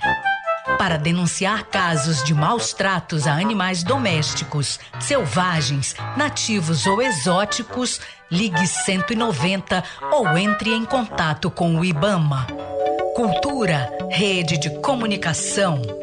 Para 0.78 0.98
denunciar 0.98 1.66
casos 1.66 2.24
de 2.24 2.34
maus 2.34 2.74
tratos 2.74 3.28
a 3.28 3.34
animais 3.34 3.84
domésticos, 3.84 4.80
selvagens, 5.00 5.96
nativos 6.18 6.88
ou 6.88 7.02
exóticos, 7.02 8.02
ligue 8.32 8.66
190 8.66 9.84
ou 10.12 10.38
entre 10.38 10.74
em 10.74 10.84
contato 10.84 11.52
com 11.52 11.76
o 11.80 11.86
IBAMA. 11.86 12.48
Cultura, 13.16 13.96
rede 14.10 14.58
de 14.58 14.72
comunicação. 14.80 16.03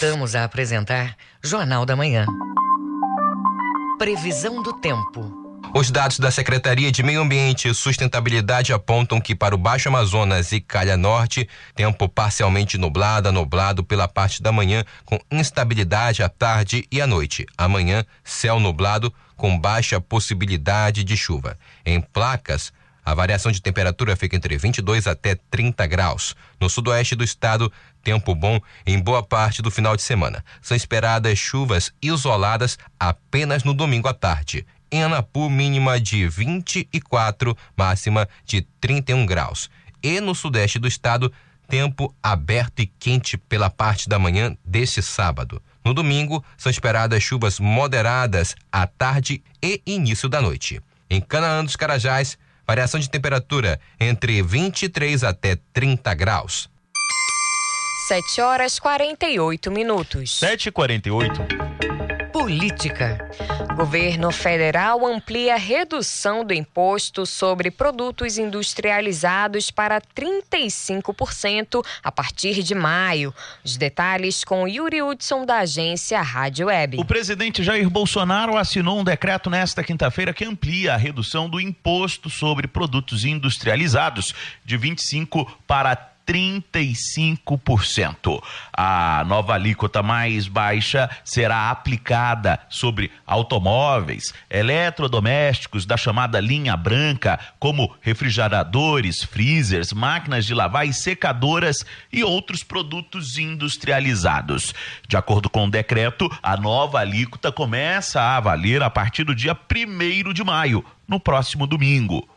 Voltamos 0.00 0.34
a 0.34 0.44
apresentar 0.44 1.14
Jornal 1.44 1.84
da 1.84 1.94
Manhã. 1.94 2.24
Previsão 3.98 4.62
do 4.62 4.72
tempo. 4.72 5.30
Os 5.74 5.90
dados 5.90 6.18
da 6.18 6.30
Secretaria 6.30 6.90
de 6.90 7.02
Meio 7.02 7.20
Ambiente 7.20 7.68
e 7.68 7.74
Sustentabilidade 7.74 8.72
apontam 8.72 9.20
que 9.20 9.34
para 9.34 9.54
o 9.54 9.58
Baixo 9.58 9.90
Amazonas 9.90 10.52
e 10.52 10.60
Calha 10.60 10.96
Norte, 10.96 11.46
tempo 11.74 12.08
parcialmente 12.08 12.78
nublado 12.78 13.30
nublado 13.30 13.84
pela 13.84 14.08
parte 14.08 14.42
da 14.42 14.50
manhã, 14.50 14.84
com 15.04 15.18
instabilidade 15.30 16.22
à 16.22 16.30
tarde 16.30 16.86
e 16.90 16.98
à 16.98 17.06
noite. 17.06 17.44
Amanhã, 17.58 18.02
céu 18.24 18.58
nublado 18.58 19.12
com 19.36 19.58
baixa 19.58 20.00
possibilidade 20.00 21.04
de 21.04 21.14
chuva. 21.14 21.58
Em 21.84 22.00
placas, 22.00 22.72
a 23.04 23.14
variação 23.14 23.50
de 23.50 23.62
temperatura 23.62 24.16
fica 24.16 24.36
entre 24.36 24.56
22 24.56 25.06
até 25.06 25.34
30 25.50 25.86
graus. 25.86 26.34
No 26.60 26.68
sudoeste 26.68 27.14
do 27.14 27.24
estado, 27.24 27.72
tempo 28.02 28.34
bom 28.34 28.60
em 28.86 28.98
boa 28.98 29.22
parte 29.22 29.62
do 29.62 29.70
final 29.70 29.96
de 29.96 30.02
semana. 30.02 30.44
São 30.60 30.76
esperadas 30.76 31.38
chuvas 31.38 31.92
isoladas 32.02 32.78
apenas 32.98 33.64
no 33.64 33.74
domingo 33.74 34.08
à 34.08 34.14
tarde. 34.14 34.66
Em 34.92 35.04
Anapu, 35.04 35.48
mínima 35.48 36.00
de 36.00 36.28
24, 36.28 37.56
máxima 37.76 38.28
de 38.44 38.62
31 38.80 39.24
graus. 39.24 39.70
E 40.02 40.20
no 40.20 40.34
sudeste 40.34 40.78
do 40.78 40.88
estado, 40.88 41.32
tempo 41.68 42.12
aberto 42.20 42.80
e 42.80 42.86
quente 42.86 43.38
pela 43.38 43.70
parte 43.70 44.08
da 44.08 44.18
manhã 44.18 44.56
deste 44.64 45.00
sábado. 45.00 45.62
No 45.84 45.94
domingo, 45.94 46.44
são 46.58 46.70
esperadas 46.70 47.22
chuvas 47.22 47.60
moderadas 47.60 48.56
à 48.72 48.86
tarde 48.86 49.42
e 49.62 49.80
início 49.86 50.28
da 50.28 50.42
noite. 50.42 50.82
Em 51.08 51.20
Canaã 51.20 51.64
dos 51.64 51.76
Carajás, 51.76 52.36
variação 52.70 53.00
de 53.00 53.10
temperatura 53.10 53.80
entre 53.98 54.40
23 54.42 55.24
até 55.24 55.56
30 55.72 56.14
graus. 56.14 56.70
7 58.06 58.40
horas 58.40 58.78
48 58.78 59.72
minutos. 59.72 60.38
7 60.38 60.68
e 60.68 60.72
48 60.72 61.79
política. 62.40 63.18
Governo 63.76 64.30
federal 64.30 65.06
amplia 65.06 65.54
a 65.54 65.58
redução 65.58 66.42
do 66.42 66.54
imposto 66.54 67.26
sobre 67.26 67.70
produtos 67.70 68.38
industrializados 68.38 69.70
para 69.70 70.00
35% 70.00 71.84
a 72.02 72.10
partir 72.10 72.62
de 72.62 72.74
maio. 72.74 73.34
Os 73.62 73.76
detalhes 73.76 74.42
com 74.42 74.66
Yuri 74.66 75.02
Hudson 75.02 75.44
da 75.44 75.58
agência 75.58 76.20
Rádio 76.22 76.68
Web. 76.68 76.98
O 76.98 77.04
presidente 77.04 77.62
Jair 77.62 77.90
Bolsonaro 77.90 78.56
assinou 78.56 78.98
um 78.98 79.04
decreto 79.04 79.50
nesta 79.50 79.84
quinta-feira 79.84 80.32
que 80.32 80.44
amplia 80.44 80.94
a 80.94 80.96
redução 80.96 81.46
do 81.46 81.60
imposto 81.60 82.30
sobre 82.30 82.66
produtos 82.66 83.26
industrializados 83.26 84.34
de 84.64 84.78
25 84.78 85.58
para 85.66 86.09
35%. 86.30 88.40
A 88.72 89.24
nova 89.26 89.54
alíquota 89.54 90.00
mais 90.00 90.46
baixa 90.46 91.10
será 91.24 91.70
aplicada 91.70 92.60
sobre 92.68 93.10
automóveis, 93.26 94.32
eletrodomésticos 94.48 95.84
da 95.84 95.96
chamada 95.96 96.38
linha 96.38 96.76
branca, 96.76 97.40
como 97.58 97.92
refrigeradores, 98.00 99.24
freezers, 99.24 99.92
máquinas 99.92 100.46
de 100.46 100.54
lavar 100.54 100.86
e 100.86 100.92
secadoras 100.92 101.84
e 102.12 102.22
outros 102.22 102.62
produtos 102.62 103.36
industrializados. 103.36 104.72
De 105.08 105.16
acordo 105.16 105.50
com 105.50 105.64
o 105.64 105.70
decreto, 105.70 106.30
a 106.40 106.56
nova 106.56 107.00
alíquota 107.00 107.50
começa 107.50 108.22
a 108.22 108.38
valer 108.38 108.84
a 108.84 108.90
partir 108.90 109.24
do 109.24 109.34
dia 109.34 109.54
1 109.54 110.32
de 110.32 110.44
maio, 110.44 110.84
no 111.08 111.18
próximo 111.18 111.66
domingo. 111.66 112.28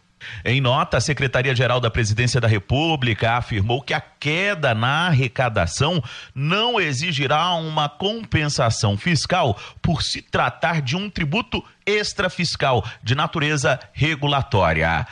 Em 0.43 0.61
nota, 0.61 0.97
a 0.97 1.01
Secretaria-Geral 1.01 1.79
da 1.79 1.89
Presidência 1.89 2.39
da 2.39 2.47
República 2.47 3.37
afirmou 3.37 3.81
que 3.81 3.93
a 3.93 4.01
queda 4.01 4.73
na 4.73 5.07
arrecadação 5.07 6.03
não 6.33 6.79
exigirá 6.79 7.53
uma 7.53 7.89
compensação 7.89 8.97
fiscal 8.97 9.59
por 9.81 10.01
se 10.01 10.21
tratar 10.21 10.81
de 10.81 10.95
um 10.95 11.09
tributo 11.09 11.63
extrafiscal 11.85 12.85
de 13.03 13.15
natureza 13.15 13.79
regulatória. 13.93 15.05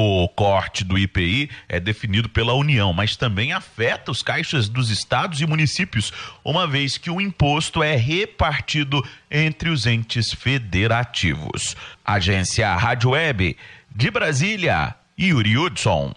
O 0.00 0.28
corte 0.28 0.84
do 0.84 0.96
IPI 0.96 1.50
é 1.68 1.80
definido 1.80 2.28
pela 2.28 2.54
União, 2.54 2.92
mas 2.92 3.16
também 3.16 3.52
afeta 3.52 4.12
os 4.12 4.22
caixas 4.22 4.68
dos 4.68 4.90
estados 4.90 5.40
e 5.40 5.46
municípios, 5.46 6.12
uma 6.44 6.68
vez 6.68 6.96
que 6.96 7.10
o 7.10 7.20
imposto 7.20 7.82
é 7.82 7.96
repartido 7.96 9.04
entre 9.28 9.70
os 9.70 9.86
entes 9.86 10.32
federativos. 10.32 11.76
Agência 12.04 12.72
Rádio 12.76 13.10
Web 13.10 13.56
de 13.94 14.10
Brasília, 14.10 14.94
Yuri 15.18 15.56
Hudson. 15.56 16.14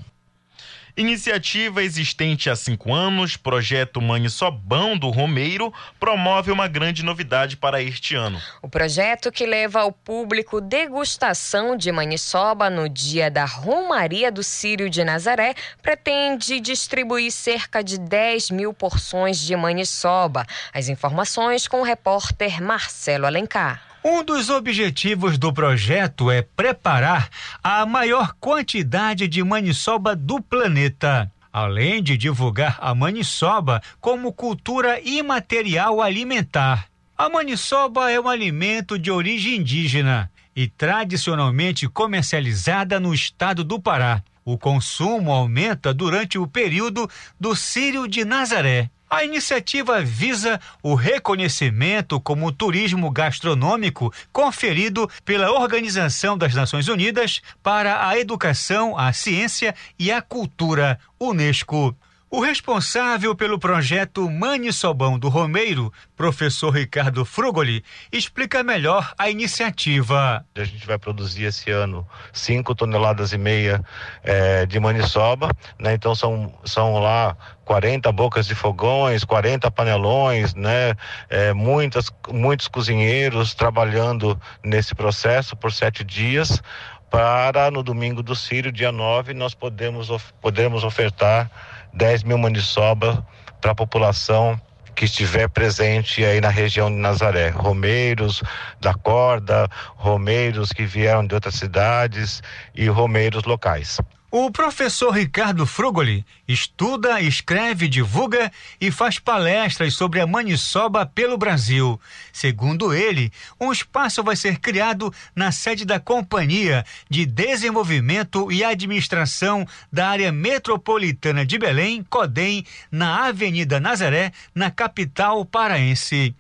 Iniciativa 0.96 1.82
existente 1.82 2.50
há 2.50 2.56
cinco 2.56 2.94
anos, 2.94 3.38
projeto 3.38 4.02
Sobão 4.30 4.98
do 4.98 5.10
Romeiro, 5.10 5.74
promove 6.00 6.52
uma 6.52 6.68
grande 6.68 7.04
novidade 7.04 7.56
para 7.56 7.82
este 7.82 8.14
ano. 8.14 8.42
O 8.62 8.68
projeto 8.68 9.32
que 9.32 9.46
leva 9.46 9.82
ao 9.82 9.92
público 9.92 10.60
degustação 10.60 11.78
de 11.78 11.92
maniçoba 11.92 12.70
no 12.70 12.90
dia 12.90 13.32
da 13.32 13.46
Romaria 13.46 14.32
do 14.32 14.44
Sírio 14.44 14.90
de 14.90 15.04
Nazaré 15.04 15.56
pretende 15.82 16.60
distribuir 16.60 17.32
cerca 17.32 17.82
de 17.82 17.98
10 17.98 18.52
mil 18.52 18.74
porções 18.74 19.40
de 19.40 19.56
maniçoba. 19.56 20.46
As 20.74 20.90
informações 20.90 21.68
com 21.68 21.80
o 21.80 21.86
repórter 21.86 22.62
Marcelo 22.62 23.26
Alencar. 23.26 23.91
Um 24.04 24.24
dos 24.24 24.50
objetivos 24.50 25.38
do 25.38 25.54
projeto 25.54 26.32
é 26.32 26.42
preparar 26.42 27.30
a 27.64 27.86
maior 27.86 28.34
quantidade 28.40 29.28
de 29.28 29.44
maniçoba 29.44 30.16
do 30.16 30.42
planeta. 30.42 31.32
Além 31.54 32.02
de 32.02 32.18
divulgar 32.18 32.80
a 32.82 32.96
maniçoba 32.96 33.80
como 34.00 34.34
cultura 34.34 35.00
imaterial 35.02 36.02
alimentar. 36.02 36.88
A 37.16 37.30
maniçoba 37.30 38.10
é 38.10 38.20
um 38.20 38.28
alimento 38.28 38.98
de 38.98 39.12
origem 39.12 39.58
indígena 39.58 40.32
e 40.56 40.68
tradicionalmente 40.68 41.88
comercializada 41.88 43.00
no 43.00 43.14
estado 43.14 43.64
do 43.64 43.80
Pará. 43.80 44.24
O 44.44 44.58
consumo 44.58 45.32
aumenta 45.32 45.94
durante 45.94 46.40
o 46.40 46.48
período 46.48 47.08
do 47.40 47.56
Círio 47.56 48.08
de 48.08 48.26
Nazaré. 48.26 48.90
A 49.14 49.26
iniciativa 49.26 50.02
visa 50.02 50.58
o 50.82 50.96
reconhecimento 50.96 52.18
como 52.22 52.50
turismo 52.50 53.12
gastronômico 53.12 54.10
conferido 54.32 55.06
pela 55.26 55.52
Organização 55.52 56.38
das 56.38 56.56
Nações 56.56 56.88
Unidas 56.88 57.42
para 57.62 58.08
a 58.08 58.18
Educação, 58.18 58.98
a 58.98 59.12
Ciência 59.12 59.76
e 60.00 60.14
a 60.14 60.22
Cultura, 60.22 60.98
Unesco. 61.20 61.94
O 62.34 62.40
responsável 62.40 63.36
pelo 63.36 63.60
projeto 63.60 64.30
Sobão 64.72 65.20
do 65.20 65.28
Romeiro, 65.28 65.92
professor 66.16 66.70
Ricardo 66.70 67.26
Frugoli, 67.26 67.84
explica 68.10 68.64
melhor 68.64 69.14
a 69.18 69.30
iniciativa. 69.30 70.46
A 70.56 70.64
gente 70.64 70.88
vai 70.88 70.98
produzir 70.98 71.44
esse 71.44 71.70
ano 71.70 72.08
5 72.32 72.74
toneladas 72.74 73.34
e 73.34 73.38
meia 73.38 73.84
é, 74.24 74.66
de 74.66 74.80
maniçoba, 74.80 75.50
né? 75.78 75.94
Então 75.94 76.16
são, 76.16 76.58
são 76.64 77.00
lá 77.00 77.36
40 77.66 78.10
bocas 78.14 78.48
de 78.48 78.56
fogões, 78.56 79.26
40 79.26 79.70
panelões, 79.70 80.56
né? 80.56 80.96
É, 81.30 81.52
muitas, 81.52 82.10
muitos 82.30 82.70
cozinheiros 82.70 83.54
trabalhando 83.54 84.40
nesse 84.64 84.96
processo 84.96 85.54
por 85.54 85.74
sete 85.74 86.02
dias 86.02 86.64
para 87.10 87.70
no 87.70 87.84
domingo 87.84 88.24
do 88.24 88.34
Sírio, 88.38 88.72
dia 88.72 88.90
9, 88.90 89.34
nós 89.34 89.54
podemos, 89.54 90.08
podemos 90.40 90.86
ofertar 90.86 91.52
10 91.94 92.24
mil 92.24 92.38
maniçoba 92.38 93.26
para 93.60 93.72
a 93.72 93.76
população 93.76 94.60
que 94.96 95.06
estiver 95.06 95.48
presente 95.50 96.24
aí 96.24 96.42
na 96.42 96.50
região 96.50 96.90
de 96.90 96.98
Nazaré. 96.98 97.50
Romeiros 97.50 98.44
da 98.80 98.94
corda, 98.94 99.68
romeiros 99.96 100.72
que 100.72 100.86
vieram 100.86 101.26
de 101.26 101.34
outras 101.34 101.56
cidades 101.56 102.42
e 102.76 102.88
romeiros 102.88 103.44
locais. 103.44 104.00
O 104.34 104.50
professor 104.50 105.12
Ricardo 105.12 105.66
Frugoli 105.66 106.26
estuda, 106.48 107.20
escreve, 107.20 107.90
divulga 107.90 108.50
e 108.80 108.90
faz 108.90 109.20
palestras 109.20 109.94
sobre 109.94 110.22
a 110.22 110.26
maniçoba 110.26 111.06
pelo 111.06 111.38
Brasil. 111.38 112.00
Segundo 112.32 112.94
ele, 112.94 113.30
um 113.60 113.74
espaço 113.74 114.24
vai 114.24 114.38
ser 114.38 114.60
criado 114.60 115.14
na 115.36 115.52
sede 115.52 115.84
da 115.84 116.00
Companhia 116.00 116.86
de 117.10 117.26
Desenvolvimento 117.26 118.50
e 118.50 118.64
Administração 118.64 119.68
da 119.92 120.08
Área 120.08 120.32
Metropolitana 120.32 121.46
de 121.46 121.58
Belém, 121.58 122.02
CODEM, 122.10 122.66
na 122.90 123.28
Avenida 123.28 123.82
Nazaré, 123.82 124.32
na 124.56 124.72
capital 124.72 125.44
paraense 125.44 126.34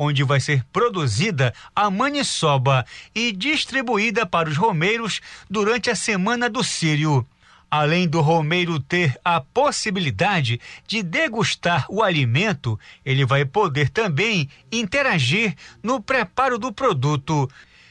onde 0.00 0.22
vai 0.22 0.38
ser 0.38 0.62
produzida 0.72 1.52
a 1.74 1.90
maniçoba 1.90 2.86
e 3.12 3.32
distribuída 3.32 4.24
para 4.24 4.48
os 4.48 4.56
romeiros 4.56 5.20
durante 5.50 5.90
a 5.90 5.96
Semana 5.96 6.48
do 6.48 6.62
Sírio. 6.62 7.26
Além 7.70 8.08
do 8.08 8.22
romeiro 8.22 8.80
ter 8.80 9.18
a 9.22 9.40
possibilidade 9.40 10.58
de 10.86 11.02
degustar 11.02 11.84
o 11.90 12.02
alimento, 12.02 12.78
ele 13.04 13.26
vai 13.26 13.44
poder 13.44 13.90
também 13.90 14.48
interagir 14.72 15.54
no 15.82 16.00
preparo 16.00 16.58
do 16.58 16.72
produto, 16.72 17.48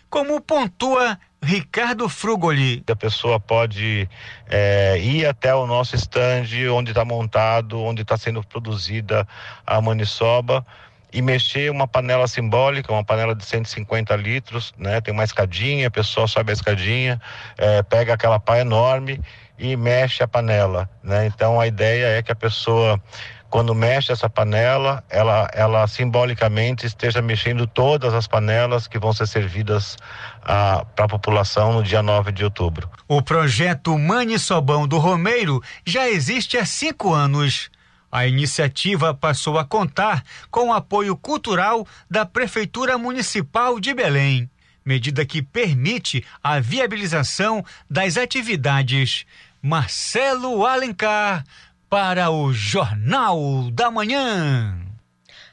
como 0.10 0.42
pontua 0.42 1.20
Ricardo 1.44 2.10
Frugoli. 2.10 2.84
A 2.90 2.96
pessoa 2.96 3.40
pode 3.40 4.10
é, 4.50 4.98
ir 5.00 5.28
até 5.28 5.54
o 5.54 5.68
nosso 5.68 5.96
estande, 5.96 6.68
onde 6.68 6.92
está 6.92 7.06
montado, 7.06 7.80
onde 7.80 8.02
está 8.02 8.18
sendo 8.18 8.44
produzida 8.44 9.28
a 9.66 9.80
maniçoba 9.80 10.66
e 11.14 11.22
mexer 11.22 11.72
uma 11.72 11.88
panela 11.88 12.28
simbólica, 12.28 12.92
uma 12.92 13.04
panela 13.04 13.34
de 13.34 13.46
150 13.46 14.16
litros, 14.16 14.74
né? 14.78 15.00
Tem 15.00 15.14
uma 15.14 15.24
escadinha, 15.24 15.88
a 15.88 15.92
pessoa 15.92 16.28
sobe 16.28 16.52
a 16.52 16.54
escadinha, 16.54 17.22
é, 17.58 17.82
pega 17.84 18.14
aquela 18.14 18.40
pá 18.40 18.60
enorme 18.60 19.22
e 19.58 19.76
mexe 19.76 20.22
a 20.24 20.28
panela, 20.28 20.90
né? 21.04 21.26
Então 21.26 21.60
a 21.60 21.68
ideia 21.68 22.18
é 22.18 22.22
que 22.22 22.32
a 22.32 22.36
pessoa 22.36 23.02
quando 23.50 23.74
mexe 23.74 24.12
essa 24.12 24.30
panela, 24.30 25.04
ela, 25.10 25.50
ela 25.54 25.88
simbolicamente 25.88 26.86
esteja 26.86 27.22
mexendo 27.22 27.66
todas 27.66 28.14
as 28.14 28.28
panelas 28.28 28.88
que 28.88 29.00
vão 29.00 29.14
ser 29.14 29.26
servidas 29.26 29.98
ah, 30.44 30.86
para 30.96 31.06
a 31.06 31.10
população 31.10 31.74
no 31.74 31.84
dia 31.84 32.04
9 32.04 32.32
de 32.32 32.44
outubro. 32.44 32.90
O 33.08 33.22
projeto 33.22 33.98
Mani 33.98 34.38
Sobão 34.38 34.88
do 34.88 34.98
Romeiro 34.98 35.62
já 35.86 36.10
existe 36.10 36.58
há 36.58 36.66
cinco 36.66 37.14
anos. 37.14 37.70
A 38.12 38.26
iniciativa 38.26 39.14
passou 39.14 39.58
a 39.58 39.66
contar 39.66 40.24
com 40.50 40.70
o 40.70 40.74
apoio 40.74 41.16
cultural 41.16 41.86
da 42.10 42.26
Prefeitura 42.26 42.98
Municipal 42.98 43.80
de 43.80 43.94
Belém 43.94 44.50
medida 44.88 45.26
que 45.26 45.42
permite 45.42 46.24
a 46.42 46.62
viabilização 46.62 47.64
das 47.90 48.16
atividades. 48.16 49.26
Marcelo 49.68 50.66
Alencar 50.66 51.44
para 51.90 52.32
o 52.32 52.54
Jornal 52.54 53.70
da 53.74 53.92
Manhã. 53.92 54.87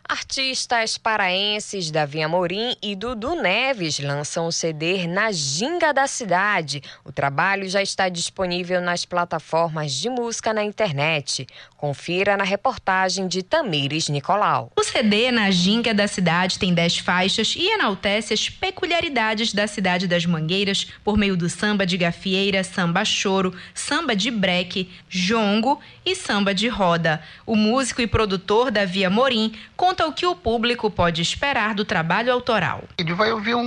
Artistas 0.06 0.98
paraenses 0.98 1.90
Davi 1.90 2.22
Amorim 2.22 2.76
e 2.82 2.94
Dudu 2.94 3.34
Neves 3.34 3.98
lançam 3.98 4.46
o 4.46 4.52
CD 4.52 5.06
Na 5.06 5.32
Ginga 5.32 5.94
da 5.94 6.06
Cidade. 6.06 6.82
O 7.02 7.10
trabalho 7.10 7.66
já 7.68 7.82
está 7.82 8.10
disponível 8.10 8.82
nas 8.82 9.06
plataformas 9.06 9.92
de 9.92 10.10
música 10.10 10.52
na 10.52 10.62
internet. 10.62 11.46
Confira 11.74 12.36
na 12.36 12.44
reportagem 12.44 13.26
de 13.26 13.42
Tamires 13.42 14.10
Nicolau. 14.10 14.70
O 14.76 14.84
CD 14.84 15.32
Na 15.32 15.50
Ginga 15.50 15.94
da 15.94 16.06
Cidade 16.06 16.58
tem 16.58 16.74
10 16.74 16.98
faixas 16.98 17.54
e 17.56 17.66
enaltece 17.66 18.34
as 18.34 18.48
peculiaridades 18.48 19.54
da 19.54 19.66
cidade 19.66 20.06
das 20.06 20.26
Mangueiras 20.26 20.86
por 21.02 21.16
meio 21.16 21.34
do 21.34 21.48
samba 21.48 21.86
de 21.86 21.96
gafieira, 21.96 22.62
samba 22.62 23.06
choro, 23.06 23.56
samba 23.72 24.14
de 24.14 24.30
breque, 24.30 24.90
jongo 25.08 25.80
e 26.04 26.14
samba 26.14 26.54
de 26.54 26.68
roda. 26.68 27.22
O 27.46 27.56
músico 27.56 28.02
e 28.02 28.06
produtor 28.06 28.70
Davi 28.70 29.02
Amorim 29.02 29.54
conta 29.94 30.06
o 30.08 30.12
que 30.12 30.26
o 30.26 30.34
público 30.34 30.90
pode 30.90 31.22
esperar 31.22 31.72
do 31.72 31.84
trabalho 31.84 32.32
autoral. 32.32 32.82
Ele 32.98 33.14
vai 33.14 33.30
ouvir 33.30 33.54
um, 33.54 33.62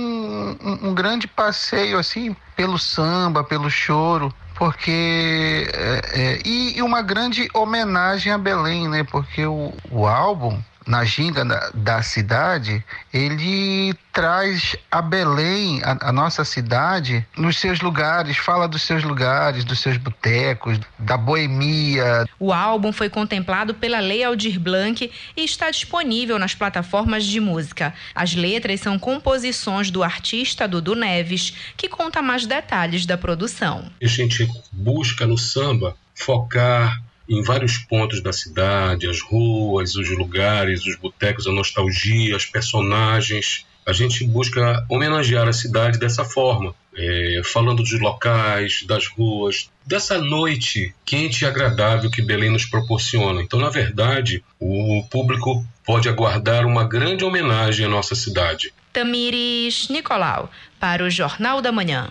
um, 0.62 0.88
um 0.88 0.94
grande 0.94 1.26
passeio 1.26 1.98
assim 1.98 2.36
pelo 2.54 2.78
samba, 2.78 3.42
pelo 3.42 3.70
choro, 3.70 4.32
porque 4.54 5.66
é, 5.72 6.02
é, 6.12 6.42
e, 6.44 6.76
e, 6.76 6.82
uma 6.82 7.00
grande 7.00 7.48
homenagem 7.54 8.30
a 8.30 8.36
Belém, 8.36 8.88
né? 8.88 9.04
Porque 9.04 9.46
o, 9.46 9.72
o 9.90 10.06
álbum 10.06 10.60
na 10.88 11.04
ginga 11.04 11.44
da, 11.44 11.70
da 11.74 12.02
cidade, 12.02 12.82
ele 13.12 13.94
traz 14.10 14.74
a 14.90 15.02
Belém, 15.02 15.80
a, 15.84 16.08
a, 16.08 16.12
nossa 16.12 16.44
cidade, 16.44 17.24
nos 17.36 17.58
seus 17.58 17.80
lugares, 17.80 18.38
fala 18.38 18.66
dos 18.66 18.82
seus 18.82 19.04
lugares, 19.04 19.64
dos 19.64 19.80
seus 19.80 19.98
botecos, 19.98 20.80
da 20.98 21.16
boemia. 21.16 22.24
O 22.40 22.52
álbum 22.52 22.90
foi 22.90 23.10
contemplado 23.10 23.74
pela 23.74 24.00
Lei 24.00 24.24
Aldir 24.24 24.58
Blanc 24.58 25.10
e 25.36 25.44
está 25.44 25.70
disponível 25.70 26.38
nas 26.38 26.54
plataformas 26.54 27.24
de 27.24 27.38
música. 27.38 27.92
As 28.14 28.34
letras 28.34 28.80
são 28.80 28.98
composições 28.98 29.90
do 29.90 30.02
artista 30.02 30.66
Dudu 30.66 30.94
Neves, 30.94 31.54
que 31.76 31.88
conta 31.88 32.22
mais 32.22 32.46
detalhes 32.46 33.04
da 33.04 33.18
produção. 33.18 33.90
A 34.02 34.06
gente 34.06 34.48
busca 34.72 35.26
no 35.26 35.36
samba 35.36 35.94
focar 36.14 37.00
em 37.28 37.42
vários 37.42 37.76
pontos 37.78 38.20
da 38.22 38.32
cidade, 38.32 39.08
as 39.08 39.20
ruas, 39.20 39.94
os 39.94 40.08
lugares, 40.10 40.86
os 40.86 40.96
botecos, 40.96 41.46
a 41.46 41.52
nostalgia, 41.52 42.36
os 42.36 42.46
personagens. 42.46 43.66
A 43.86 43.92
gente 43.92 44.24
busca 44.24 44.84
homenagear 44.88 45.48
a 45.48 45.52
cidade 45.52 45.98
dessa 45.98 46.24
forma, 46.24 46.74
é, 46.96 47.40
falando 47.44 47.82
dos 47.82 47.98
locais, 48.00 48.84
das 48.86 49.06
ruas, 49.06 49.70
dessa 49.86 50.18
noite 50.18 50.94
quente 51.04 51.42
e 51.42 51.46
agradável 51.46 52.10
que 52.10 52.20
Belém 52.20 52.50
nos 52.50 52.66
proporciona. 52.66 53.42
Então, 53.42 53.58
na 53.58 53.70
verdade, 53.70 54.42
o 54.60 55.02
público 55.10 55.64
pode 55.84 56.08
aguardar 56.08 56.66
uma 56.66 56.84
grande 56.84 57.24
homenagem 57.24 57.86
à 57.86 57.88
nossa 57.88 58.14
cidade. 58.14 58.72
Tamires 58.92 59.88
Nicolau, 59.88 60.50
para 60.78 61.04
o 61.04 61.10
Jornal 61.10 61.62
da 61.62 61.72
Manhã. 61.72 62.10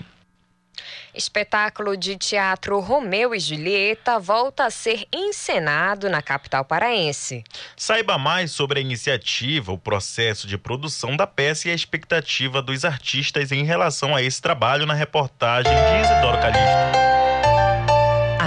Espetáculo 1.17 1.97
de 1.97 2.15
teatro 2.15 2.79
Romeu 2.79 3.33
e 3.33 3.39
Julieta 3.39 4.19
volta 4.19 4.65
a 4.65 4.69
ser 4.69 5.07
encenado 5.11 6.07
na 6.09 6.21
capital 6.21 6.63
paraense. 6.63 7.43
Saiba 7.75 8.19
mais 8.19 8.51
sobre 8.51 8.77
a 8.77 8.81
iniciativa, 8.81 9.71
o 9.71 9.79
processo 9.79 10.45
de 10.45 10.59
produção 10.59 11.17
da 11.17 11.25
peça 11.25 11.69
e 11.69 11.71
a 11.71 11.75
expectativa 11.75 12.61
dos 12.61 12.85
artistas 12.85 13.51
em 13.51 13.63
relação 13.63 14.15
a 14.15 14.21
esse 14.21 14.39
trabalho 14.39 14.85
na 14.85 14.93
reportagem 14.93 15.73
de 15.73 16.01
Isidoro 16.05 16.39
Calixto. 16.39 17.16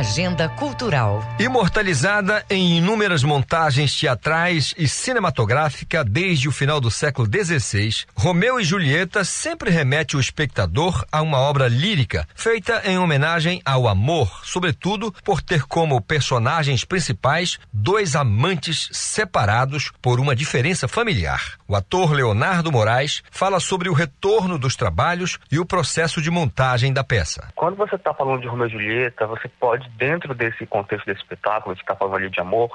Agenda 0.01 0.49
Cultural. 0.49 1.23
Imortalizada 1.39 2.43
em 2.49 2.79
inúmeras 2.79 3.23
montagens 3.23 3.95
teatrais 3.95 4.75
e 4.79 4.89
cinematográfica 4.89 6.03
desde 6.03 6.49
o 6.49 6.53
final 6.53 6.81
do 6.81 6.91
século 6.91 7.29
XVI, 7.29 8.07
Romeu 8.17 8.59
e 8.59 8.65
Julieta 8.65 9.25
sempre 9.25 9.71
remete 9.71 10.17
o 10.17 10.21
espectador 10.21 11.05
a 11.13 11.21
uma 11.21 11.37
obra 11.37 11.69
lírica 11.69 12.27
feita 12.35 12.81
em 12.87 12.99
homenagem 12.99 13.61
ao 13.63 13.87
amor, 13.87 14.41
sobretudo 14.43 15.13
por 15.23 15.43
ter 15.43 15.65
como 15.65 16.01
personagens 16.01 16.83
principais 16.83 17.59
dois 17.71 18.17
amantes 18.17 18.89
separados 18.93 19.93
por 20.01 20.19
uma 20.19 20.35
diferença 20.35 20.89
familiar. 20.89 21.59
O 21.69 21.77
ator 21.77 22.13
Leonardo 22.13 22.73
Moraes 22.73 23.23
fala 23.31 23.61
sobre 23.61 23.91
o 23.91 23.93
retorno 23.93 24.59
dos 24.59 24.75
trabalhos 24.75 25.39
e 25.53 25.59
o 25.59 25.67
processo 25.67 26.23
de 26.23 26.31
montagem 26.31 26.91
da 26.91 27.05
peça. 27.05 27.53
Quando 27.55 27.77
você 27.77 27.97
está 27.97 28.15
falando 28.15 28.41
de 28.41 28.49
Romeu 28.49 28.67
e 28.67 28.71
Julieta, 28.71 29.27
você 29.27 29.47
pode 29.61 29.90
dentro 29.97 30.35
desse 30.35 30.67
contexto 30.67 31.07
desse 31.07 31.21
espetáculo, 31.21 31.75
de 31.75 31.85
capa 31.85 32.05
ali 32.15 32.29
de 32.29 32.41
amor, 32.41 32.71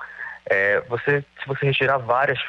é, 0.45 0.81
você, 0.81 1.23
se 1.41 1.47
você 1.47 1.65
retirar 1.65 1.97
várias 1.97 2.39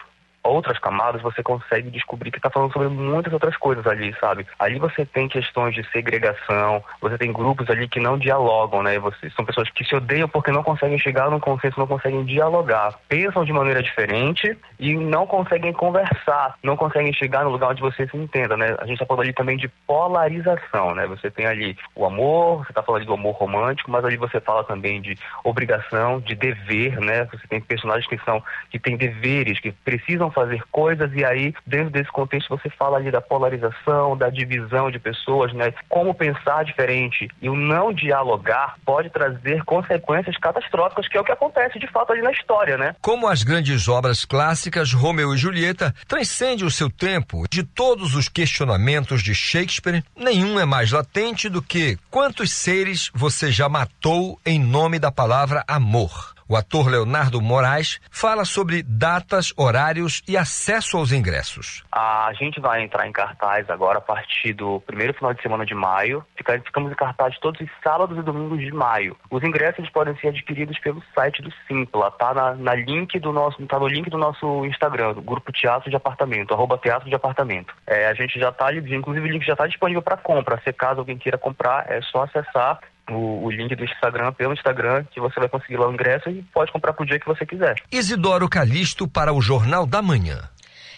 outras 0.47 0.79
camadas, 0.79 1.23
você 1.23 1.43
consegue 1.43 1.91
descobrir 1.91 2.31
que 2.31 2.39
está 2.39 2.51
falando 2.51 2.73
sobre 2.73 2.89
muitas 2.89 3.33
outras 3.33 3.57
coisas 3.57 3.87
ali, 3.87 4.15
sabe? 4.21 4.47
Ali 4.59 4.79
você 4.79 5.05
tem 5.05 5.29
questões 5.29 5.75
de 5.75 5.89
segregação, 5.91 6.83
você 7.01 7.19
tem 7.19 7.33
grupos 7.33 7.69
ali 7.71 7.89
que 7.89 8.01
não 8.01 8.19
dialogam, 8.19 8.83
né? 8.83 8.99
Você, 8.99 9.31
são 9.31 9.45
pessoas 9.45 9.71
que 9.71 9.85
se 9.85 9.95
odeiam 9.95 10.29
porque 10.29 10.51
não 10.51 10.63
conseguem 10.63 10.99
chegar 10.99 11.31
num 11.31 11.41
consenso, 11.41 11.79
não 11.79 11.87
conseguem 11.87 12.25
dialogar, 12.25 12.95
pensam 13.09 13.45
de 13.45 13.53
maneira 13.53 13.83
diferente 13.83 14.57
e 14.79 14.95
não 14.95 15.27
conseguem 15.27 15.73
conversar, 15.73 16.55
não 16.63 16.77
conseguem 16.77 17.13
chegar 17.13 17.45
no 17.45 17.51
lugar 17.51 17.71
onde 17.71 17.83
você 17.83 18.07
se 18.07 18.17
entenda, 18.17 18.57
né? 18.57 18.77
A 18.79 18.87
gente 18.87 18.95
está 18.95 19.07
falando 19.07 19.23
ali 19.23 19.33
também 19.33 19.57
de 19.57 19.69
polarização, 19.87 20.95
né? 20.95 21.07
Você 21.07 21.31
tem 21.31 21.47
ali 21.47 21.77
o 21.95 22.05
amor, 22.05 22.65
você 22.65 22.73
está 22.73 22.83
falando 22.83 23.01
ali 23.01 23.07
do 23.07 23.15
amor 23.15 23.35
romântico, 23.35 23.91
mas 23.91 24.05
ali 24.05 24.17
você 24.17 24.41
fala 24.41 24.65
também 24.65 25.01
de 25.01 25.17
obrigação, 25.45 26.21
de 26.21 26.35
dever, 26.35 27.01
né? 27.01 27.25
Você 27.33 27.47
tem 27.49 27.61
personagens 27.61 28.07
que 28.07 28.19
são 28.25 28.43
que 28.71 28.79
têm 28.79 28.97
deveres, 28.97 29.61
que 29.61 29.73
precisam 29.73 30.31
fazer 30.37 30.63
coisas 30.71 31.11
e 31.15 31.25
aí 31.25 31.55
dentro 31.67 31.89
desse 31.89 32.13
contexto 32.13 32.51
você 32.51 32.69
fala 32.69 32.99
ali 32.99 33.11
da 33.11 33.23
polarização, 33.23 34.15
da 34.15 34.29
divisão 34.29 34.91
de 34.91 34.99
pessoas, 34.99 35.51
né? 35.55 35.73
Como 35.89 36.15
pensar 36.15 36.63
diferente 36.63 37.27
e 37.41 37.49
o 37.49 37.57
não 37.57 37.91
dialogar 37.91 38.77
pode 38.85 39.09
trazer 39.09 39.65
consequências 39.65 40.37
catastróficas, 40.37 41.09
que 41.09 41.17
é 41.17 41.21
o 41.21 41.25
que 41.25 41.33
acontece 41.33 41.79
de 41.79 41.87
fato 41.87 42.13
ali 42.13 42.21
na 42.21 42.33
história, 42.33 42.77
né? 42.77 42.95
Como 43.01 43.27
as 43.27 43.43
grandes 43.43 43.89
obras 43.89 44.27
clássicas, 44.27 44.93
Romeu 44.93 45.35
e 45.35 45.39
Julieta 45.39 45.95
transcende 46.07 46.67
o 46.67 46.71
seu 46.71 46.91
tempo. 46.91 47.45
De 47.51 47.63
todos 47.63 48.15
os 48.15 48.29
questionamentos 48.29 49.23
de 49.23 49.35
Shakespeare, 49.35 50.05
nenhum 50.15 50.61
é 50.61 50.67
mais 50.67 50.93
latente 50.93 51.49
do 51.49 51.63
que 51.63 51.97
quantos 52.11 52.53
seres 52.53 53.11
você 53.15 53.51
já 53.51 53.69
matou 53.69 54.39
em 54.45 54.61
nome 54.61 54.99
da 54.99 55.11
palavra 55.11 55.65
amor. 55.67 56.36
O 56.49 56.55
ator 56.55 56.89
Leonardo 56.89 57.41
Moraes 57.41 58.01
fala 58.09 58.45
sobre 58.45 58.81
datas, 58.81 59.53
horários 59.57 60.23
e 60.29 60.37
acesso 60.37 60.97
aos 60.97 61.11
ingressos. 61.11 61.83
A 61.91 62.31
gente 62.39 62.61
vai 62.61 62.83
entrar 62.83 63.09
em 63.09 63.11
cartaz 63.11 63.69
agora 63.69 63.99
a 63.99 64.01
partir 64.01 64.53
do 64.53 64.81
primeiro 64.83 65.13
final 65.13 65.35
de 65.35 65.43
semana 65.43 65.67
de 65.67 65.75
maio. 65.75 66.25
Ficamos 66.37 66.93
em 66.93 66.95
cartaz 66.95 67.37
todos 67.41 67.61
os 67.61 67.69
sábados 67.83 68.17
e 68.17 68.23
domingos 68.23 68.61
de 68.61 68.71
maio. 68.71 69.17
Os 69.29 69.43
ingressos 69.43 69.91
podem 69.91 70.17
ser 70.19 70.29
adquiridos 70.29 70.79
pelo 70.79 71.03
site 71.13 71.43
do 71.43 71.53
Simpla, 71.67 72.13
tá 72.13 72.33
na, 72.33 72.55
na 72.55 72.75
link 72.77 73.19
do 73.19 73.33
nosso, 73.33 73.67
tá 73.67 73.81
no 73.81 73.89
link 73.89 74.09
do 74.09 74.17
nosso 74.17 74.65
Instagram, 74.67 75.15
do 75.15 75.23
Grupo 75.23 75.51
Teatro 75.51 75.91
de 75.91 75.97
Apartamento, 75.97 76.55
arroba 76.55 76.79
Teatro 76.79 77.09
de 77.09 77.15
Apartamento. 77.17 77.75
É, 77.85 78.07
a 78.07 78.15
gente 78.15 78.39
já 78.39 78.51
está, 78.51 78.73
inclusive 78.73 79.29
o 79.29 79.33
link 79.33 79.45
já 79.45 79.55
está 79.55 79.67
disponível 79.67 80.01
para 80.01 80.17
compra. 80.17 80.61
Se 80.63 80.73
caso 80.73 81.01
alguém 81.01 81.19
queira 81.19 81.39
comprar, 81.39 81.91
é 81.91 82.01
só 82.03 82.23
acessar 82.23 82.79
o, 83.11 83.45
o, 83.45 83.51
link 83.51 83.75
do 83.75 83.85
Instagram 83.85 84.33
pelo 84.33 84.53
Instagram, 84.53 85.05
que 85.11 85.21
você 85.21 85.39
vai 85.39 85.49
conseguir 85.49 85.77
lá 85.77 85.89
o 85.89 85.93
ingresso 85.93 86.29
e 86.31 86.43
pode 86.53 86.73
comprar 86.73 86.93
pro 86.93 87.07
dia 87.07 87.19
que 87.19 87.27
você 87.27 87.45
quiser. 87.47 87.77
Isidoro 87.91 88.49
Calixto 88.49 89.07
para 89.07 89.33
o 89.33 89.41
Jornal 89.41 89.87
da 89.87 90.03
Manhã. 90.03 90.49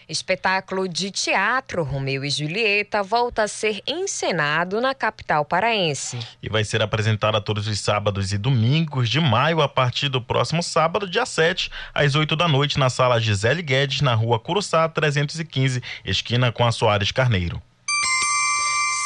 Espetáculo 0.09 0.89
de 0.89 1.11
teatro 1.11 1.83
Romeu 1.83 2.25
e 2.25 2.31
Julieta 2.31 3.03
volta 3.03 3.43
a 3.43 3.49
ser 3.49 3.83
encenado 3.87 4.81
na 4.81 4.95
capital 4.95 5.45
paraense. 5.45 6.19
E 6.43 6.49
vai 6.49 6.65
ser 6.65 6.81
apresentado 6.81 7.39
todos 7.43 7.69
os 7.69 7.79
sábados 7.79 8.33
e 8.33 8.39
domingos 8.39 9.11
de 9.11 9.21
maio, 9.21 9.61
a 9.61 9.69
partir 9.69 10.09
do 10.09 10.23
próximo 10.23 10.63
sábado, 10.63 11.07
dia 11.07 11.27
7, 11.27 11.71
às 11.93 12.15
8 12.15 12.35
da 12.37 12.49
noite, 12.49 12.79
na 12.79 12.89
sala 12.89 13.21
Gisele 13.21 13.61
Guedes, 13.61 14.01
na 14.01 14.15
rua 14.15 14.41
Curuçá, 14.41 14.89
315, 14.89 15.83
esquina 16.07 16.51
com 16.51 16.67
a 16.67 16.73
Soares 16.73 17.13
Carneiro. 17.13 17.61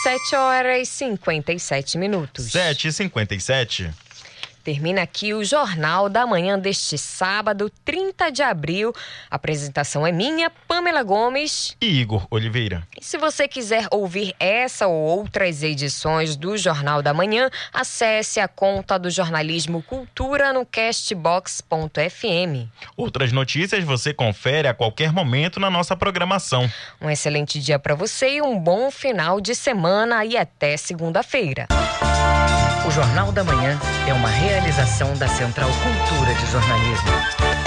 7 0.02 0.34
horas 0.34 0.78
e 0.78 0.86
57 0.86 1.96
minutos. 1.96 2.50
7 2.50 2.88
e 2.88 2.92
57. 2.92 3.90
Termina 4.62 5.02
aqui 5.02 5.34
o 5.34 5.44
Jornal 5.44 6.08
da 6.08 6.24
Manhã 6.24 6.58
deste 6.58 6.96
sábado, 6.96 7.70
30 7.84 8.30
de 8.30 8.42
abril. 8.42 8.92
A 9.30 9.36
apresentação 9.36 10.06
é 10.06 10.12
minha, 10.12 10.50
Pamela 10.68 11.02
Gomes 11.02 11.76
e 11.80 12.00
Igor 12.00 12.26
Oliveira. 12.30 12.86
E 13.00 13.04
se 13.04 13.18
você 13.18 13.48
quiser 13.48 13.88
ouvir 13.90 14.34
essa 14.38 14.86
ou 14.86 14.94
outras 14.94 15.62
edições 15.62 16.36
do 16.36 16.56
Jornal 16.56 17.02
da 17.02 17.12
Manhã, 17.12 17.50
acesse 17.72 18.38
a 18.38 18.46
conta 18.46 18.98
do 18.98 19.10
Jornalismo 19.10 19.82
Cultura 19.82 20.52
no 20.52 20.64
castbox.fm. 20.64 22.68
Outras 22.96 23.32
notícias 23.32 23.82
você 23.82 24.14
confere 24.14 24.68
a 24.68 24.74
qualquer 24.74 25.12
momento 25.12 25.58
na 25.58 25.70
nossa 25.70 25.96
programação. 25.96 26.70
Um 27.00 27.10
excelente 27.10 27.58
dia 27.58 27.78
para 27.78 27.94
você 27.94 28.36
e 28.36 28.42
um 28.42 28.58
bom 28.58 28.90
final 28.90 29.40
de 29.40 29.54
semana 29.54 30.24
e 30.24 30.36
até 30.36 30.76
segunda-feira. 30.76 31.66
O 32.86 32.90
Jornal 32.90 33.30
da 33.30 33.44
Manhã 33.44 33.78
é 34.08 34.12
uma 34.12 34.28
realização 34.52 35.14
da 35.16 35.26
Central 35.26 35.70
Cultura 35.70 36.34
de 36.34 36.46
Jornalismo. 36.52 37.61